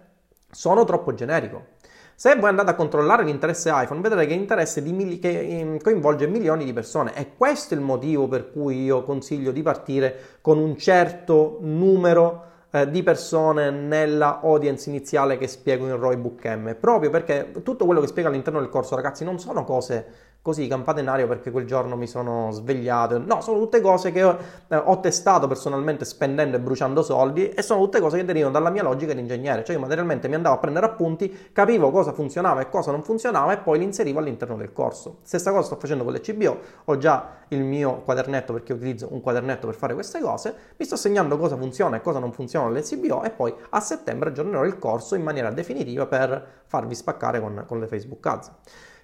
sono 0.50 0.84
troppo 0.84 1.14
generico. 1.14 1.78
Se 2.20 2.36
voi 2.36 2.50
andate 2.50 2.72
a 2.72 2.74
controllare 2.74 3.24
l'interesse 3.24 3.70
iPhone, 3.72 4.02
vedrete 4.02 4.26
che 4.26 4.34
è 4.34 4.36
interesse 4.36 4.82
mili- 4.82 5.18
che 5.18 5.40
ehm, 5.40 5.78
coinvolge 5.78 6.26
milioni 6.26 6.66
di 6.66 6.72
persone. 6.74 7.14
E 7.14 7.34
questo 7.34 7.72
è 7.72 7.78
il 7.78 7.82
motivo 7.82 8.28
per 8.28 8.50
cui 8.52 8.82
io 8.84 9.04
consiglio 9.04 9.52
di 9.52 9.62
partire 9.62 10.16
con 10.42 10.58
un 10.58 10.76
certo 10.76 11.56
numero 11.62 12.44
eh, 12.72 12.90
di 12.90 13.02
persone 13.02 13.70
nella 13.70 14.40
audience 14.42 14.90
iniziale 14.90 15.38
che 15.38 15.48
spiego 15.48 15.86
in 15.86 15.96
ROI 15.96 16.18
Book 16.18 16.44
M, 16.44 16.76
proprio 16.78 17.08
perché 17.08 17.52
tutto 17.64 17.86
quello 17.86 18.02
che 18.02 18.06
spiego 18.08 18.28
all'interno 18.28 18.60
del 18.60 18.68
corso, 18.68 18.96
ragazzi, 18.96 19.24
non 19.24 19.38
sono 19.38 19.64
cose 19.64 20.04
così 20.42 20.66
campate 20.66 21.00
in 21.00 21.08
aria 21.08 21.26
perché 21.26 21.50
quel 21.50 21.66
giorno 21.66 21.96
mi 21.96 22.06
sono 22.06 22.50
svegliato. 22.50 23.18
No, 23.18 23.40
sono 23.40 23.58
tutte 23.58 23.80
cose 23.80 24.10
che 24.10 24.22
ho, 24.22 24.38
eh, 24.68 24.76
ho, 24.76 25.00
testato 25.00 25.46
personalmente 25.46 26.04
spendendo 26.04 26.56
e 26.56 26.60
bruciando 26.60 27.02
soldi 27.02 27.50
e 27.50 27.62
sono 27.62 27.80
tutte 27.80 28.00
cose 28.00 28.16
che 28.16 28.24
derivano 28.24 28.52
dalla 28.52 28.70
mia 28.70 28.82
logica 28.82 29.12
di 29.12 29.20
ingegnere. 29.20 29.64
Cioè 29.64 29.74
io 29.74 29.80
materialmente 29.80 30.28
mi 30.28 30.34
andavo 30.34 30.54
a 30.54 30.58
prendere 30.58 30.86
appunti, 30.86 31.50
capivo 31.52 31.90
cosa 31.90 32.12
funzionava 32.12 32.62
e 32.62 32.70
cosa 32.70 32.90
non 32.90 33.02
funzionava 33.02 33.52
e 33.52 33.58
poi 33.58 33.78
li 33.78 33.84
inserivo 33.84 34.18
all'interno 34.18 34.56
del 34.56 34.72
corso. 34.72 35.18
Stessa 35.22 35.50
cosa 35.50 35.66
sto 35.66 35.76
facendo 35.76 36.04
con 36.04 36.12
l'ECBO, 36.14 36.58
ho 36.84 36.96
già 36.96 37.38
il 37.48 37.62
mio 37.62 38.00
quadernetto 38.02 38.52
perché 38.52 38.72
utilizzo 38.72 39.08
un 39.12 39.20
quadernetto 39.20 39.66
per 39.66 39.76
fare 39.76 39.92
queste 39.92 40.20
cose, 40.20 40.54
mi 40.76 40.86
sto 40.86 40.96
segnando 40.96 41.36
cosa 41.36 41.56
funziona 41.56 41.96
e 41.96 42.00
cosa 42.00 42.18
non 42.18 42.32
funziona 42.32 42.66
all'ECBO 42.68 43.24
e 43.24 43.30
poi 43.30 43.52
a 43.70 43.80
settembre 43.80 44.30
aggiornerò 44.30 44.64
il 44.64 44.78
corso 44.78 45.14
in 45.14 45.22
maniera 45.22 45.50
definitiva 45.50 46.06
per 46.06 46.62
farvi 46.66 46.94
spaccare 46.94 47.40
con, 47.40 47.64
con 47.66 47.78
le 47.78 47.86
Facebook 47.86 48.24
Ads. 48.24 48.50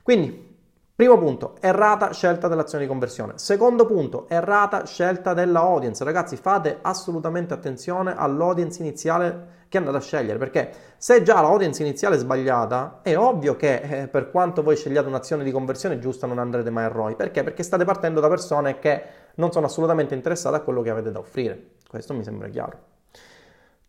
Quindi 0.03 0.55
Primo 0.97 1.19
punto, 1.19 1.57
errata 1.61 2.11
scelta 2.15 2.49
dell'azione 2.49 2.85
di 2.85 2.89
conversione. 2.89 3.35
Secondo 3.37 3.85
punto, 3.85 4.27
errata 4.31 4.87
scelta 4.87 5.35
della 5.35 5.61
audience. 5.61 6.03
Ragazzi, 6.03 6.37
fate 6.37 6.79
assolutamente 6.81 7.53
attenzione 7.53 8.15
all'audience 8.17 8.81
iniziale 8.81 9.65
che 9.69 9.77
andate 9.77 9.99
a 9.99 10.01
scegliere, 10.01 10.39
perché 10.39 10.73
se 10.97 11.21
già 11.21 11.43
l'audience 11.43 11.83
iniziale 11.83 12.17
è 12.17 12.19
sbagliata, 12.19 13.01
è 13.03 13.15
ovvio 13.15 13.57
che 13.57 13.75
eh, 13.75 14.09
per 14.09 14.31
quanto 14.31 14.63
voi 14.63 14.75
scegliate 14.75 15.07
un'azione 15.07 15.45
di 15.45 15.51
conversione 15.51 15.99
giusta 15.99 16.27
non 16.27 16.39
andrete 16.39 16.71
mai 16.71 16.85
a 16.85 16.89
ROI. 16.89 17.15
Perché? 17.15 17.43
Perché 17.43 17.63
state 17.63 17.85
partendo 17.85 18.21
da 18.21 18.29
persone 18.29 18.79
che 18.79 19.03
non 19.35 19.53
sono 19.53 19.67
assolutamente 19.67 20.15
interessate 20.15 20.57
a 20.57 20.61
quello 20.61 20.81
che 20.81 20.89
avete 20.89 21.11
da 21.11 21.19
offrire. 21.19 21.73
Questo 21.87 22.15
mi 22.15 22.25
sembra 22.25 22.49
chiaro. 22.49 22.79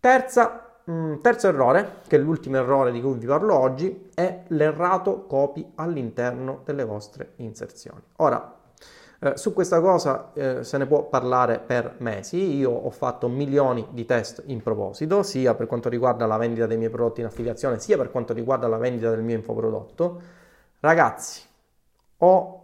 Terza 0.01 0.66
Mm, 0.89 1.15
terzo 1.21 1.49
errore, 1.49 2.01
che 2.07 2.15
è 2.15 2.19
l'ultimo 2.19 2.55
errore 2.57 2.93
di 2.93 3.01
cui 3.01 3.17
vi 3.17 3.25
parlo 3.25 3.57
oggi, 3.57 4.09
è 4.13 4.43
l'errato 4.47 5.25
copy 5.25 5.73
all'interno 5.75 6.61
delle 6.63 6.85
vostre 6.85 7.33
inserzioni. 7.37 8.01
Ora, 8.17 8.55
eh, 9.19 9.35
su 9.35 9.51
questa 9.51 9.81
cosa 9.81 10.31
eh, 10.33 10.63
se 10.63 10.77
ne 10.77 10.85
può 10.85 11.03
parlare 11.09 11.59
per 11.59 11.95
mesi, 11.97 12.55
io 12.55 12.71
ho 12.71 12.89
fatto 12.89 13.27
milioni 13.27 13.85
di 13.91 14.05
test 14.05 14.43
in 14.45 14.61
proposito, 14.61 15.23
sia 15.23 15.55
per 15.55 15.67
quanto 15.67 15.89
riguarda 15.89 16.25
la 16.25 16.37
vendita 16.37 16.67
dei 16.67 16.77
miei 16.77 16.89
prodotti 16.89 17.19
in 17.19 17.25
affiliazione, 17.25 17.79
sia 17.79 17.97
per 17.97 18.09
quanto 18.09 18.33
riguarda 18.33 18.67
la 18.67 18.77
vendita 18.77 19.09
del 19.09 19.23
mio 19.23 19.35
infoprodotto. 19.35 20.21
Ragazzi, 20.79 21.41
ho 22.19 22.56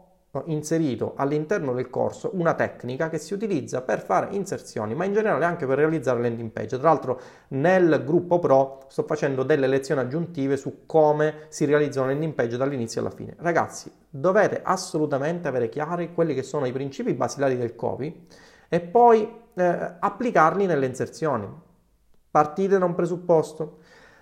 inserito 0.45 1.13
all'interno 1.15 1.73
del 1.73 1.89
corso 1.89 2.31
una 2.33 2.55
tecnica 2.55 3.07
che 3.09 3.19
si 3.19 3.33
utilizza 3.33 3.81
per 3.81 4.01
fare 4.01 4.29
inserzioni, 4.35 4.95
ma 4.95 5.05
in 5.05 5.13
generale 5.13 5.45
anche 5.45 5.67
per 5.67 5.77
realizzare 5.77 6.21
landing 6.21 6.49
page. 6.49 6.79
Tra 6.79 6.89
l'altro 6.89 7.19
nel 7.49 8.01
gruppo 8.03 8.39
Pro 8.39 8.85
sto 8.87 9.03
facendo 9.03 9.43
delle 9.43 9.67
lezioni 9.67 10.01
aggiuntive 10.01 10.57
su 10.57 10.85
come 10.87 11.45
si 11.49 11.65
realizza 11.65 12.01
una 12.01 12.11
landing 12.11 12.33
page 12.33 12.57
dall'inizio 12.57 13.01
alla 13.01 13.11
fine. 13.11 13.35
Ragazzi, 13.37 13.91
dovete 14.09 14.61
assolutamente 14.63 15.47
avere 15.47 15.69
chiari 15.69 16.13
quelli 16.13 16.33
che 16.33 16.43
sono 16.43 16.65
i 16.65 16.71
principi 16.71 17.13
basilari 17.13 17.55
del 17.55 17.75
copy 17.75 18.25
e 18.67 18.79
poi 18.79 19.41
eh, 19.53 19.93
applicarli 19.99 20.65
nelle 20.65 20.87
inserzioni. 20.87 21.47
Partite 22.31 22.79
da 22.79 22.85
un 22.85 22.95
presupposto. 22.95 23.81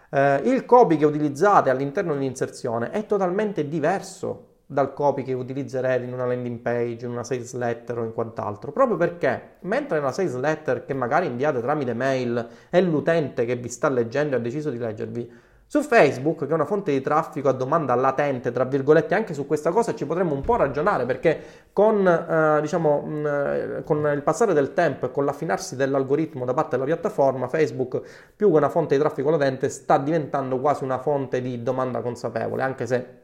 Eh, 0.10 0.42
il 0.44 0.66
copy 0.66 0.98
che 0.98 1.06
utilizzate 1.06 1.70
all'interno 1.70 2.14
dell'inserzione 2.14 2.90
è 2.90 3.06
totalmente 3.06 3.66
diverso 3.70 4.50
dal 4.72 4.94
copy 4.94 5.24
che 5.24 5.34
utilizzerete 5.34 6.06
in 6.06 6.14
una 6.14 6.26
landing 6.26 6.60
page, 6.60 7.06
in 7.06 7.12
una 7.12 7.26
sales 7.26 7.54
letter 7.56 8.00
o 8.00 8.04
in 8.06 8.14
quant'altro, 8.14 8.72
proprio 8.72 8.96
perché 8.96 9.58
mentre 9.62 10.00
nella 10.00 10.14
sales 10.14 10.36
letter 10.38 10.86
che 10.86 10.94
magari 10.94 11.26
inviate 11.26 11.60
tramite 11.60 11.94
mail 11.94 12.48
è 12.70 12.80
l'utente 12.80 13.44
che 13.44 13.58
vi 13.58 13.68
sta 13.68 13.90
leggendo 13.90 14.36
e 14.36 14.40
ha 14.40 14.42
deciso 14.42 14.70
di 14.70 14.78
leggervi, 14.78 15.32
su 15.68 15.82
Facebook, 15.82 16.46
che 16.46 16.52
è 16.52 16.54
una 16.54 16.66
fonte 16.66 16.92
di 16.92 17.02
traffico 17.02 17.50
a 17.50 17.54
domanda 17.54 17.96
latente, 17.96 18.52
tra 18.52 18.64
virgolette, 18.64 19.14
anche 19.14 19.34
su 19.34 19.46
questa 19.46 19.72
cosa 19.72 19.94
ci 19.94 20.06
potremmo 20.06 20.34
un 20.34 20.42
po' 20.42 20.56
ragionare 20.56 21.06
perché 21.06 21.40
con, 21.74 22.08
eh, 22.08 22.60
diciamo, 22.62 23.02
mh, 23.02 23.14
mm, 23.14 23.84
con 23.84 24.10
il 24.14 24.22
passare 24.22 24.54
del 24.54 24.74
tempo 24.74 25.06
e 25.06 25.12
con 25.12 25.26
l'affinarsi 25.26 25.76
dell'algoritmo 25.76 26.46
da 26.46 26.54
parte 26.54 26.72
della 26.72 26.84
piattaforma, 26.84 27.48
Facebook, 27.48 28.02
più 28.36 28.50
che 28.52 28.58
una 28.58 28.70
fonte 28.70 28.96
di 28.96 29.02
traffico 29.02 29.30
latente, 29.30 29.70
sta 29.70 29.98
diventando 29.98 30.60
quasi 30.60 30.84
una 30.86 30.98
fonte 30.98 31.42
di 31.42 31.62
domanda 31.62 32.02
consapevole, 32.02 32.64
anche 32.64 32.86
se 32.86 33.21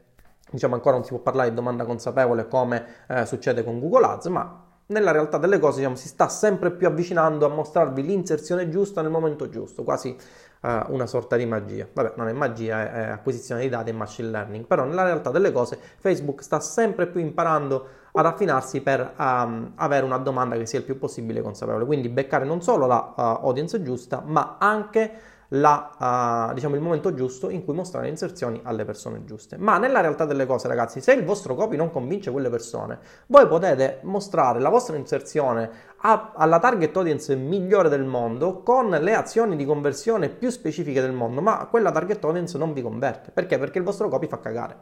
diciamo 0.50 0.74
ancora 0.74 0.96
non 0.96 1.04
si 1.04 1.10
può 1.10 1.18
parlare 1.18 1.50
di 1.50 1.54
domanda 1.54 1.84
consapevole 1.84 2.48
come 2.48 2.84
eh, 3.08 3.26
succede 3.26 3.64
con 3.64 3.80
Google 3.80 4.06
Ads, 4.06 4.26
ma 4.26 4.62
nella 4.88 5.10
realtà 5.10 5.38
delle 5.38 5.58
cose 5.58 5.78
diciamo, 5.78 5.96
si 5.96 6.08
sta 6.08 6.28
sempre 6.28 6.70
più 6.70 6.86
avvicinando 6.86 7.44
a 7.44 7.48
mostrarvi 7.48 8.02
l'inserzione 8.02 8.68
giusta 8.68 9.02
nel 9.02 9.10
momento 9.10 9.48
giusto, 9.48 9.82
quasi 9.84 10.16
eh, 10.62 10.82
una 10.88 11.06
sorta 11.06 11.36
di 11.36 11.44
magia. 11.46 11.86
Vabbè, 11.92 12.14
non 12.16 12.28
è 12.28 12.32
magia, 12.32 12.90
è, 12.90 13.00
acquisizione 13.08 13.62
di 13.62 13.68
dati 13.68 13.90
e 13.90 13.92
machine 13.92 14.30
learning, 14.30 14.64
però 14.64 14.84
nella 14.84 15.04
realtà 15.04 15.30
delle 15.30 15.52
cose 15.52 15.78
Facebook 15.98 16.42
sta 16.42 16.60
sempre 16.60 17.06
più 17.06 17.20
imparando 17.20 17.86
ad 18.12 18.24
affinarsi 18.24 18.80
per 18.80 19.14
um, 19.18 19.72
avere 19.76 20.04
una 20.04 20.18
domanda 20.18 20.56
che 20.56 20.66
sia 20.66 20.78
il 20.78 20.84
più 20.84 20.98
possibile 20.98 21.42
consapevole, 21.42 21.84
quindi 21.84 22.08
beccare 22.08 22.44
non 22.44 22.62
solo 22.62 22.86
la 22.86 23.12
uh, 23.14 23.20
audience 23.46 23.82
giusta, 23.82 24.22
ma 24.24 24.56
anche 24.58 25.36
la, 25.52 26.48
uh, 26.50 26.54
diciamo, 26.54 26.74
il 26.74 26.82
momento 26.82 27.14
giusto 27.14 27.48
in 27.48 27.64
cui 27.64 27.74
mostrare 27.74 28.06
le 28.06 28.10
inserzioni 28.10 28.60
alle 28.64 28.84
persone 28.84 29.24
giuste. 29.24 29.56
Ma 29.56 29.78
nella 29.78 30.00
realtà 30.00 30.24
delle 30.24 30.44
cose, 30.44 30.68
ragazzi, 30.68 31.00
se 31.00 31.12
il 31.12 31.24
vostro 31.24 31.54
copy 31.54 31.76
non 31.76 31.90
convince 31.90 32.30
quelle 32.30 32.50
persone, 32.50 32.98
voi 33.26 33.46
potete 33.46 34.00
mostrare 34.02 34.60
la 34.60 34.68
vostra 34.68 34.96
inserzione 34.96 35.70
a, 36.00 36.32
alla 36.36 36.58
target 36.58 36.94
audience 36.96 37.34
migliore 37.34 37.88
del 37.88 38.04
mondo 38.04 38.62
con 38.62 38.90
le 38.90 39.14
azioni 39.14 39.56
di 39.56 39.64
conversione 39.64 40.28
più 40.28 40.50
specifiche 40.50 41.00
del 41.00 41.12
mondo, 41.12 41.40
ma 41.40 41.66
quella 41.70 41.90
target 41.90 42.22
audience 42.24 42.58
non 42.58 42.72
vi 42.72 42.82
converte. 42.82 43.30
Perché? 43.30 43.58
Perché 43.58 43.78
il 43.78 43.84
vostro 43.84 44.08
copy 44.08 44.26
fa 44.26 44.38
cagare. 44.38 44.76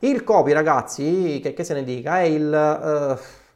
Il 0.00 0.24
copy, 0.24 0.52
ragazzi, 0.52 1.38
che, 1.40 1.54
che 1.54 1.64
se 1.64 1.74
ne 1.74 1.84
dica, 1.84 2.18
è 2.18 2.22
il... 2.22 3.16
Uh, 3.18 3.46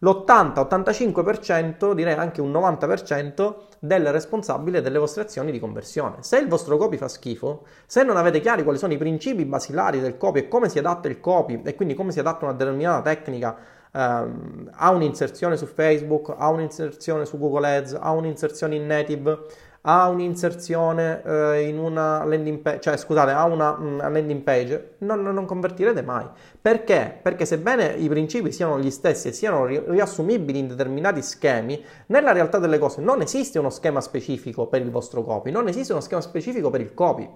l'80-85%, 0.00 1.92
direi 1.92 2.14
anche 2.14 2.40
un 2.40 2.52
90% 2.52 3.54
del 3.80 4.10
responsabile 4.10 4.80
delle 4.80 4.98
vostre 4.98 5.22
azioni 5.22 5.50
di 5.50 5.58
conversione. 5.58 6.16
Se 6.20 6.38
il 6.38 6.48
vostro 6.48 6.76
copy 6.76 6.96
fa 6.96 7.08
schifo, 7.08 7.66
se 7.86 8.02
non 8.02 8.16
avete 8.16 8.40
chiari 8.40 8.62
quali 8.62 8.78
sono 8.78 8.92
i 8.92 8.98
principi 8.98 9.44
basilari 9.44 10.00
del 10.00 10.16
copy 10.16 10.40
e 10.40 10.48
come 10.48 10.68
si 10.68 10.78
adatta 10.78 11.08
il 11.08 11.20
copy 11.20 11.62
e 11.64 11.74
quindi 11.74 11.94
come 11.94 12.12
si 12.12 12.18
adatta 12.18 12.44
una 12.44 12.54
determinata 12.54 13.02
tecnica 13.02 13.56
ehm, 13.92 14.70
a 14.72 14.90
un'inserzione 14.90 15.56
su 15.56 15.66
Facebook, 15.66 16.34
a 16.36 16.48
un'inserzione 16.48 17.24
su 17.24 17.38
Google 17.38 17.76
Ads, 17.76 17.98
a 18.00 18.10
un'inserzione 18.12 18.74
in 18.74 18.86
native, 18.86 19.38
ha 19.82 20.08
un'inserzione 20.08 21.22
eh, 21.24 21.68
in 21.68 21.78
una 21.78 22.24
landing 22.24 22.58
page, 22.58 22.80
cioè 22.80 22.96
scusate, 22.96 23.30
ha 23.30 23.44
una, 23.44 23.76
una 23.78 24.08
mm, 24.08 24.12
landing 24.12 24.42
page, 24.42 24.94
non, 24.98 25.22
non, 25.22 25.46
convertirete 25.46 26.02
mai. 26.02 26.26
Perché? 26.60 27.18
Perché 27.22 27.44
sebbene 27.44 27.94
i 27.94 28.08
principi 28.08 28.50
siano 28.52 28.78
gli 28.78 28.90
stessi 28.90 29.28
e 29.28 29.32
siano 29.32 29.64
riassumibili 29.64 30.58
in 30.58 30.68
determinati 30.68 31.22
schemi, 31.22 31.82
nella 32.06 32.32
realtà 32.32 32.58
delle 32.58 32.78
cose 32.78 33.00
non 33.00 33.20
esiste 33.20 33.58
uno 33.58 33.70
schema 33.70 34.00
specifico 34.00 34.66
per 34.66 34.82
il 34.82 34.90
vostro 34.90 35.22
copy, 35.22 35.50
non 35.50 35.68
esiste 35.68 35.92
uno 35.92 36.02
schema 36.02 36.20
specifico 36.20 36.70
per 36.70 36.80
il 36.80 36.92
copy. 36.92 37.28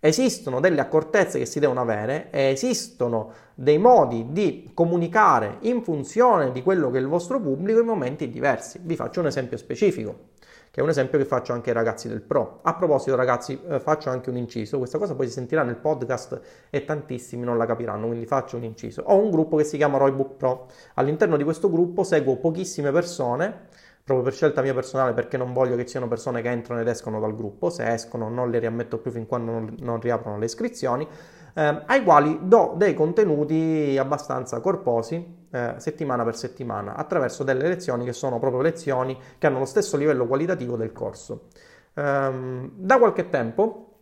Esistono 0.00 0.60
delle 0.60 0.82
accortezze 0.82 1.38
che 1.38 1.46
si 1.46 1.60
devono 1.60 1.80
avere 1.80 2.28
e 2.30 2.50
esistono 2.50 3.32
dei 3.54 3.78
modi 3.78 4.26
di 4.32 4.70
comunicare 4.74 5.56
in 5.60 5.82
funzione 5.82 6.52
di 6.52 6.62
quello 6.62 6.90
che 6.90 6.98
è 6.98 7.00
il 7.00 7.06
vostro 7.06 7.40
pubblico 7.40 7.80
in 7.80 7.86
momenti 7.86 8.28
diversi. 8.28 8.78
Vi 8.82 8.96
faccio 8.96 9.20
un 9.20 9.28
esempio 9.28 9.56
specifico 9.56 10.32
che 10.74 10.80
è 10.80 10.82
un 10.82 10.88
esempio 10.88 11.18
che 11.18 11.24
faccio 11.24 11.52
anche 11.52 11.70
ai 11.70 11.76
ragazzi 11.76 12.08
del 12.08 12.20
Pro. 12.20 12.58
A 12.62 12.74
proposito 12.74 13.14
ragazzi, 13.14 13.60
eh, 13.68 13.78
faccio 13.78 14.10
anche 14.10 14.28
un 14.28 14.36
inciso, 14.36 14.78
questa 14.78 14.98
cosa 14.98 15.14
poi 15.14 15.28
si 15.28 15.34
sentirà 15.34 15.62
nel 15.62 15.76
podcast 15.76 16.40
e 16.68 16.84
tantissimi 16.84 17.44
non 17.44 17.56
la 17.56 17.64
capiranno, 17.64 18.08
quindi 18.08 18.26
faccio 18.26 18.56
un 18.56 18.64
inciso. 18.64 19.04
Ho 19.06 19.16
un 19.16 19.30
gruppo 19.30 19.54
che 19.54 19.62
si 19.62 19.76
chiama 19.76 19.98
Roybook 19.98 20.32
Pro, 20.32 20.66
all'interno 20.94 21.36
di 21.36 21.44
questo 21.44 21.70
gruppo 21.70 22.02
seguo 22.02 22.38
pochissime 22.38 22.90
persone, 22.90 23.68
proprio 24.02 24.24
per 24.24 24.34
scelta 24.34 24.62
mia 24.62 24.74
personale 24.74 25.12
perché 25.12 25.36
non 25.36 25.52
voglio 25.52 25.76
che 25.76 25.86
siano 25.86 26.08
persone 26.08 26.42
che 26.42 26.48
entrano 26.50 26.80
ed 26.80 26.88
escono 26.88 27.20
dal 27.20 27.36
gruppo, 27.36 27.70
se 27.70 27.92
escono 27.92 28.28
non 28.28 28.50
le 28.50 28.58
riammetto 28.58 28.98
più 28.98 29.12
fin 29.12 29.26
quando 29.26 29.52
non, 29.52 29.76
non 29.78 30.00
riaprono 30.00 30.38
le 30.38 30.46
iscrizioni, 30.46 31.06
eh, 31.54 31.82
ai 31.86 32.02
quali 32.02 32.40
do 32.42 32.74
dei 32.76 32.94
contenuti 32.94 33.96
abbastanza 33.98 34.60
corposi 34.60 35.46
eh, 35.50 35.74
settimana 35.76 36.24
per 36.24 36.36
settimana 36.36 36.96
attraverso 36.96 37.44
delle 37.44 37.68
lezioni 37.68 38.04
che 38.04 38.12
sono 38.12 38.40
proprio 38.40 38.60
lezioni 38.60 39.16
che 39.38 39.46
hanno 39.46 39.60
lo 39.60 39.64
stesso 39.64 39.96
livello 39.96 40.26
qualitativo 40.26 40.76
del 40.76 40.92
corso. 40.92 41.48
Um, 41.94 42.72
da 42.74 42.98
qualche 42.98 43.30
tempo 43.30 43.98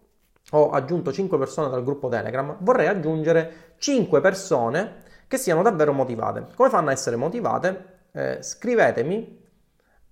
ho 0.51 0.71
aggiunto 0.71 1.13
5 1.13 1.37
persone 1.39 1.69
dal 1.69 1.85
gruppo 1.85 2.09
Telegram, 2.09 2.57
vorrei 2.61 2.87
aggiungere 2.87 3.75
5 3.77 4.21
persone 4.23 5.03
che 5.29 5.37
siano 5.37 5.63
davvero 5.63 5.93
motivate. 5.93 6.47
Come 6.55 6.71
fanno 6.71 6.89
a 6.89 6.93
essere 6.93 7.17
motivate? 7.17 7.91
Eh, 8.13 8.39
scrivetemi 8.43 9.41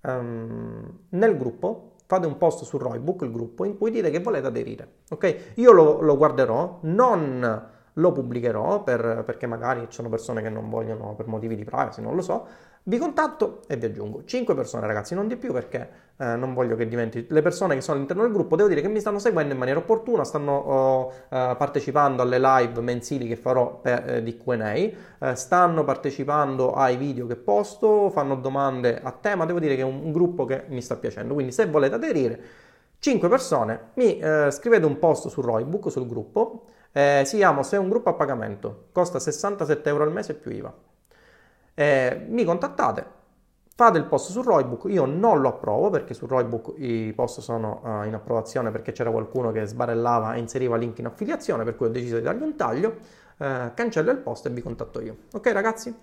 um, 0.01 0.99
nel 1.09 1.37
gruppo, 1.37 1.90
fate 2.11 2.27
un 2.27 2.37
post 2.37 2.65
su 2.65 2.77
Roybook, 2.77 3.21
il 3.21 3.31
gruppo, 3.31 3.63
in 3.63 3.77
cui 3.77 3.89
dite 3.89 4.09
che 4.09 4.19
volete 4.19 4.47
aderire. 4.47 4.95
Ok? 5.11 5.53
Io 5.55 5.71
lo, 5.71 6.01
lo 6.01 6.17
guarderò, 6.17 6.79
non 6.81 7.69
lo 7.93 8.11
pubblicherò 8.11 8.83
per, 8.83 9.23
perché 9.25 9.47
magari 9.47 9.83
ci 9.83 9.93
sono 9.93 10.09
persone 10.09 10.41
che 10.41 10.49
non 10.49 10.69
vogliono 10.69 11.15
per 11.15 11.27
motivi 11.27 11.55
di 11.55 11.63
privacy, 11.63 12.01
non 12.01 12.15
lo 12.15 12.21
so, 12.21 12.45
vi 12.83 12.97
contatto 12.97 13.61
e 13.65 13.77
vi 13.77 13.85
aggiungo 13.85 14.25
5 14.25 14.53
persone 14.53 14.85
ragazzi, 14.87 15.15
non 15.15 15.29
di 15.29 15.37
più 15.37 15.53
perché 15.53 15.89
eh, 16.21 16.35
non 16.35 16.53
voglio 16.53 16.75
che 16.75 16.87
diventi 16.87 17.25
le 17.27 17.41
persone 17.41 17.73
che 17.73 17.81
sono 17.81 17.95
all'interno 17.95 18.21
del 18.21 18.31
gruppo, 18.31 18.55
devo 18.55 18.69
dire 18.69 18.81
che 18.81 18.87
mi 18.87 18.99
stanno 18.99 19.17
seguendo 19.17 19.53
in 19.53 19.59
maniera 19.59 19.79
opportuna, 19.79 20.23
stanno 20.23 20.55
oh, 20.55 21.11
eh, 21.29 21.55
partecipando 21.57 22.21
alle 22.21 22.37
live 22.37 22.79
mensili 22.81 23.27
che 23.27 23.35
farò 23.35 23.79
per, 23.81 24.07
eh, 24.07 24.23
di 24.23 24.37
Q&A, 24.37 24.73
eh, 24.73 24.95
stanno 25.35 25.83
partecipando 25.83 26.73
ai 26.73 26.95
video 26.95 27.25
che 27.25 27.35
posto, 27.35 28.11
fanno 28.11 28.35
domande 28.35 29.01
a 29.01 29.11
tema, 29.11 29.45
devo 29.45 29.59
dire 29.59 29.75
che 29.75 29.81
è 29.81 29.85
un, 29.85 29.99
un 30.03 30.11
gruppo 30.11 30.45
che 30.45 30.65
mi 30.67 30.81
sta 30.81 30.95
piacendo, 30.95 31.33
quindi 31.33 31.51
se 31.51 31.65
volete 31.65 31.95
aderire 31.95 32.41
5 32.99 33.27
persone, 33.27 33.89
mi 33.95 34.19
eh, 34.19 34.51
scrivete 34.51 34.85
un 34.85 34.99
post 34.99 35.27
su 35.29 35.41
Roybook, 35.41 35.89
sul 35.89 36.05
gruppo, 36.05 36.65
eh, 36.91 37.23
si 37.25 37.37
chiama 37.37 37.63
Se 37.63 37.77
è 37.77 37.79
un 37.79 37.89
gruppo 37.89 38.09
a 38.09 38.13
pagamento, 38.13 38.89
costa 38.91 39.17
67 39.17 39.89
euro 39.89 40.03
al 40.03 40.11
mese 40.11 40.35
più 40.35 40.51
IVA 40.51 40.71
eh, 41.73 42.25
mi 42.27 42.43
contattate, 42.43 43.05
fate 43.75 43.97
il 43.97 44.05
post 44.05 44.31
su 44.31 44.41
Roybook, 44.41 44.91
io 44.91 45.05
non 45.05 45.41
lo 45.41 45.49
approvo 45.49 45.89
perché 45.89 46.13
su 46.13 46.27
Roybook 46.27 46.73
i 46.77 47.13
post 47.15 47.39
sono 47.39 47.81
uh, 47.83 48.05
in 48.05 48.13
approvazione 48.13 48.71
perché 48.71 48.91
c'era 48.91 49.11
qualcuno 49.11 49.51
che 49.51 49.65
sbarellava 49.65 50.33
e 50.35 50.39
inseriva 50.39 50.75
link 50.75 50.99
in 50.99 51.07
affiliazione, 51.07 51.63
per 51.63 51.75
cui 51.75 51.87
ho 51.87 51.89
deciso 51.89 52.17
di 52.17 52.23
dargli 52.23 52.43
un 52.43 52.55
taglio, 52.55 52.97
eh, 53.37 53.71
cancello 53.73 54.11
il 54.11 54.17
post 54.17 54.45
e 54.45 54.49
vi 54.49 54.61
contatto 54.61 55.01
io. 55.01 55.15
Ok 55.33 55.51
ragazzi? 55.51 55.95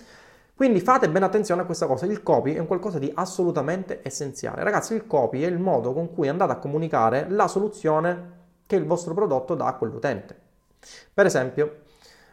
Quindi 0.58 0.80
fate 0.80 1.08
bene 1.08 1.24
attenzione 1.24 1.62
a 1.62 1.64
questa 1.64 1.86
cosa, 1.86 2.04
il 2.06 2.20
copy 2.24 2.54
è 2.54 2.66
qualcosa 2.66 2.98
di 2.98 3.08
assolutamente 3.14 4.00
essenziale. 4.02 4.64
Ragazzi, 4.64 4.92
il 4.92 5.06
copy 5.06 5.42
è 5.42 5.46
il 5.46 5.60
modo 5.60 5.92
con 5.92 6.12
cui 6.12 6.26
andate 6.26 6.50
a 6.50 6.56
comunicare 6.56 7.26
la 7.28 7.46
soluzione 7.46 8.36
che 8.66 8.74
il 8.74 8.84
vostro 8.84 9.14
prodotto 9.14 9.54
dà 9.54 9.66
a 9.66 9.74
quell'utente. 9.74 10.36
Per 11.14 11.26
esempio, 11.26 11.82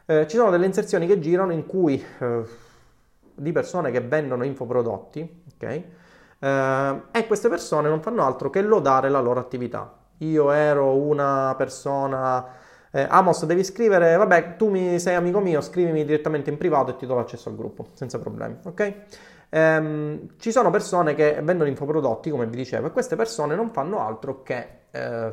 eh, 0.07 0.25
ci 0.27 0.37
sono 0.37 0.49
delle 0.49 0.65
inserzioni 0.65 1.05
che 1.05 1.19
girano 1.19 1.51
in 1.51 1.67
cui 1.67 2.03
eh, 2.19 2.43
di 3.35 3.51
persone 3.51 3.91
che 3.91 4.01
vendono 4.01 4.43
infoprodotti, 4.43 5.43
ok? 5.55 5.83
Eh, 6.39 7.01
e 7.11 7.27
queste 7.27 7.49
persone 7.49 7.89
non 7.89 8.01
fanno 8.01 8.23
altro 8.23 8.49
che 8.49 8.61
lodare 8.61 9.09
la 9.09 9.19
loro 9.19 9.39
attività. 9.39 9.93
Io 10.19 10.51
ero 10.51 10.95
una 10.95 11.53
persona... 11.57 12.45
Eh, 12.91 13.05
Amos, 13.09 13.45
devi 13.45 13.63
scrivere, 13.63 14.15
vabbè, 14.15 14.55
tu 14.55 14.69
mi 14.69 14.97
sei 14.99 15.15
amico 15.15 15.41
mio, 15.41 15.59
scrivimi 15.59 16.05
direttamente 16.05 16.49
in 16.49 16.57
privato 16.57 16.91
e 16.91 16.95
ti 16.95 17.05
do 17.05 17.15
l'accesso 17.15 17.49
al 17.49 17.55
gruppo, 17.57 17.87
senza 17.91 18.19
problemi, 18.19 18.57
ok? 18.63 18.93
Ehm, 19.49 20.35
ci 20.37 20.51
sono 20.51 20.69
persone 20.69 21.13
che 21.13 21.39
vendono 21.43 21.69
infoprodotti, 21.69 22.29
come 22.29 22.45
vi 22.45 22.55
dicevo, 22.55 22.87
e 22.87 22.91
queste 22.91 23.17
persone 23.17 23.55
non 23.55 23.71
fanno 23.71 23.99
altro 23.99 24.43
che 24.43 24.83
eh, 24.91 25.31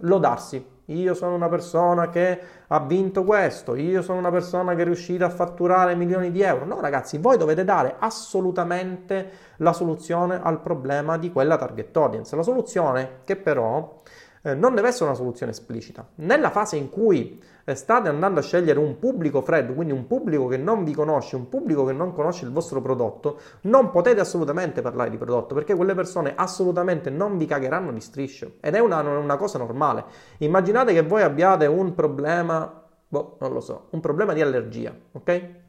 lodarsi 0.00 0.72
io 0.86 1.14
sono 1.14 1.34
una 1.34 1.48
persona 1.48 2.08
che 2.08 2.40
ha 2.66 2.80
vinto 2.80 3.24
questo, 3.24 3.74
io 3.76 4.02
sono 4.02 4.18
una 4.18 4.30
persona 4.30 4.74
che 4.74 4.82
è 4.82 4.84
riuscita 4.84 5.26
a 5.26 5.30
fatturare 5.30 5.94
milioni 5.94 6.30
di 6.30 6.42
euro. 6.42 6.64
No, 6.64 6.80
ragazzi, 6.80 7.18
voi 7.18 7.36
dovete 7.36 7.64
dare 7.64 7.96
assolutamente 7.98 9.30
la 9.58 9.72
soluzione 9.72 10.40
al 10.42 10.60
problema 10.60 11.16
di 11.18 11.30
quella 11.30 11.56
target 11.56 11.96
audience. 11.96 12.34
La 12.34 12.42
soluzione 12.42 13.20
che 13.24 13.36
però 13.36 14.00
eh, 14.42 14.54
non 14.54 14.74
deve 14.74 14.88
essere 14.88 15.06
una 15.06 15.14
soluzione 15.14 15.52
esplicita. 15.52 16.06
Nella 16.16 16.50
fase 16.50 16.76
in 16.76 16.90
cui 16.90 17.40
eh, 17.64 17.74
state 17.74 18.08
andando 18.08 18.40
a 18.40 18.42
scegliere 18.42 18.78
un 18.78 18.98
pubblico 18.98 19.40
freddo, 19.40 19.72
quindi 19.72 19.92
un 19.92 20.06
pubblico 20.06 20.48
che 20.48 20.56
non 20.56 20.84
vi 20.84 20.92
conosce, 20.92 21.36
un 21.36 21.48
pubblico 21.48 21.84
che 21.84 21.92
non 21.92 22.12
conosce 22.12 22.44
il 22.44 22.52
vostro 22.52 22.80
prodotto, 22.80 23.38
non 23.62 23.90
potete 23.90 24.20
assolutamente 24.20 24.82
parlare 24.82 25.10
di 25.10 25.16
prodotto 25.16 25.54
perché 25.54 25.74
quelle 25.74 25.94
persone 25.94 26.32
assolutamente 26.34 27.10
non 27.10 27.38
vi 27.38 27.46
cagheranno 27.46 27.92
di 27.92 28.00
striscio 28.00 28.54
ed 28.60 28.74
è 28.74 28.80
una, 28.80 29.00
una 29.00 29.36
cosa 29.36 29.58
normale. 29.58 30.04
Immaginate 30.38 30.92
che 30.92 31.02
voi 31.02 31.22
abbiate 31.22 31.66
un 31.66 31.94
problema, 31.94 32.82
boh, 33.08 33.36
non 33.40 33.52
lo 33.52 33.60
so, 33.60 33.86
un 33.90 34.00
problema 34.00 34.32
di 34.32 34.42
allergia, 34.42 34.94
ok? 35.12 35.60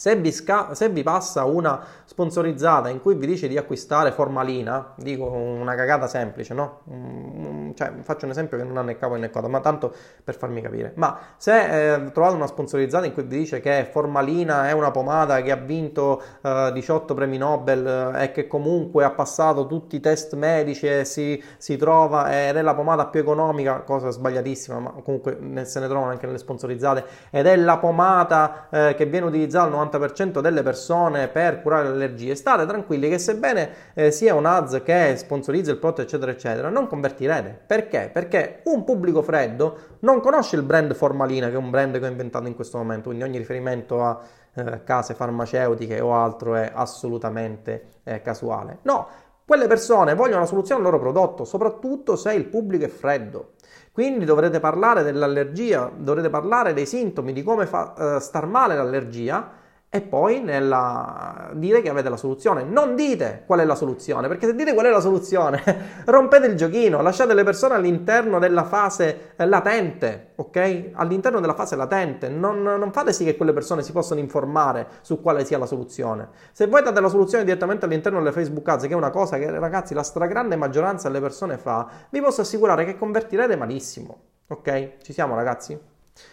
Se 0.00 0.16
vi, 0.16 0.32
sca- 0.32 0.72
se 0.72 0.88
vi, 0.88 1.02
passa 1.02 1.44
una 1.44 1.78
sponsorizzata 2.06 2.88
in 2.88 3.02
cui 3.02 3.16
vi 3.16 3.26
dice 3.26 3.48
di 3.48 3.58
acquistare 3.58 4.12
formalina, 4.12 4.94
dico 4.96 5.26
una 5.26 5.74
cagata 5.74 6.06
semplice, 6.06 6.54
no? 6.54 6.80
Mm, 6.90 7.72
cioè, 7.74 7.92
faccio 8.00 8.24
un 8.24 8.30
esempio 8.30 8.56
che 8.56 8.64
non 8.64 8.78
ha 8.78 8.82
né 8.82 8.96
capo 8.96 9.16
né 9.16 9.28
coda, 9.28 9.48
ma 9.48 9.60
tanto 9.60 9.92
per 10.24 10.36
farmi 10.36 10.62
capire. 10.62 10.92
Ma 10.94 11.18
se 11.36 11.96
eh, 11.96 12.12
trovate 12.12 12.34
una 12.34 12.46
sponsorizzata 12.46 13.04
in 13.04 13.12
cui 13.12 13.24
vi 13.24 13.36
dice 13.36 13.60
che 13.60 13.86
formalina 13.92 14.70
è 14.70 14.72
una 14.72 14.90
pomata 14.90 15.42
che 15.42 15.50
ha 15.50 15.56
vinto 15.56 16.22
eh, 16.40 16.70
18 16.72 17.12
premi 17.12 17.36
Nobel 17.36 18.14
eh, 18.14 18.24
e 18.24 18.32
che 18.32 18.46
comunque 18.46 19.04
ha 19.04 19.10
passato 19.10 19.66
tutti 19.66 19.96
i 19.96 20.00
test 20.00 20.34
medici 20.34 20.86
e 20.86 21.04
si, 21.04 21.44
si 21.58 21.76
trova 21.76 22.48
ed 22.48 22.56
è 22.56 22.62
la 22.62 22.74
pomata 22.74 23.04
più 23.08 23.20
economica, 23.20 23.80
cosa 23.80 24.08
sbagliatissima, 24.08 24.78
ma 24.78 24.90
comunque 25.04 25.36
se 25.66 25.78
ne 25.78 25.88
trovano 25.88 26.10
anche 26.10 26.24
nelle 26.24 26.38
sponsorizzate, 26.38 27.04
ed 27.28 27.46
è 27.46 27.54
la 27.56 27.76
pomata 27.76 28.68
eh, 28.70 28.94
che 28.94 29.04
viene 29.04 29.26
utilizzata 29.26 29.66
al 29.66 29.70
90 29.70 29.88
90% 29.90 30.40
delle 30.40 30.62
persone 30.62 31.28
per 31.28 31.62
curare 31.62 31.88
le 31.88 31.94
allergie, 31.94 32.34
state 32.34 32.66
tranquilli 32.66 33.08
che 33.08 33.18
sebbene 33.18 33.70
eh, 33.94 34.10
sia 34.10 34.34
un 34.34 34.46
ads 34.46 34.82
che 34.84 35.16
sponsorizza 35.16 35.70
il 35.70 35.78
prodotto 35.78 36.02
eccetera 36.02 36.30
eccetera, 36.30 36.68
non 36.68 36.86
convertirete. 36.86 37.60
Perché? 37.66 38.10
Perché 38.12 38.60
un 38.64 38.84
pubblico 38.84 39.22
freddo 39.22 39.96
non 40.00 40.20
conosce 40.20 40.56
il 40.56 40.62
brand 40.62 40.94
Formalina, 40.94 41.48
che 41.48 41.54
è 41.54 41.58
un 41.58 41.70
brand 41.70 41.98
che 41.98 42.04
ho 42.04 42.08
inventato 42.08 42.46
in 42.46 42.54
questo 42.54 42.78
momento, 42.78 43.08
quindi 43.08 43.24
ogni 43.24 43.38
riferimento 43.38 44.02
a 44.02 44.20
eh, 44.54 44.82
case 44.84 45.14
farmaceutiche 45.14 46.00
o 46.00 46.14
altro 46.14 46.54
è 46.54 46.70
assolutamente 46.72 48.00
eh, 48.04 48.22
casuale. 48.22 48.78
No, 48.82 49.06
quelle 49.44 49.66
persone 49.66 50.14
vogliono 50.14 50.38
una 50.38 50.46
soluzione 50.46 50.80
al 50.80 50.86
loro 50.86 51.00
prodotto, 51.00 51.44
soprattutto 51.44 52.14
se 52.16 52.32
il 52.34 52.44
pubblico 52.44 52.84
è 52.84 52.88
freddo. 52.88 53.54
Quindi 53.92 54.24
dovrete 54.24 54.60
parlare 54.60 55.02
dell'allergia, 55.02 55.90
dovrete 55.92 56.30
parlare 56.30 56.72
dei 56.72 56.86
sintomi, 56.86 57.32
di 57.32 57.42
come 57.42 57.66
fa 57.66 57.92
uh, 57.96 58.18
star 58.20 58.46
male 58.46 58.76
l'allergia 58.76 59.50
e 59.92 60.02
poi 60.02 60.40
nella... 60.40 61.50
dire 61.54 61.82
che 61.82 61.88
avete 61.88 62.08
la 62.08 62.16
soluzione. 62.16 62.62
Non 62.62 62.94
dite 62.94 63.42
qual 63.44 63.58
è 63.58 63.64
la 63.64 63.74
soluzione, 63.74 64.28
perché 64.28 64.46
se 64.46 64.54
dite 64.54 64.72
qual 64.72 64.86
è 64.86 64.90
la 64.90 65.00
soluzione, 65.00 65.60
rompete 66.06 66.46
il 66.46 66.54
giochino, 66.54 67.02
lasciate 67.02 67.34
le 67.34 67.42
persone 67.42 67.74
all'interno 67.74 68.38
della 68.38 68.62
fase 68.62 69.32
eh, 69.34 69.46
latente, 69.46 70.34
ok? 70.36 70.90
All'interno 70.92 71.40
della 71.40 71.54
fase 71.54 71.74
latente, 71.74 72.28
non, 72.28 72.62
non, 72.62 72.92
fate 72.92 73.12
sì 73.12 73.24
che 73.24 73.36
quelle 73.36 73.52
persone 73.52 73.82
si 73.82 73.90
possano 73.90 74.20
informare 74.20 74.86
su 75.00 75.20
quale 75.20 75.44
sia 75.44 75.58
la 75.58 75.66
soluzione. 75.66 76.28
Se 76.52 76.68
voi 76.68 76.84
date 76.84 77.00
la 77.00 77.08
soluzione 77.08 77.42
direttamente 77.42 77.84
all'interno 77.86 78.18
delle 78.18 78.30
Facebook 78.30 78.68
Ads, 78.68 78.84
che 78.84 78.92
è 78.92 78.94
una 78.94 79.10
cosa 79.10 79.38
che 79.38 79.50
ragazzi 79.50 79.92
la 79.92 80.04
stragrande 80.04 80.54
maggioranza 80.54 81.08
delle 81.08 81.20
persone 81.20 81.58
fa, 81.58 81.88
vi 82.10 82.20
posso 82.20 82.42
assicurare 82.42 82.84
che 82.84 82.96
convertirete 82.96 83.56
malissimo, 83.56 84.18
ok? 84.46 84.98
Ci 85.02 85.12
siamo 85.12 85.34
ragazzi? 85.34 85.76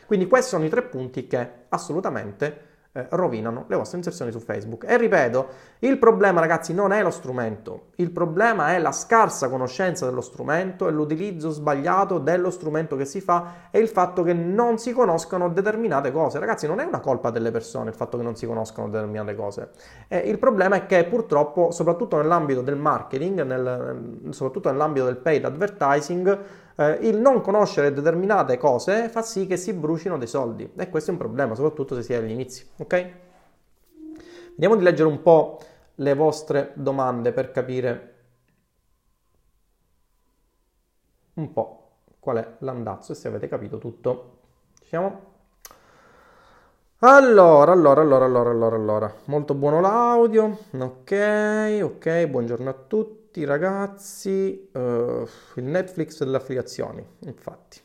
Quindi 0.06 0.28
questi 0.28 0.50
sono 0.50 0.66
i 0.66 0.70
tre 0.70 0.84
punti 0.84 1.26
che 1.26 1.50
assolutamente 1.70 2.67
eh, 2.98 3.06
rovinano 3.12 3.66
le 3.68 3.76
vostre 3.76 3.98
inserzioni 3.98 4.32
su 4.32 4.40
Facebook. 4.40 4.84
E 4.88 4.98
ripeto, 4.98 5.48
il 5.80 6.00
problema 6.00 6.40
ragazzi 6.40 6.74
non 6.74 6.92
è 6.92 7.04
lo 7.04 7.12
strumento, 7.12 7.90
il 7.98 8.10
problema 8.10 8.74
è 8.74 8.80
la 8.80 8.92
scarsa 8.92 9.50
conoscenza 9.50 10.08
dello 10.08 10.22
strumento 10.22 10.88
e 10.88 10.92
l'utilizzo 10.92 11.52
sbagliato 11.52 12.18
dello 12.18 12.50
strumento 12.50 12.96
che 12.96 13.06
si 13.06 13.22
fa 13.22 13.68
e 13.70 13.78
il 13.78 13.88
fatto 13.88 14.24
che 14.24 14.34
non 14.34 14.80
si 14.80 14.94
conoscano 14.94 15.50
determinate 15.50 16.12
cose. 16.12 16.40
Ragazzi, 16.40 16.66
non 16.66 16.80
è 16.80 16.86
una 16.86 17.00
colpa 17.00 17.30
delle 17.30 17.52
persone 17.52 17.90
il 17.90 17.96
fatto 17.96 18.18
che 18.18 18.24
non 18.24 18.36
si 18.36 18.48
conoscano 18.48 18.90
determinate 18.90 19.36
cose. 19.36 19.70
Eh, 20.08 20.18
il 20.18 20.40
problema 20.40 20.78
è 20.78 20.86
che 20.88 21.06
purtroppo, 21.06 21.70
soprattutto 21.70 22.18
nell'ambito 22.18 22.62
del 22.62 22.78
marketing, 22.78 23.44
nel, 23.44 24.30
soprattutto 24.30 24.72
nell'ambito 24.72 25.06
del 25.06 25.18
paid 25.18 25.46
advertising, 25.46 26.66
eh, 26.78 26.92
il 27.02 27.18
non 27.18 27.42
conoscere 27.42 27.92
determinate 27.92 28.58
cose 28.58 29.10
fa 29.10 29.22
sì 29.22 29.48
che 29.48 29.58
si 29.58 29.74
brucino 29.74 30.18
dei 30.18 30.28
soldi 30.28 30.72
e 30.76 30.90
questo 30.90 31.10
è 31.10 31.14
un 31.14 31.20
problema, 31.20 31.56
soprattutto 31.56 31.96
se 31.96 32.04
si 32.04 32.14
è 32.14 32.18
agli 32.18 32.32
inizi, 32.32 32.68
ok? 32.78 33.12
Vediamo 34.52 34.76
di 34.76 34.84
leggere 34.84 35.10
un 35.10 35.22
po' 35.22 35.60
le 35.96 36.14
vostre 36.14 36.72
domande 36.76 37.32
per 37.32 37.52
capire 37.52 38.14
un 41.34 41.52
po' 41.52 41.90
qual 42.20 42.38
è 42.38 42.56
l'andazzo 42.60 43.12
e 43.12 43.16
se 43.16 43.28
avete 43.28 43.48
capito 43.48 43.78
tutto. 43.78 44.40
Ci 44.80 44.88
siamo? 44.88 45.36
Allora, 47.00 47.72
allora, 47.72 48.02
allora, 48.02 48.26
allora, 48.26 48.50
allora, 48.50 48.76
allora, 48.76 49.14
molto 49.26 49.54
buono 49.54 49.80
l'audio, 49.80 50.58
ok, 50.72 51.80
ok, 51.84 52.26
buongiorno 52.26 52.70
a 52.70 52.74
tutti 52.74 53.17
tutti 53.38 53.46
ragazzi 53.46 54.70
uh, 54.74 54.80
il 55.56 55.64
Netflix 55.64 56.18
delle 56.18 56.38
affiliazioni, 56.38 57.06
infatti. 57.20 57.80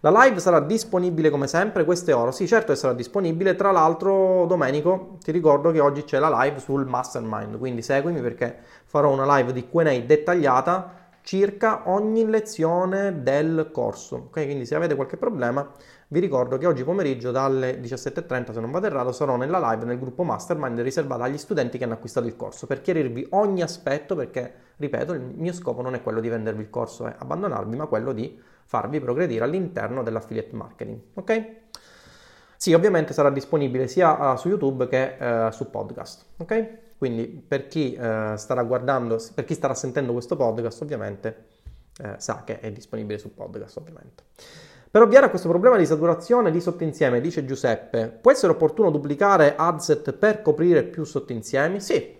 La 0.00 0.10
live 0.22 0.38
sarà 0.38 0.60
disponibile 0.60 1.30
come 1.30 1.48
sempre, 1.48 1.84
queste 1.84 2.12
ore. 2.12 2.30
Sì, 2.30 2.46
certo 2.46 2.72
che 2.72 2.78
sarà 2.78 2.92
disponibile. 2.92 3.56
Tra 3.56 3.72
l'altro, 3.72 4.46
Domenico, 4.46 5.16
ti 5.24 5.32
ricordo 5.32 5.72
che 5.72 5.80
oggi 5.80 6.04
c'è 6.04 6.20
la 6.20 6.42
live 6.42 6.60
sul 6.60 6.86
Mastermind, 6.86 7.58
quindi 7.58 7.82
seguimi 7.82 8.20
perché 8.20 8.56
farò 8.84 9.10
una 9.10 9.36
live 9.36 9.52
di 9.52 9.68
Q&A 9.68 9.98
dettagliata 9.98 11.08
circa 11.22 11.82
ogni 11.86 12.24
lezione 12.24 13.24
del 13.24 13.70
corso. 13.72 14.16
Ok, 14.26 14.44
quindi 14.44 14.66
se 14.66 14.76
avete 14.76 14.94
qualche 14.94 15.16
problema 15.16 15.68
vi 16.08 16.20
ricordo 16.20 16.56
che 16.56 16.66
oggi 16.66 16.84
pomeriggio 16.84 17.32
dalle 17.32 17.80
17.30, 17.80 18.52
se 18.52 18.60
non 18.60 18.70
vado 18.70 18.86
errato, 18.86 19.10
sarò 19.10 19.36
nella 19.36 19.58
live 19.70 19.84
nel 19.84 19.98
gruppo 19.98 20.22
Mastermind 20.22 20.78
riservata 20.80 21.24
agli 21.24 21.36
studenti 21.36 21.78
che 21.78 21.84
hanno 21.84 21.94
acquistato 21.94 22.28
il 22.28 22.36
corso 22.36 22.66
per 22.66 22.80
chiarirvi 22.80 23.26
ogni 23.30 23.62
aspetto 23.62 24.14
perché, 24.14 24.52
ripeto, 24.76 25.14
il 25.14 25.20
mio 25.20 25.52
scopo 25.52 25.82
non 25.82 25.94
è 25.94 26.02
quello 26.02 26.20
di 26.20 26.28
vendervi 26.28 26.62
il 26.62 26.70
corso 26.70 27.08
e 27.08 27.14
abbandonarvi, 27.18 27.74
ma 27.74 27.86
quello 27.86 28.12
di 28.12 28.40
farvi 28.64 29.00
progredire 29.00 29.42
all'interno 29.42 30.04
dell'affiliate 30.04 30.54
marketing. 30.54 31.00
Ok? 31.14 31.44
Sì, 32.56 32.72
ovviamente 32.72 33.12
sarà 33.12 33.30
disponibile 33.30 33.88
sia 33.88 34.32
uh, 34.32 34.36
su 34.36 34.48
YouTube 34.48 34.88
che 34.88 35.16
uh, 35.18 35.50
su 35.50 35.70
podcast, 35.70 36.24
ok? 36.38 36.78
Quindi 36.96 37.26
per 37.26 37.66
chi 37.66 37.98
uh, 37.98 38.36
starà 38.36 38.62
guardando, 38.62 39.20
per 39.34 39.44
chi 39.44 39.54
starà 39.54 39.74
sentendo 39.74 40.12
questo 40.12 40.36
podcast, 40.36 40.82
ovviamente 40.82 41.54
sa 42.18 42.44
che 42.44 42.60
è 42.60 42.70
disponibile 42.70 43.18
su 43.18 43.32
podcast, 43.32 43.78
ovviamente. 43.78 44.24
Per 44.90 45.02
ovviare 45.02 45.26
a 45.26 45.30
questo 45.30 45.48
problema 45.48 45.76
di 45.76 45.84
saturazione 45.84 46.50
di 46.50 46.60
sottoinsieme, 46.60 47.20
dice 47.20 47.44
Giuseppe, 47.44 48.08
può 48.08 48.30
essere 48.30 48.52
opportuno 48.52 48.90
duplicare 48.90 49.54
adset 49.56 50.12
per 50.12 50.42
coprire 50.42 50.84
più 50.84 51.04
sottoinsiemi? 51.04 51.80
Sì, 51.80 52.16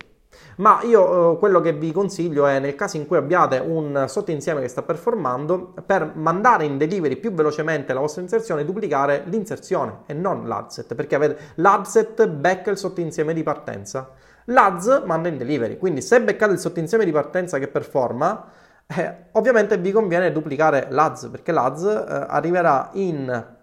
ma 0.57 0.81
io 0.83 1.35
eh, 1.35 1.39
quello 1.39 1.61
che 1.61 1.73
vi 1.73 1.93
consiglio 1.93 2.47
è 2.47 2.59
nel 2.59 2.75
caso 2.75 2.97
in 2.97 3.07
cui 3.07 3.17
abbiate 3.17 3.59
un 3.59 4.05
sottoinsieme 4.09 4.61
che 4.61 4.69
sta 4.69 4.83
performando, 4.83 5.75
per 5.85 6.12
mandare 6.14 6.64
in 6.64 6.79
delivery 6.79 7.17
più 7.17 7.33
velocemente 7.33 7.93
la 7.93 8.01
vostra 8.01 8.23
inserzione, 8.23 8.64
duplicare 8.64 9.23
l'inserzione 9.27 10.01
e 10.07 10.14
non 10.14 10.47
l'adset, 10.47 10.95
perché 10.95 11.14
avete 11.14 11.39
l'adset 11.57 12.27
becca 12.29 12.71
il 12.71 12.79
sottoinsieme 12.79 13.35
di 13.35 13.43
partenza, 13.43 14.11
l'ads 14.47 15.03
manda 15.05 15.29
in 15.29 15.39
delivery, 15.39 15.79
quindi 15.79 16.03
se 16.03 16.21
beccate 16.21 16.53
il 16.53 16.59
sottoinsieme 16.59 17.05
di 17.05 17.12
partenza 17.12 17.59
che 17.59 17.69
performa, 17.69 18.45
eh, 18.87 19.16
ovviamente 19.32 19.78
vi 19.78 19.91
conviene 19.91 20.30
duplicare 20.32 20.87
l'ADS 20.91 21.28
perché 21.30 21.53
l'ADS 21.53 21.82
eh, 21.84 22.26
arriverà 22.28 22.91
in 22.95 23.55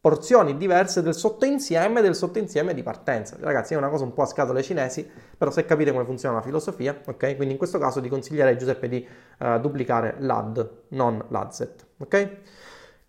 porzioni 0.00 0.56
diverse 0.56 1.02
del 1.02 1.14
sottoinsieme 1.14 2.00
del 2.00 2.14
sottoinsieme 2.14 2.72
di 2.72 2.82
partenza. 2.82 3.36
Ragazzi, 3.38 3.74
è 3.74 3.76
una 3.76 3.90
cosa 3.90 4.04
un 4.04 4.14
po' 4.14 4.22
a 4.22 4.26
scatole 4.26 4.62
cinesi, 4.62 5.06
però 5.36 5.50
se 5.50 5.66
capite 5.66 5.92
come 5.92 6.04
funziona 6.04 6.36
la 6.36 6.42
filosofia, 6.42 6.98
ok? 7.04 7.36
Quindi 7.36 7.50
in 7.52 7.58
questo 7.58 7.78
caso 7.78 8.00
ti 8.00 8.08
consiglierei, 8.08 8.56
Giuseppe, 8.56 8.88
di 8.88 9.06
uh, 9.40 9.58
duplicare 9.60 10.14
l'AD, 10.18 10.70
non 10.88 11.22
l'ADSET, 11.28 11.86
ok? 11.98 12.36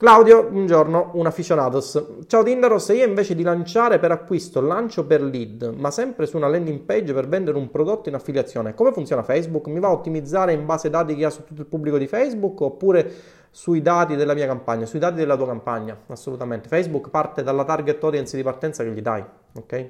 Claudio, 0.01 0.49
buongiorno, 0.49 1.11
un 1.13 1.27
aficionados. 1.27 2.23
Ciao 2.25 2.41
Tindaro, 2.41 2.79
se 2.79 2.95
io 2.95 3.05
invece 3.05 3.35
di 3.35 3.43
lanciare 3.43 3.99
per 3.99 4.09
acquisto 4.09 4.59
lancio 4.59 5.05
per 5.05 5.21
lead, 5.21 5.75
ma 5.77 5.91
sempre 5.91 6.25
su 6.25 6.37
una 6.37 6.47
landing 6.47 6.79
page 6.79 7.13
per 7.13 7.27
vendere 7.27 7.59
un 7.59 7.69
prodotto 7.69 8.09
in 8.09 8.15
affiliazione, 8.15 8.73
come 8.73 8.93
funziona 8.93 9.21
Facebook? 9.21 9.67
Mi 9.67 9.79
va 9.79 9.89
a 9.89 9.91
ottimizzare 9.91 10.53
in 10.53 10.65
base 10.65 10.87
ai 10.87 10.93
dati 10.93 11.15
che 11.15 11.23
ha 11.23 11.29
su 11.29 11.43
tutto 11.43 11.61
il 11.61 11.67
pubblico 11.67 11.99
di 11.99 12.07
Facebook 12.07 12.61
oppure 12.61 13.11
sui 13.51 13.83
dati 13.83 14.15
della 14.15 14.33
mia 14.33 14.47
campagna, 14.47 14.87
sui 14.87 14.97
dati 14.97 15.17
della 15.17 15.37
tua 15.37 15.45
campagna? 15.45 15.95
Assolutamente. 16.07 16.67
Facebook 16.67 17.11
parte 17.11 17.43
dalla 17.43 17.63
target 17.63 18.03
audience 18.03 18.35
di 18.35 18.41
partenza 18.41 18.83
che 18.83 18.89
gli 18.89 19.01
dai, 19.03 19.23
ok? 19.53 19.89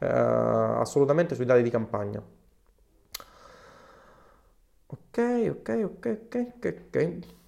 Uh, 0.00 0.04
assolutamente 0.80 1.34
sui 1.34 1.46
dati 1.46 1.62
di 1.62 1.70
campagna. 1.70 2.22
Ok, 4.86 5.48
ok, 5.48 5.80
ok, 5.82 6.18
ok, 6.26 6.82
ok. 6.86 7.38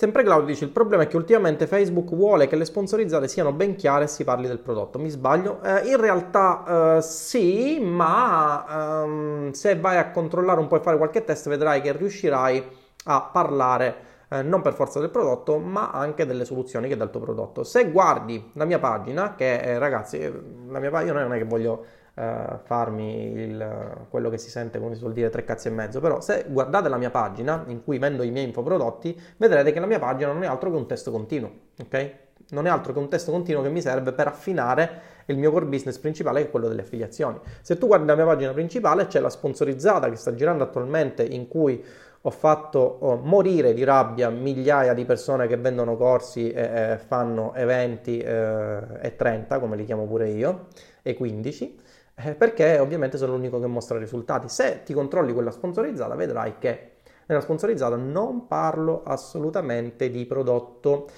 Sempre 0.00 0.22
Claudio 0.22 0.46
dice: 0.46 0.64
Il 0.64 0.70
problema 0.70 1.02
è 1.02 1.06
che 1.06 1.16
ultimamente 1.16 1.66
Facebook 1.66 2.14
vuole 2.14 2.46
che 2.46 2.56
le 2.56 2.64
sponsorizzate 2.64 3.28
siano 3.28 3.52
ben 3.52 3.76
chiare 3.76 4.04
e 4.04 4.06
si 4.06 4.24
parli 4.24 4.46
del 4.46 4.58
prodotto. 4.58 4.98
Mi 4.98 5.10
sbaglio? 5.10 5.62
Eh, 5.62 5.90
in 5.90 6.00
realtà 6.00 6.96
eh, 6.96 7.02
sì, 7.02 7.78
ma 7.80 9.02
ehm, 9.02 9.50
se 9.50 9.78
vai 9.78 9.98
a 9.98 10.10
controllare 10.10 10.58
un 10.58 10.68
po' 10.68 10.76
e 10.76 10.80
fare 10.80 10.96
qualche 10.96 11.22
test, 11.22 11.50
vedrai 11.50 11.82
che 11.82 11.92
riuscirai 11.92 12.66
a 13.04 13.28
parlare 13.30 13.96
eh, 14.30 14.40
non 14.40 14.62
per 14.62 14.72
forza 14.72 15.00
del 15.00 15.10
prodotto, 15.10 15.58
ma 15.58 15.90
anche 15.90 16.24
delle 16.24 16.46
soluzioni 16.46 16.88
che 16.88 16.96
dà 16.96 17.04
il 17.04 17.10
tuo 17.10 17.20
prodotto. 17.20 17.62
Se 17.62 17.90
guardi 17.90 18.52
la 18.54 18.64
mia 18.64 18.78
pagina, 18.78 19.34
che 19.34 19.56
eh, 19.56 19.78
ragazzi, 19.78 20.18
la 20.66 20.78
mia 20.78 20.90
pagina 20.90 21.20
non 21.20 21.34
è 21.34 21.36
che 21.36 21.44
voglio 21.44 21.84
uh, 22.20 22.58
farmi 22.62 23.32
il, 23.32 24.06
quello 24.10 24.28
che 24.28 24.38
si 24.38 24.50
sente, 24.50 24.78
come 24.78 24.94
si 24.94 25.00
suol 25.00 25.12
dire, 25.12 25.30
tre 25.30 25.44
cazzi 25.44 25.68
e 25.68 25.70
mezzo, 25.70 26.00
però 26.00 26.20
se 26.20 26.44
guardate 26.48 26.88
la 26.88 26.98
mia 26.98 27.10
pagina 27.10 27.64
in 27.68 27.82
cui 27.82 27.98
vendo 27.98 28.22
i 28.22 28.30
miei 28.30 28.46
infoprodotti, 28.46 29.18
vedrete 29.38 29.72
che 29.72 29.80
la 29.80 29.86
mia 29.86 29.98
pagina 29.98 30.32
non 30.32 30.42
è 30.42 30.46
altro 30.46 30.70
che 30.70 30.76
un 30.76 30.86
testo 30.86 31.10
continuo, 31.10 31.50
ok? 31.80 32.14
Non 32.50 32.66
è 32.66 32.70
altro 32.70 32.92
che 32.92 32.98
un 32.98 33.08
testo 33.08 33.30
continuo 33.30 33.62
che 33.62 33.68
mi 33.68 33.80
serve 33.80 34.12
per 34.12 34.26
affinare 34.26 35.18
il 35.26 35.38
mio 35.38 35.52
core 35.52 35.66
business 35.66 35.98
principale 35.98 36.40
che 36.40 36.46
è 36.48 36.50
quello 36.50 36.68
delle 36.68 36.82
affiliazioni. 36.82 37.38
Se 37.60 37.78
tu 37.78 37.86
guardi 37.86 38.06
la 38.06 38.16
mia 38.16 38.24
pagina 38.24 38.52
principale 38.52 39.06
c'è 39.06 39.20
la 39.20 39.30
sponsorizzata 39.30 40.08
che 40.10 40.16
sta 40.16 40.34
girando 40.34 40.64
attualmente 40.64 41.22
in 41.22 41.46
cui 41.46 41.82
ho 42.22 42.30
fatto 42.30 42.98
oh, 43.00 43.16
morire 43.16 43.72
di 43.72 43.82
rabbia 43.82 44.28
migliaia 44.28 44.92
di 44.92 45.04
persone 45.06 45.46
che 45.46 45.56
vendono 45.56 45.96
corsi 45.96 46.50
e, 46.50 46.92
e 46.92 46.98
fanno 46.98 47.54
eventi 47.54 48.18
eh, 48.18 48.78
e 49.00 49.16
30 49.16 49.58
come 49.58 49.76
li 49.76 49.84
chiamo 49.84 50.06
pure 50.06 50.28
io 50.28 50.66
e 51.02 51.14
15 51.14 51.78
eh, 52.14 52.34
perché 52.34 52.78
ovviamente 52.78 53.16
sono 53.18 53.32
l'unico 53.32 53.60
che 53.60 53.66
mostra 53.66 53.98
risultati. 53.98 54.48
Se 54.48 54.82
ti 54.84 54.92
controlli 54.92 55.32
quella 55.32 55.50
sponsorizzata, 55.50 56.14
vedrai 56.14 56.58
che 56.58 56.92
nella 57.26 57.40
sponsorizzata 57.40 57.96
non 57.96 58.46
parlo 58.46 59.02
assolutamente 59.04 60.10
di 60.10 60.26
prodotto. 60.26 61.08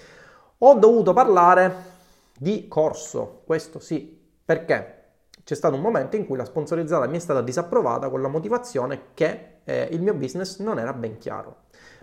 Ho 0.59 0.74
dovuto 0.74 1.12
parlare 1.12 1.74
di 2.38 2.68
corso, 2.68 3.43
questo 3.45 3.78
sì, 3.78 4.20
perché 4.45 5.01
c'è 5.45 5.55
stato 5.55 5.74
un 5.74 5.80
momento 5.80 6.16
in 6.16 6.26
cui 6.26 6.36
la 6.36 6.45
sponsorizzata 6.45 7.07
mi 7.07 7.16
è 7.16 7.20
stata 7.20 7.40
disapprovata 7.40 8.09
con 8.11 8.22
la 8.22 8.28
motivazione 8.28 9.07
che 9.14 9.59
eh, 9.64 9.88
il 9.90 10.03
mio 10.03 10.14
business 10.14 10.59
non 10.61 10.78
era 10.78 10.93
ben 10.93 11.18
chiaro. 11.18 11.57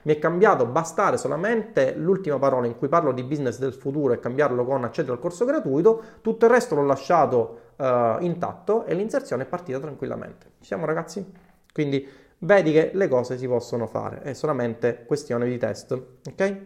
Mi 0.03 0.13
è 0.13 0.19
cambiato 0.19 0.65
bastare 0.65 1.17
solamente 1.17 1.93
l'ultima 1.95 2.39
parola 2.39 2.67
in 2.67 2.77
cui 2.77 2.87
parlo 2.87 3.11
di 3.11 3.23
business 3.23 3.59
del 3.59 3.73
futuro 3.73 4.13
e 4.13 4.19
cambiarlo 4.19 4.65
con 4.65 4.83
accedere 4.83 5.13
al 5.13 5.19
corso 5.19 5.45
gratuito, 5.45 6.01
tutto 6.21 6.45
il 6.45 6.51
resto 6.51 6.75
l'ho 6.75 6.85
lasciato 6.85 7.59
uh, 7.79 8.21
intatto 8.23 8.85
e 8.85 8.93
l'inserzione 8.93 9.43
è 9.43 9.45
partita 9.45 9.79
tranquillamente. 9.79 10.51
Ci 10.59 10.67
siamo 10.67 10.85
ragazzi? 10.85 11.25
Quindi 11.71 12.07
vedi 12.39 12.71
che 12.71 12.91
le 12.93 13.07
cose 13.07 13.37
si 13.37 13.47
possono 13.47 13.87
fare, 13.87 14.21
è 14.21 14.33
solamente 14.33 15.05
questione 15.05 15.47
di 15.47 15.57
test, 15.57 15.91
ok? 16.27 16.57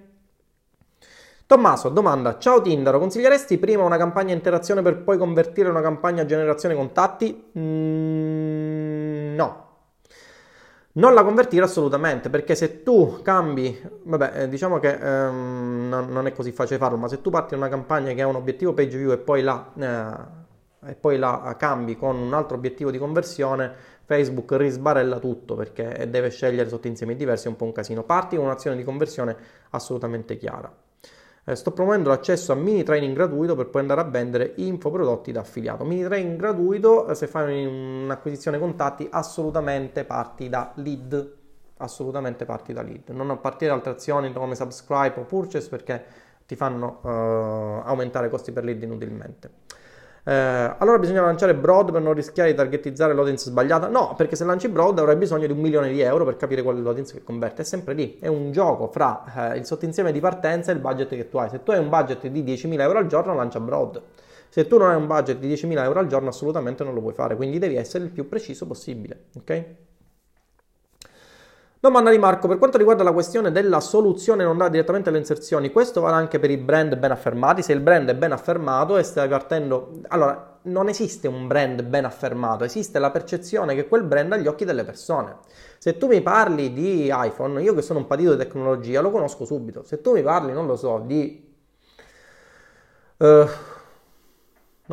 Tommaso 1.45 1.89
domanda: 1.89 2.38
Ciao 2.39 2.61
Tindaro, 2.61 2.99
consiglieresti 2.99 3.57
prima 3.57 3.84
una 3.84 3.97
campagna 3.97 4.34
interazione 4.34 4.82
per 4.82 5.03
poi 5.03 5.18
convertire 5.18 5.70
una 5.70 5.82
campagna 5.82 6.26
generazione 6.26 6.74
contatti? 6.76 7.51
Mm, 7.57 9.36
no. 9.36 9.61
Non 10.95 11.16
la 11.16 11.24
convertire 11.24 11.64
assolutamente, 11.64 12.30
perché 12.30 12.53
se 12.53 12.84
tu 12.84 13.20
cambi, 13.24 13.82
vabbè, 14.03 14.43
eh, 14.43 14.47
diciamo 14.47 14.78
che 14.80 14.91
ehm, 14.93 15.88
non, 15.89 16.07
non, 16.09 16.28
è 16.28 16.32
così 16.34 16.51
facile 16.51 16.78
farlo, 16.78 16.97
ma 16.97 17.07
se 17.07 17.20
tu 17.20 17.32
parti 17.32 17.51
da 17.51 17.57
una 17.57 17.70
campagna 17.70 18.14
che 18.14 18.22
ha 18.22 18.28
un 18.28 18.36
obiettivo 18.36 18.74
page 18.74 18.97
view 18.97 19.11
e 19.11 19.18
poi 19.18 19.41
la 19.41 19.72
eh, 19.76 20.43
e 20.86 20.96
poi 20.96 21.18
la 21.18 21.56
cambi 21.58 21.96
con 21.96 22.16
un 22.16 22.34
altro 22.34 22.58
obiettivo 22.58 22.92
di 22.92 22.98
conversione, 22.98 23.72
Facebook 24.06 24.54
risbarella 24.54 25.20
tutto 25.20 25.56
perché 25.56 26.08
deve 26.10 26.30
scegliere 26.30 26.70
sotto 26.70 26.88
insiemi 26.88 27.16
diversi, 27.16 27.48
è 27.48 27.50
un 27.50 27.56
po' 27.56 27.66
un 27.66 27.72
casino. 27.72 28.04
Parti 28.04 28.36
con 28.36 28.46
un'azione 28.46 28.76
di 28.76 28.84
conversione 28.84 29.36
assolutamente 29.70 30.38
chiara. 30.38 30.72
Eh, 31.46 31.56
sto 31.56 31.72
promuovendo 31.72 32.08
l'accesso 32.08 32.54
a 32.54 32.56
mini 32.56 32.84
training 32.84 33.14
gratuito 33.14 33.54
per 33.56 33.68
poi 33.68 33.82
andare 33.82 34.00
a 34.00 34.06
vendere 34.06 34.54
infoprodotti 34.56 35.34
da 35.34 35.42
affiliato. 35.42 35.84
Mini 35.84 36.04
training 36.04 36.38
gratuito, 36.38 37.08
eh, 37.08 37.16
se 37.16 37.28
fai 37.28 37.66
un'acquisizione 37.66 38.58
contatti, 38.60 39.08
assolutamente 39.12 40.06
parti 40.06 40.48
da 40.48 40.72
lead. 40.76 41.36
Assolutamente 41.78 42.46
parti 42.46 42.72
da 42.72 42.82
lead. 42.82 43.10
Non 43.10 43.42
partire 43.42 43.72
da 43.72 43.76
altre 43.76 43.92
azioni 43.92 44.32
come 44.32 44.56
subscribe 44.56 45.20
o 45.20 45.24
purchase 45.24 45.68
perché 45.68 46.06
ti 46.46 46.56
fanno 46.56 47.00
uh, 47.02 47.88
aumentare 47.88 48.28
i 48.28 48.30
costi 48.30 48.52
per 48.52 48.64
lead 48.64 48.82
inutilmente. 48.84 49.50
Eh, 50.26 50.32
allora 50.32 50.97
bisogna 50.99 51.21
lanciare 51.21 51.53
broad 51.53 51.91
per 51.91 52.01
non 52.01 52.13
rischiare 52.13 52.51
di 52.51 52.55
targetizzare 52.55 53.13
l'audience 53.13 53.49
sbagliata? 53.49 53.88
No, 53.88 54.13
perché 54.15 54.38
se 54.38 54.45
lanci 54.45 54.69
broad 54.69 54.97
avrai 54.99 55.17
bisogno 55.17 55.45
di 55.47 55.51
un 55.51 55.59
milione 55.59 55.89
di 55.89 55.99
euro 55.99 56.24
per 56.24 56.38
capire 56.38 56.61
qual 56.61 56.78
è 56.78 56.80
l'audience 56.80 57.13
che 57.13 57.24
converte. 57.24 57.63
È 57.63 57.65
sempre 57.65 57.93
lì, 57.93 58.17
è 58.19 58.28
un 58.28 58.51
gioco 58.51 58.88
fra 58.88 59.51
eh, 59.51 59.57
il 59.57 59.65
sottoinsieme 59.65 60.11
di 60.13 60.19
partenza 60.21 60.71
e 60.71 60.76
il 60.76 60.80
budget 60.80 61.09
che 61.09 61.28
tu 61.28 61.38
hai. 61.38 61.49
Se 61.49 61.61
tu 61.63 61.71
hai 61.71 61.80
un 61.80 61.89
budget 61.89 62.28
di 62.28 62.43
10.000 62.43 62.80
euro 62.80 62.99
al 62.99 63.07
giorno, 63.07 63.34
lancia 63.36 63.59
broad. 63.59 64.01
Se 64.47 64.65
tu 64.67 64.78
non 64.78 64.91
hai 64.91 64.95
un 64.95 65.07
budget 65.07 65.39
di 65.39 65.51
10.000 65.51 65.84
euro 65.84 65.99
al 65.99 66.07
giorno, 66.07 66.30
assolutamente 66.30 66.84
non 66.84 66.93
lo 66.93 67.01
puoi 67.01 67.13
fare. 67.13 67.36
Quindi 67.36 67.59
devi 67.59 67.76
essere 67.76 68.05
il 68.05 68.11
più 68.11 68.30
preciso 68.30 68.65
possibile. 68.65 69.26
Ok? 69.38 69.65
Domanda 71.84 72.12
di 72.12 72.18
Marco, 72.18 72.48
per 72.48 72.60
quanto 72.60 72.78
riguarda 72.78 73.04
la 73.04 73.12
questione 73.12 73.52
della 73.52 73.82
soluzione 73.82 74.46
non 74.46 74.58
data 74.58 74.70
direttamente 74.70 75.10
alle 75.10 75.18
inserzioni, 75.18 75.70
questo 75.70 76.00
vale 76.00 76.16
anche 76.16 76.40
per 76.40 76.50
i 76.50 76.56
brand 76.56 76.96
ben 76.96 77.12
affermati, 77.12 77.62
se 77.62 77.74
il 77.74 77.82
brand 77.82 78.08
è 78.08 78.16
ben 78.16 78.32
affermato 78.32 78.96
e 78.96 79.04
stai 79.04 79.28
partendo... 79.28 80.00
Allora, 80.08 80.60
non 80.62 80.88
esiste 80.88 81.28
un 81.28 81.46
brand 81.46 81.84
ben 81.84 82.06
affermato, 82.06 82.64
esiste 82.64 83.00
la 83.00 83.12
percezione 83.12 83.76
che 83.76 83.90
quel 83.90 84.04
brand 84.04 84.32
ha 84.32 84.36
agli 84.36 84.48
occhi 84.48 84.64
delle 84.64 84.86
persone. 84.86 85.40
Se 85.78 85.98
tu 85.98 86.08
mi 86.08 86.22
parli 86.22 86.72
di 86.72 87.12
iPhone, 87.14 87.62
io 87.62 87.74
che 87.74 87.82
sono 87.82 88.00
un 88.00 88.08
patito 88.08 88.32
di 88.32 88.38
tecnologia, 88.38 89.02
lo 89.02 89.12
conosco 89.12 89.44
subito. 89.44 89.84
Se 89.84 90.00
tu 90.00 90.14
mi 90.14 90.24
parli, 90.24 90.54
non 90.54 90.66
lo 90.66 90.78
so, 90.78 91.04
di... 91.06 91.54
Uh, 93.18 93.46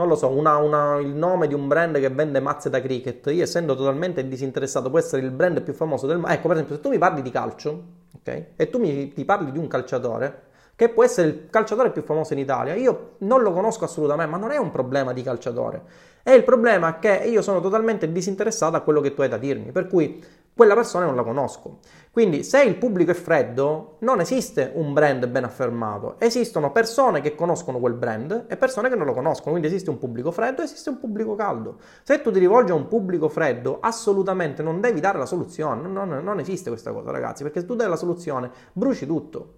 non 0.00 0.08
lo 0.08 0.16
so, 0.16 0.28
una, 0.28 0.56
una, 0.56 0.98
il 0.98 1.08
nome 1.08 1.46
di 1.46 1.52
un 1.52 1.68
brand 1.68 2.00
che 2.00 2.08
vende 2.08 2.40
mazze 2.40 2.70
da 2.70 2.80
cricket, 2.80 3.26
io 3.26 3.42
essendo 3.42 3.76
totalmente 3.76 4.26
disinteressato, 4.26 4.88
può 4.88 4.98
essere 4.98 5.22
il 5.22 5.30
brand 5.30 5.60
più 5.60 5.74
famoso 5.74 6.06
del 6.06 6.16
mondo. 6.16 6.32
Ecco, 6.32 6.48
per 6.48 6.56
esempio, 6.56 6.76
se 6.76 6.80
tu 6.80 6.88
mi 6.88 6.96
parli 6.96 7.20
di 7.20 7.30
calcio, 7.30 7.84
ok? 8.16 8.44
E 8.56 8.70
tu 8.70 8.78
mi 8.78 9.12
ti 9.12 9.24
parli 9.26 9.52
di 9.52 9.58
un 9.58 9.68
calciatore, 9.68 10.48
che 10.74 10.88
può 10.88 11.04
essere 11.04 11.28
il 11.28 11.46
calciatore 11.50 11.90
più 11.90 12.02
famoso 12.02 12.32
in 12.32 12.38
Italia, 12.38 12.74
io 12.74 13.16
non 13.18 13.42
lo 13.42 13.52
conosco 13.52 13.84
assolutamente, 13.84 14.30
ma 14.30 14.38
non 14.38 14.50
è 14.50 14.56
un 14.56 14.70
problema 14.70 15.12
di 15.12 15.22
calciatore. 15.22 15.82
È 16.22 16.30
il 16.30 16.44
problema 16.44 16.98
che 16.98 17.22
io 17.26 17.42
sono 17.42 17.60
totalmente 17.60 18.10
disinteressato 18.10 18.76
a 18.76 18.80
quello 18.80 19.02
che 19.02 19.12
tu 19.12 19.20
hai 19.20 19.28
da 19.28 19.36
dirmi. 19.36 19.72
Per 19.72 19.86
cui 19.86 20.22
quella 20.60 20.74
persona 20.74 21.06
non 21.06 21.16
la 21.16 21.22
conosco. 21.22 21.78
Quindi 22.10 22.44
se 22.44 22.62
il 22.62 22.76
pubblico 22.76 23.12
è 23.12 23.14
freddo, 23.14 23.96
non 24.00 24.20
esiste 24.20 24.72
un 24.74 24.92
brand 24.92 25.26
ben 25.26 25.44
affermato, 25.44 26.16
esistono 26.18 26.70
persone 26.70 27.22
che 27.22 27.34
conoscono 27.34 27.78
quel 27.78 27.94
brand 27.94 28.44
e 28.46 28.58
persone 28.58 28.90
che 28.90 28.94
non 28.94 29.06
lo 29.06 29.14
conoscono, 29.14 29.52
quindi 29.52 29.68
esiste 29.68 29.88
un 29.88 29.96
pubblico 29.96 30.30
freddo 30.30 30.60
e 30.60 30.64
esiste 30.64 30.90
un 30.90 31.00
pubblico 31.00 31.34
caldo. 31.34 31.78
Se 32.02 32.20
tu 32.20 32.30
ti 32.30 32.38
rivolgi 32.38 32.72
a 32.72 32.74
un 32.74 32.88
pubblico 32.88 33.30
freddo, 33.30 33.78
assolutamente 33.80 34.62
non 34.62 34.82
devi 34.82 35.00
dare 35.00 35.16
la 35.16 35.24
soluzione, 35.24 35.88
non, 35.88 36.10
non 36.10 36.38
esiste 36.40 36.68
questa 36.68 36.92
cosa 36.92 37.10
ragazzi, 37.10 37.42
perché 37.42 37.60
se 37.60 37.66
tu 37.66 37.74
dai 37.74 37.88
la 37.88 37.96
soluzione 37.96 38.50
bruci 38.74 39.06
tutto. 39.06 39.54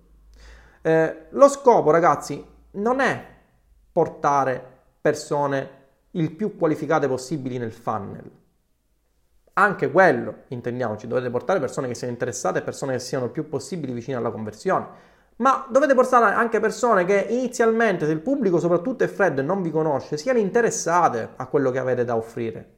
Eh, 0.83 1.27
lo 1.31 1.49
scopo 1.49 1.91
ragazzi 1.91 2.47
non 2.75 3.01
è 3.01 3.27
portare 3.91 4.65
persone 5.01 5.81
il 6.13 6.31
più 6.31 6.57
qualificate 6.57 7.09
possibili 7.09 7.59
nel 7.59 7.73
funnel 7.73 8.42
anche 9.55 9.91
quello, 9.91 10.45
intendiamoci, 10.49 11.07
dovete 11.07 11.31
portare 11.31 11.61
persone 11.61 11.89
che 11.89 11.95
siano 11.95 12.13
interessate 12.13 12.63
persone 12.63 12.95
che 12.95 12.99
siano 13.01 13.27
il 13.27 13.31
più 13.31 13.49
possibile 13.49 13.93
vicine 13.93 14.17
alla 14.17 14.31
conversione. 14.31 15.11
Ma 15.37 15.67
dovete 15.69 15.95
portare 15.95 16.35
anche 16.35 16.61
persone 16.61 17.05
che 17.05 17.27
inizialmente, 17.29 18.07
se 18.07 18.13
il 18.13 18.21
pubblico 18.21 18.61
soprattutto 18.61 19.05
è 19.05 19.09
freddo 19.09 19.41
e 19.41 19.45
non 19.45 19.63
vi 19.63 19.71
conosce, 19.71 20.17
siano 20.17 20.39
interessate 20.39 21.31
a 21.37 21.47
quello 21.47 21.71
che 21.71 21.79
avete 21.79 22.05
da 22.05 22.17
offrire. 22.17 22.71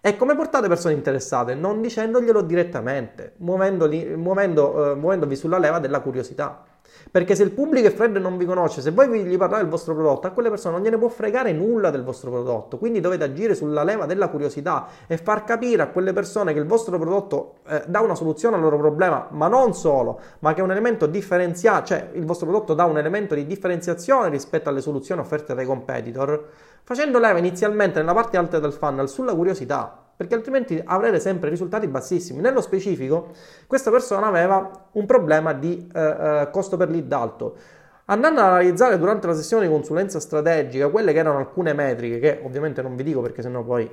E 0.00 0.16
come 0.16 0.34
portate 0.34 0.66
persone 0.66 0.94
interessate? 0.94 1.54
Non 1.54 1.80
dicendoglielo 1.80 2.42
direttamente, 2.42 3.34
muovendo, 3.38 3.88
eh, 3.88 4.94
muovendovi 4.96 5.36
sulla 5.36 5.58
leva 5.58 5.78
della 5.78 6.00
curiosità. 6.00 6.64
Perché 7.10 7.34
se 7.34 7.42
il 7.42 7.50
pubblico 7.50 7.86
è 7.88 7.92
freddo 7.92 8.18
e 8.18 8.22
non 8.22 8.36
vi 8.36 8.44
conosce, 8.44 8.80
se 8.80 8.90
voi 8.90 9.24
gli 9.24 9.36
parlate 9.36 9.62
del 9.62 9.70
vostro 9.70 9.94
prodotto, 9.94 10.26
a 10.26 10.30
quelle 10.30 10.48
persone 10.48 10.74
non 10.74 10.84
gliene 10.84 10.96
può 10.96 11.08
fregare 11.08 11.52
nulla 11.52 11.90
del 11.90 12.04
vostro 12.04 12.30
prodotto. 12.30 12.78
Quindi 12.78 13.00
dovete 13.00 13.24
agire 13.24 13.54
sulla 13.54 13.82
leva 13.82 14.06
della 14.06 14.28
curiosità 14.28 14.86
e 15.06 15.18
far 15.18 15.44
capire 15.44 15.82
a 15.82 15.88
quelle 15.88 16.12
persone 16.12 16.52
che 16.52 16.58
il 16.58 16.66
vostro 16.66 16.98
prodotto 16.98 17.56
eh, 17.68 17.82
dà 17.86 18.00
una 18.00 18.14
soluzione 18.14 18.56
al 18.56 18.62
loro 18.62 18.78
problema, 18.78 19.28
ma 19.30 19.48
non 19.48 19.74
solo, 19.74 20.20
ma 20.38 20.54
che 20.54 20.60
è 20.60 20.64
un 20.64 20.70
elemento 20.70 21.06
differenziato, 21.06 21.86
cioè 21.86 22.10
il 22.12 22.24
vostro 22.24 22.46
prodotto 22.46 22.74
dà 22.74 22.84
un 22.84 22.98
elemento 22.98 23.34
di 23.34 23.46
differenziazione 23.46 24.28
rispetto 24.28 24.68
alle 24.68 24.80
soluzioni 24.80 25.20
offerte 25.20 25.54
dai 25.54 25.66
competitor, 25.66 26.48
facendo 26.82 27.18
leva 27.18 27.38
inizialmente 27.38 27.98
nella 28.00 28.14
parte 28.14 28.36
alta 28.36 28.58
del 28.58 28.72
funnel 28.72 29.08
sulla 29.08 29.34
curiosità 29.34 30.01
perché 30.22 30.36
altrimenti 30.36 30.80
avrete 30.84 31.18
sempre 31.18 31.50
risultati 31.50 31.88
bassissimi. 31.88 32.40
Nello 32.40 32.60
specifico, 32.60 33.30
questa 33.66 33.90
persona 33.90 34.28
aveva 34.28 34.88
un 34.92 35.04
problema 35.04 35.52
di 35.52 35.90
eh, 35.92 36.00
eh, 36.00 36.48
costo 36.52 36.76
per 36.76 36.90
lead 36.90 37.12
alto. 37.12 37.56
Andando 38.04 38.40
ad 38.40 38.46
analizzare 38.46 38.98
durante 38.98 39.26
la 39.26 39.34
sessione 39.34 39.66
di 39.66 39.72
consulenza 39.72 40.20
strategica 40.20 40.88
quelle 40.90 41.12
che 41.12 41.18
erano 41.18 41.38
alcune 41.38 41.72
metriche, 41.72 42.20
che 42.20 42.40
ovviamente 42.44 42.82
non 42.82 42.94
vi 42.94 43.02
dico 43.02 43.20
perché 43.20 43.42
sennò 43.42 43.64
poi 43.64 43.90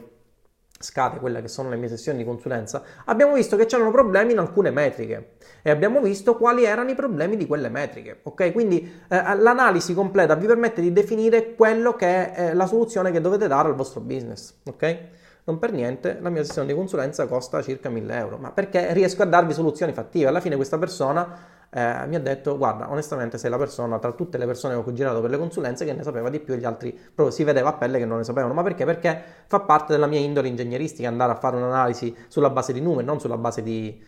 scade 0.82 1.20
quelle 1.20 1.42
che 1.42 1.48
sono 1.48 1.70
le 1.70 1.78
mie 1.78 1.90
sessioni 1.90 2.20
di 2.20 2.24
consulenza, 2.24 2.84
abbiamo 3.06 3.34
visto 3.34 3.58
che 3.58 3.66
c'erano 3.66 3.92
problemi 3.92 4.32
in 4.34 4.38
alcune 4.38 4.70
metriche 4.70 5.32
e 5.64 5.72
abbiamo 5.72 6.00
visto 6.00 6.38
quali 6.38 6.64
erano 6.64 6.92
i 6.92 6.96
problemi 6.96 7.38
di 7.38 7.48
quelle 7.48 7.70
metriche. 7.70 8.20
Ok? 8.24 8.52
Quindi 8.52 9.02
eh, 9.10 9.36
l'analisi 9.36 9.96
completa 9.96 10.36
vi 10.36 10.46
permette 10.46 10.80
di 10.82 10.94
definire 10.94 11.56
quello 11.56 11.96
che 11.96 12.32
è 12.32 12.50
eh, 12.50 12.54
la 12.54 12.68
soluzione 12.68 13.12
che 13.12 13.20
dovete 13.20 13.48
dare 13.48 13.68
al 13.68 13.76
vostro 13.76 14.00
business. 14.00 14.54
Ok? 14.66 15.19
Non 15.46 15.60
per 15.60 15.72
niente 15.72 16.18
la 16.20 16.30
mia 16.30 16.44
sessione 16.44 16.68
di 16.68 16.74
consulenza 16.74 17.26
costa 17.28 17.62
circa 17.62 17.90
1000 17.90 18.16
euro, 18.18 18.38
ma 18.38 18.52
perché 18.52 18.94
riesco 18.94 19.24
a 19.24 19.26
darvi 19.26 19.54
soluzioni 19.54 19.94
fattive. 19.94 20.28
Alla 20.28 20.40
fine 20.40 20.56
questa 20.56 20.78
persona 20.78 21.58
eh, 21.72 22.08
mi 22.08 22.16
ha 22.16 22.20
detto, 22.20 22.58
guarda, 22.58 22.90
onestamente 22.90 23.38
sei 23.38 23.50
la 23.50 23.58
persona 23.58 24.00
tra 24.00 24.12
tutte 24.14 24.38
le 24.38 24.46
persone 24.46 24.74
che 24.74 24.90
ho 24.90 24.94
girato 24.94 25.22
per 25.22 25.30
le 25.30 25.38
consulenze 25.38 25.86
che 25.86 25.94
ne 25.94 26.04
sapeva 26.04 26.30
di 26.30 26.40
più 26.40 26.54
e 26.54 26.58
gli 26.58 26.66
altri 26.66 26.92
proprio 26.92 27.32
si 27.32 27.44
vedeva 27.44 27.70
a 27.70 27.74
pelle 27.74 28.00
che 28.00 28.06
non 28.06 28.18
ne 28.18 28.24
sapevano. 28.24 28.54
Ma 28.54 28.64
perché? 28.64 28.86
Perché 28.86 29.24
fa 29.48 29.60
parte 29.62 29.94
della 29.94 30.08
mia 30.08 30.20
indole 30.20 30.48
ingegneristica 30.48 31.08
andare 31.08 31.32
a 31.32 31.36
fare 31.36 31.56
un'analisi 31.58 32.16
sulla 32.28 32.50
base 32.50 32.74
di 32.74 32.82
numeri, 32.82 33.06
non 33.06 33.20
sulla 33.20 33.38
base 33.38 33.62
di, 33.62 34.04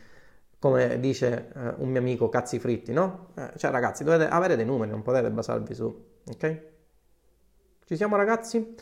come 0.59 0.99
dice 0.99 1.51
eh, 1.55 1.73
un 1.77 1.89
mio 1.89 1.99
amico, 1.99 2.29
cazzi 2.29 2.59
fritti, 2.59 2.93
no? 2.93 3.29
Eh, 3.35 3.51
cioè 3.57 3.71
ragazzi, 3.71 4.03
dovete 4.03 4.27
avere 4.27 4.55
dei 4.55 4.65
numeri, 4.65 4.91
non 4.91 5.01
potete 5.03 5.29
basarvi 5.29 5.73
su, 5.73 6.05
ok? 6.27 6.61
Ci 7.85 7.95
siamo 7.95 8.15
ragazzi? 8.15 8.75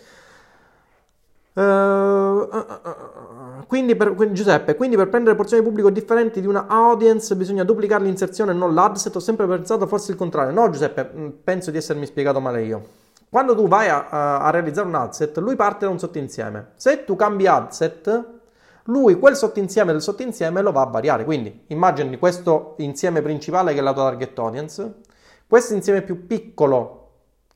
Uh, 1.53 2.47
quindi 3.67 3.95
per, 3.95 4.15
Giuseppe, 4.31 4.75
quindi 4.75 4.95
per 4.95 5.09
prendere 5.09 5.35
porzioni 5.35 5.61
di 5.61 5.67
pubblico 5.67 5.89
differenti 5.89 6.41
di 6.41 6.47
una 6.47 6.67
audience 6.67 7.35
bisogna 7.35 7.63
duplicare 7.63 8.03
l'inserzione 8.03 8.51
e 8.51 8.55
non 8.55 8.73
l'adset. 8.73 9.15
Ho 9.15 9.19
sempre 9.19 9.47
pensato 9.47 9.87
forse 9.87 10.11
il 10.11 10.17
contrario. 10.17 10.51
No, 10.51 10.69
Giuseppe, 10.69 11.11
mm, 11.13 11.29
penso 11.43 11.71
di 11.71 11.77
essermi 11.77 12.05
spiegato 12.05 12.39
male 12.39 12.63
io. 12.63 12.83
Quando 13.29 13.55
tu 13.55 13.67
vai 13.67 13.89
a, 13.89 14.39
a 14.39 14.49
realizzare 14.49 14.87
un 14.87 14.95
adset, 14.95 15.37
lui 15.37 15.55
parte 15.55 15.85
da 15.85 15.91
un 15.91 15.99
sottoinsieme. 15.99 16.71
Se 16.75 17.03
tu 17.03 17.15
cambi 17.15 17.45
adset, 17.45 18.37
lui 18.85 19.19
quel 19.19 19.35
sottoinsieme 19.35 19.91
del 19.91 20.01
sottoinsieme 20.01 20.61
lo 20.61 20.71
va 20.71 20.81
a 20.81 20.85
variare. 20.85 21.23
Quindi 21.23 21.65
immagini 21.67 22.17
questo 22.17 22.73
insieme 22.77 23.21
principale 23.21 23.73
che 23.73 23.79
è 23.79 23.83
la 23.83 23.93
tua 23.93 24.09
target 24.09 24.37
audience, 24.39 24.93
questo 25.47 25.73
insieme 25.73 26.01
più 26.01 26.25
piccolo 26.25 26.98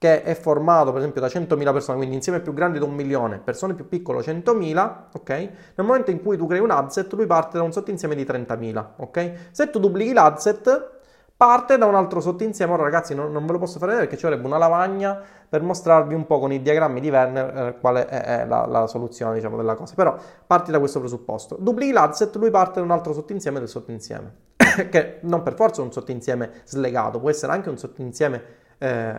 che 0.03 0.21
è 0.21 0.35
formato 0.35 0.91
per 0.91 0.99
esempio 0.99 1.21
da 1.21 1.27
100.000 1.27 1.71
persone, 1.71 1.95
quindi 1.95 2.15
insieme 2.15 2.41
più 2.41 2.53
grandi 2.53 2.77
da 2.77 2.83
un 2.83 2.93
milione, 2.93 3.39
persone 3.39 3.73
più 3.73 3.87
piccole 3.87 4.19
100.000, 4.19 4.95
ok? 5.13 5.29
Nel 5.29 5.85
momento 5.85 6.11
in 6.11 6.21
cui 6.21 6.35
tu 6.35 6.45
crei 6.45 6.59
un 6.59 6.71
adset, 6.71 7.13
lui 7.13 7.25
parte 7.25 7.55
da 7.55 7.63
un 7.63 7.71
sottoinsieme 7.71 8.13
di 8.13 8.25
30.000, 8.25 8.85
ok? 8.97 9.31
Se 9.51 9.69
tu 9.69 9.79
duplichi 9.79 10.11
l'adset, 10.11 10.91
parte 11.37 11.77
da 11.77 11.85
un 11.85 11.95
altro 11.95 12.19
sottoinsieme. 12.19 12.73
Ora 12.73 12.83
ragazzi 12.83 13.15
non, 13.15 13.31
non, 13.31 13.45
ve 13.45 13.53
lo 13.53 13.59
posso 13.59 13.79
fare 13.79 13.91
vedere 13.91 14.07
perché 14.07 14.19
ci 14.19 14.27
vorrebbe 14.27 14.45
una 14.45 14.57
lavagna 14.57 15.21
per 15.47 15.61
mostrarvi 15.61 16.13
un 16.13 16.25
po' 16.25 16.39
con 16.39 16.51
i 16.51 16.61
diagrammi 16.61 16.99
di 16.99 17.09
Werner 17.09 17.57
eh, 17.57 17.77
quale 17.79 18.05
è, 18.05 18.41
è 18.41 18.45
la, 18.45 18.65
la, 18.65 18.87
soluzione 18.87 19.35
diciamo, 19.35 19.55
della 19.55 19.75
cosa. 19.75 19.93
Però 19.95 20.17
parti 20.45 20.69
da 20.71 20.79
questo 20.79 20.99
presupposto. 20.99 21.55
Duplichi 21.57 21.93
l'adset, 21.93 22.35
lui 22.35 22.49
parte 22.49 22.79
da 22.79 22.85
un 22.85 22.91
altro 22.91 23.13
sottoinsieme 23.13 23.59
del 23.59 23.69
sottoinsieme. 23.69 24.35
che 24.89 25.19
non 25.21 25.43
per 25.43 25.53
forza 25.53 25.81
è 25.81 25.85
un 25.85 25.93
sottoinsieme 25.93 26.51
slegato, 26.65 27.21
può 27.21 27.29
essere 27.29 27.53
anche 27.53 27.69
un 27.69 27.77
sottoinsieme 27.77 28.61
eh, 28.83 29.15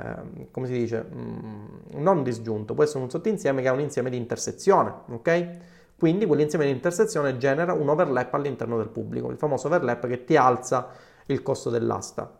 come 0.51 0.67
si 0.67 0.75
dice, 0.75 1.03
mm, 1.03 1.65
non 2.03 2.23
disgiunto, 2.23 2.75
può 2.75 2.85
essere 2.85 3.03
un 3.03 3.09
sottoinsieme 3.09 3.63
che 3.63 3.69
ha 3.69 3.73
un 3.73 3.81
insieme 3.81 4.11
di 4.11 4.19
intersezione, 4.19 4.93
ok? 5.09 5.51
Quindi 5.97 6.27
quell'insieme 6.27 6.67
di 6.67 6.71
intersezione 6.71 7.39
genera 7.39 7.73
un 7.73 7.89
overlap 7.89 8.35
all'interno 8.35 8.77
del 8.77 8.89
pubblico, 8.89 9.31
il 9.31 9.39
famoso 9.39 9.69
overlap 9.69 10.07
che 10.07 10.25
ti 10.25 10.37
alza 10.37 10.89
il 11.27 11.43
costo 11.43 11.71
dell'asta. 11.71 12.37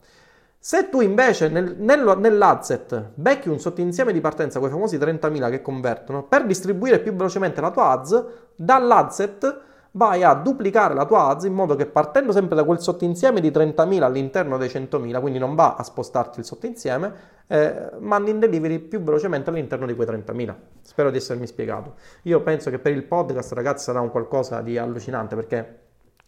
Se 0.59 0.91
tu 0.91 1.01
invece 1.01 1.49
nel, 1.49 1.77
nel, 1.79 2.15
nell'adset 2.19 3.13
becchi 3.15 3.49
un 3.49 3.59
sottoinsieme 3.59 4.13
di 4.13 4.21
partenza, 4.21 4.59
quei 4.59 4.71
famosi 4.71 4.99
30.000 4.99 5.49
che 5.49 5.63
convertono, 5.63 6.25
per 6.25 6.45
distribuire 6.45 6.99
più 6.99 7.15
velocemente 7.15 7.63
la 7.63 7.71
tua 7.71 7.89
ads, 7.89 8.25
dall'adset 8.55 9.61
vai 9.97 10.23
a 10.25 10.35
duplicare 10.35 10.95
la 10.95 11.05
tua 11.05 11.29
ads 11.29 11.45
in 11.45 11.53
modo 11.53 11.77
che 11.77 11.87
partendo 11.87 12.33
sempre 12.33 12.57
da 12.57 12.65
quel 12.65 12.81
sottoinsieme 12.81 13.41
di 13.41 13.51
30.000 13.51 14.03
all'interno 14.03 14.57
dei 14.57 14.69
100.000, 14.69 15.21
quindi 15.21 15.39
non 15.39 15.55
va 15.55 15.77
a 15.77 15.85
spostarti 15.85 16.41
il 16.41 16.45
sottoinsieme, 16.45 17.13
eh, 17.47 17.91
mandi 18.01 18.31
in 18.31 18.41
delivery 18.41 18.81
più 18.81 19.01
velocemente 19.03 19.51
all'interno 19.51 19.87
di 19.87 19.95
quei 19.95 20.07
30.000. 20.07 20.55
Spero 20.83 21.11
di 21.11 21.17
essermi 21.19 21.47
spiegato. 21.47 21.95
Io 22.23 22.41
penso 22.43 22.71
che 22.71 22.79
per 22.81 22.93
il 22.93 23.05
podcast, 23.05 23.53
ragazzi, 23.53 23.85
sarà 23.85 24.01
un 24.01 24.11
qualcosa 24.11 24.63
di 24.63 24.77
allucinante 24.79 25.37
perché 25.37 25.79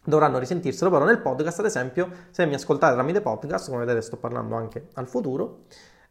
dovranno 0.03 0.39
risentirselo, 0.39 0.89
però 0.89 1.03
nel 1.03 1.19
podcast, 1.19 1.59
ad 1.59 1.65
esempio, 1.65 2.09
se 2.31 2.45
mi 2.45 2.53
ascoltate 2.53 2.93
tramite 2.93 3.19
podcast, 3.19 3.67
come 3.67 3.79
vedete 3.79 4.01
sto 4.01 4.15
parlando 4.15 4.55
anche 4.55 4.87
al 4.93 5.07
futuro, 5.07 5.63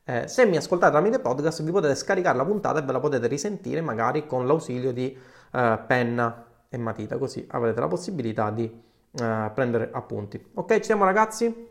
eh, 0.05 0.29
se 0.29 0.45
mi 0.45 0.59
ascoltate 0.59 0.93
tramite 0.93 1.21
podcast 1.21 1.63
vi 1.63 1.71
potete 1.71 1.95
scaricare 1.95 2.37
la 2.37 2.45
puntata 2.45 2.81
e 2.81 2.83
ve 2.83 2.93
la 2.93 3.01
potete 3.01 3.27
risentire 3.27 3.81
magari 3.81 4.27
con 4.27 4.47
l'ausilio 4.47 4.93
di 4.93 5.17
eh, 5.53 5.81
penna 5.87 6.46
e 6.77 6.79
matita, 6.79 7.19
così 7.19 7.45
avrete 7.51 7.81
la 7.81 7.89
possibilità 7.89 8.51
di 8.51 8.65
uh, 8.65 9.53
prendere 9.53 9.91
appunti. 9.93 10.43
Ok, 10.55 10.77
ci 10.77 10.85
siamo 10.85 11.05
ragazzi? 11.05 11.71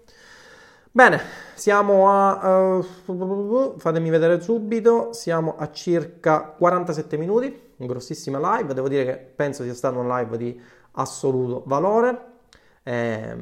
Bene, 0.92 1.20
siamo 1.54 2.10
a... 2.10 2.78
Uh, 2.78 3.76
fatemi 3.78 4.10
vedere 4.10 4.42
subito, 4.42 5.14
siamo 5.14 5.56
a 5.58 5.72
circa 5.72 6.42
47 6.42 7.18
minuti, 7.18 7.74
grossissima 7.78 8.58
live, 8.58 8.74
devo 8.74 8.88
dire 8.88 9.06
che 9.06 9.18
penso 9.18 9.64
sia 9.64 9.74
stata 9.74 9.98
una 9.98 10.20
live 10.20 10.38
di 10.38 10.62
assoluto 10.94 11.64
valore, 11.66 12.34
eh, 12.84 13.36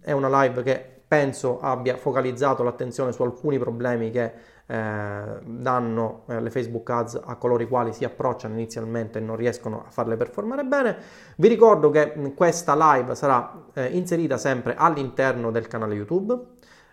è 0.00 0.12
una 0.12 0.42
live 0.42 0.62
che 0.62 1.00
penso 1.06 1.60
abbia 1.60 1.96
focalizzato 1.96 2.62
l'attenzione 2.62 3.12
su 3.12 3.22
alcuni 3.22 3.58
problemi 3.58 4.10
che 4.10 4.32
eh, 4.66 5.38
danno 5.44 6.24
eh, 6.28 6.40
le 6.40 6.50
Facebook 6.50 6.88
Ads 6.90 7.20
a 7.24 7.36
coloro 7.36 7.62
i 7.62 7.68
quali 7.68 7.92
si 7.92 8.04
approcciano 8.04 8.54
inizialmente 8.54 9.18
e 9.18 9.20
non 9.20 9.36
riescono 9.36 9.84
a 9.86 9.90
farle 9.90 10.16
performare 10.16 10.64
bene. 10.64 10.96
Vi 11.36 11.48
ricordo 11.48 11.90
che 11.90 12.14
mm, 12.16 12.26
questa 12.34 12.74
live 12.76 13.14
sarà 13.14 13.64
eh, 13.74 13.86
inserita 13.86 14.36
sempre 14.36 14.74
all'interno 14.76 15.50
del 15.50 15.68
canale 15.68 15.94
YouTube. 15.94 16.38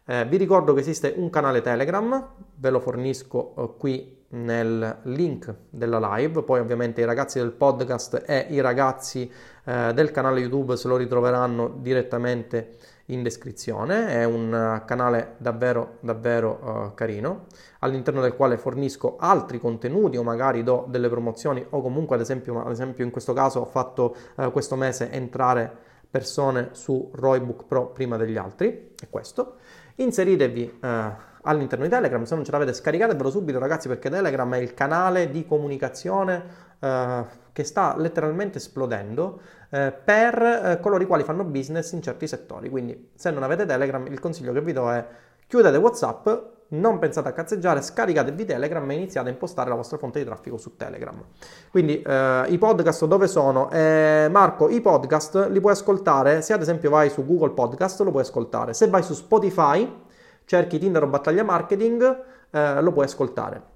Eh, 0.05 0.25
vi 0.25 0.37
ricordo 0.37 0.73
che 0.73 0.81
esiste 0.81 1.13
un 1.15 1.29
canale 1.29 1.61
Telegram, 1.61 2.27
ve 2.55 2.69
lo 2.69 2.79
fornisco 2.79 3.55
eh, 3.57 3.77
qui 3.77 4.21
nel 4.33 4.99
link 5.03 5.53
della 5.69 6.15
live, 6.15 6.43
poi 6.43 6.59
ovviamente 6.59 7.01
i 7.01 7.05
ragazzi 7.05 7.39
del 7.39 7.51
podcast 7.51 8.23
e 8.25 8.47
i 8.49 8.59
ragazzi 8.61 9.31
eh, 9.63 9.93
del 9.93 10.11
canale 10.11 10.39
YouTube 10.39 10.75
se 10.75 10.87
lo 10.87 10.97
ritroveranno 10.97 11.77
direttamente 11.79 12.75
in 13.07 13.21
descrizione, 13.21 14.07
è 14.09 14.23
un 14.23 14.53
eh, 14.53 14.85
canale 14.85 15.35
davvero 15.37 15.97
davvero 15.99 16.59
uh, 16.61 16.93
carino 16.93 17.47
all'interno 17.79 18.21
del 18.21 18.33
quale 18.33 18.57
fornisco 18.57 19.17
altri 19.17 19.59
contenuti 19.59 20.15
o 20.15 20.23
magari 20.23 20.63
do 20.63 20.85
delle 20.87 21.09
promozioni 21.09 21.65
o 21.69 21.81
comunque 21.81 22.15
ad 22.15 22.21
esempio, 22.21 22.63
ad 22.63 22.71
esempio 22.71 23.03
in 23.03 23.11
questo 23.11 23.33
caso 23.33 23.59
ho 23.59 23.65
fatto 23.65 24.15
uh, 24.35 24.51
questo 24.51 24.77
mese 24.77 25.11
entrare 25.11 25.91
persone 26.09 26.69
su 26.73 27.09
Roybook 27.11 27.65
Pro 27.65 27.87
prima 27.87 28.17
degli 28.17 28.37
altri, 28.37 28.93
è 29.01 29.09
questo. 29.09 29.55
Inseritevi 29.95 30.79
eh, 30.79 31.11
all'interno 31.43 31.85
di 31.85 31.91
Telegram, 31.91 32.23
se 32.23 32.35
non 32.35 32.43
ce 32.43 32.51
l'avete 32.51 32.73
scaricatevelo 32.73 33.29
subito 33.29 33.59
ragazzi 33.59 33.87
perché 33.87 34.09
Telegram 34.09 34.53
è 34.53 34.57
il 34.57 34.73
canale 34.73 35.29
di 35.29 35.45
comunicazione 35.45 36.43
eh, 36.79 37.23
che 37.51 37.63
sta 37.63 37.95
letteralmente 37.97 38.57
esplodendo 38.57 39.39
eh, 39.69 39.91
per 39.91 40.41
eh, 40.41 40.79
coloro 40.81 41.03
i 41.03 41.05
quali 41.05 41.23
fanno 41.23 41.43
business 41.43 41.91
in 41.91 42.01
certi 42.01 42.27
settori. 42.27 42.69
Quindi 42.69 43.11
se 43.15 43.31
non 43.31 43.43
avete 43.43 43.65
Telegram 43.65 44.05
il 44.07 44.19
consiglio 44.19 44.53
che 44.53 44.61
vi 44.61 44.73
do 44.73 44.91
è 44.91 45.05
chiudete 45.47 45.77
WhatsApp, 45.77 46.27
non 46.69 46.97
pensate 46.97 47.27
a 47.27 47.31
cazzeggiare, 47.33 47.81
scaricatevi 47.81 48.45
Telegram 48.45 48.89
e 48.89 48.95
iniziate 48.95 49.29
a 49.29 49.31
impostare 49.31 49.69
la 49.69 49.75
vostra 49.75 49.97
fonte 49.97 50.19
di 50.19 50.25
traffico 50.25 50.57
su 50.57 50.75
Telegram. 50.75 51.21
Quindi 51.69 52.01
eh, 52.01 52.45
i 52.47 52.57
podcast 52.57 53.05
dove 53.05 53.27
sono? 53.27 53.69
Eh, 53.69 54.27
Marco, 54.31 54.69
i 54.69 54.81
podcast 54.81 55.49
li 55.49 55.59
puoi 55.59 55.73
ascoltare, 55.73 56.41
se 56.41 56.53
ad 56.53 56.61
esempio 56.61 56.89
vai 56.89 57.09
su 57.09 57.25
Google 57.25 57.51
Podcast 57.51 58.01
lo 58.01 58.09
puoi 58.11 58.23
ascoltare, 58.23 58.73
se 58.73 58.87
vai 58.87 59.03
su 59.03 59.13
Spotify, 59.13 60.01
cerchi 60.45 60.79
Tinder 60.79 61.03
o 61.03 61.07
Battaglia 61.07 61.43
Marketing, 61.43 62.23
eh, 62.49 62.81
lo 62.81 62.91
puoi 62.91 63.05
ascoltare. 63.05 63.71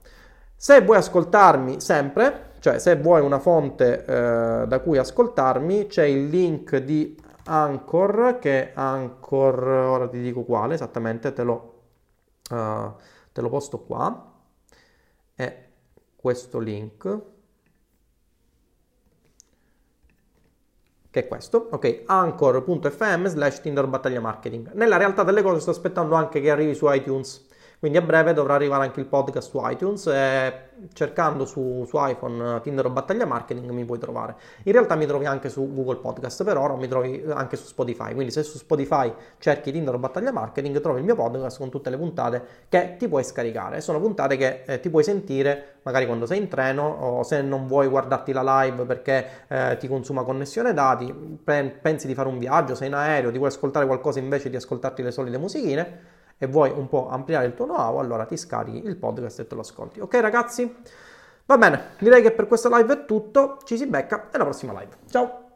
Se 0.56 0.82
vuoi 0.82 0.98
ascoltarmi 0.98 1.80
sempre, 1.80 2.52
cioè 2.60 2.80
se 2.80 2.96
vuoi 2.96 3.22
una 3.22 3.40
fonte 3.40 4.06
eh, 4.06 4.68
da 4.68 4.80
cui 4.80 4.98
ascoltarmi, 4.98 5.88
c'è 5.88 6.06
il 6.06 6.28
link 6.28 6.78
di 6.78 7.16
Anchor, 7.46 8.38
che 8.40 8.72
Anchor, 8.74 9.68
ora 9.68 10.08
ti 10.08 10.20
dico 10.20 10.44
quale 10.44 10.74
esattamente, 10.74 11.32
te 11.34 11.44
lo 11.44 11.76
uh, 12.50 12.94
te 13.32 13.42
lo 13.42 13.50
posto 13.50 13.80
qua, 13.80 14.34
è 15.36 15.66
questo 16.16 16.60
link, 16.60 17.22
che 21.18 21.24
è 21.24 21.28
questo, 21.28 21.70
ok, 21.72 22.04
anchor.fm 22.06 23.26
slash 23.26 23.62
Tinder 23.62 23.88
Battaglia 23.88 24.20
Marketing. 24.20 24.72
Nella 24.74 24.98
realtà 24.98 25.24
delle 25.24 25.42
cose 25.42 25.60
sto 25.60 25.72
aspettando 25.72 26.14
anche 26.14 26.40
che 26.42 26.52
arrivi 26.52 26.76
su 26.76 26.88
iTunes 26.92 27.47
quindi 27.80 28.00
a 28.00 28.02
breve 28.02 28.34
dovrà 28.34 28.56
arrivare 28.56 28.86
anche 28.86 29.00
il 29.00 29.06
podcast 29.06 29.50
su 29.50 29.60
iTunes 29.64 30.08
e 30.08 30.70
cercando 30.94 31.46
su, 31.46 31.86
su 31.88 31.98
iPhone 32.00 32.56
eh, 32.56 32.62
Tinder 32.62 32.88
o 32.88 32.90
Battaglia 32.90 33.26
Marketing 33.26 33.70
mi 33.70 33.86
puoi 33.86 34.00
trovare. 34.00 34.36
In 34.64 34.72
realtà 34.72 34.96
mi 34.96 35.06
trovi 35.06 35.26
anche 35.26 35.50
su 35.50 35.72
Google 35.72 35.98
Podcast, 35.98 36.44
per 36.44 36.58
ora 36.58 36.76
mi 36.76 36.88
trovi 36.88 37.24
anche 37.30 37.56
su 37.56 37.68
Spotify. 37.68 38.14
Quindi 38.16 38.32
se 38.32 38.42
su 38.42 38.58
Spotify 38.58 39.14
cerchi 39.38 39.72
Tinder 39.72 39.94
o 39.94 40.00
Battaglia 40.00 40.32
Marketing 40.32 40.80
trovi 40.82 41.00
il 41.00 41.06
mio 41.06 41.16
podcast 41.16 41.60
con 41.60 41.70
tutte 41.70 41.92
le 41.92 41.98
puntate 41.98 42.44
che 42.68 42.96
ti 42.98 43.08
puoi 43.08 43.24
scaricare. 43.24 43.80
Sono 43.80 44.00
puntate 44.00 44.38
che 44.38 44.64
eh, 44.66 44.80
ti 44.80 44.90
puoi 44.90 45.04
sentire 45.04 45.76
magari 45.84 46.08
quando 46.08 46.26
sei 46.26 46.40
in 46.40 46.48
treno 46.48 46.84
o 46.84 47.24
se 47.24 47.42
non 47.44 47.68
vuoi 47.68 47.88
guardarti 47.88 48.34
la 48.34 48.64
live 48.64 48.86
perché 48.86 49.28
eh, 49.48 49.78
ti 49.78 49.88
consuma 49.88 50.24
connessione 50.24 50.74
dati, 50.74 51.14
pensi 51.44 52.08
di 52.08 52.16
fare 52.16 52.28
un 52.28 52.40
viaggio, 52.40 52.74
sei 52.74 52.88
in 52.88 52.96
aereo, 52.96 53.30
ti 53.30 53.38
vuoi 53.38 53.50
ascoltare 53.50 53.86
qualcosa 53.86 54.18
invece 54.18 54.50
di 54.50 54.56
ascoltarti 54.56 55.04
le 55.04 55.12
solite 55.12 55.38
musichine 55.38 56.16
e 56.38 56.48
vuoi 56.48 56.72
un 56.72 56.88
po' 56.88 57.10
ampliare 57.10 57.46
il 57.46 57.54
tuo 57.54 57.66
know-how, 57.66 57.98
allora 57.98 58.26
ti 58.26 58.38
scarichi 58.38 58.86
il 58.86 58.98
podcast 58.98 59.40
e 59.40 59.48
te 59.48 59.56
lo 59.56 59.62
ascolti. 59.62 60.00
Ok 60.00 60.16
ragazzi? 60.16 60.76
Va 61.46 61.58
bene, 61.58 61.92
direi 62.00 62.22
che 62.22 62.32
per 62.32 62.48
questa 62.48 62.76
live 62.76 62.94
è 62.94 63.06
tutto, 63.06 63.60
ci 63.64 63.78
si 63.78 63.88
becca 63.88 64.28
alla 64.32 64.44
prossima 64.44 64.74
live. 64.74 64.98
Ciao! 65.10 65.47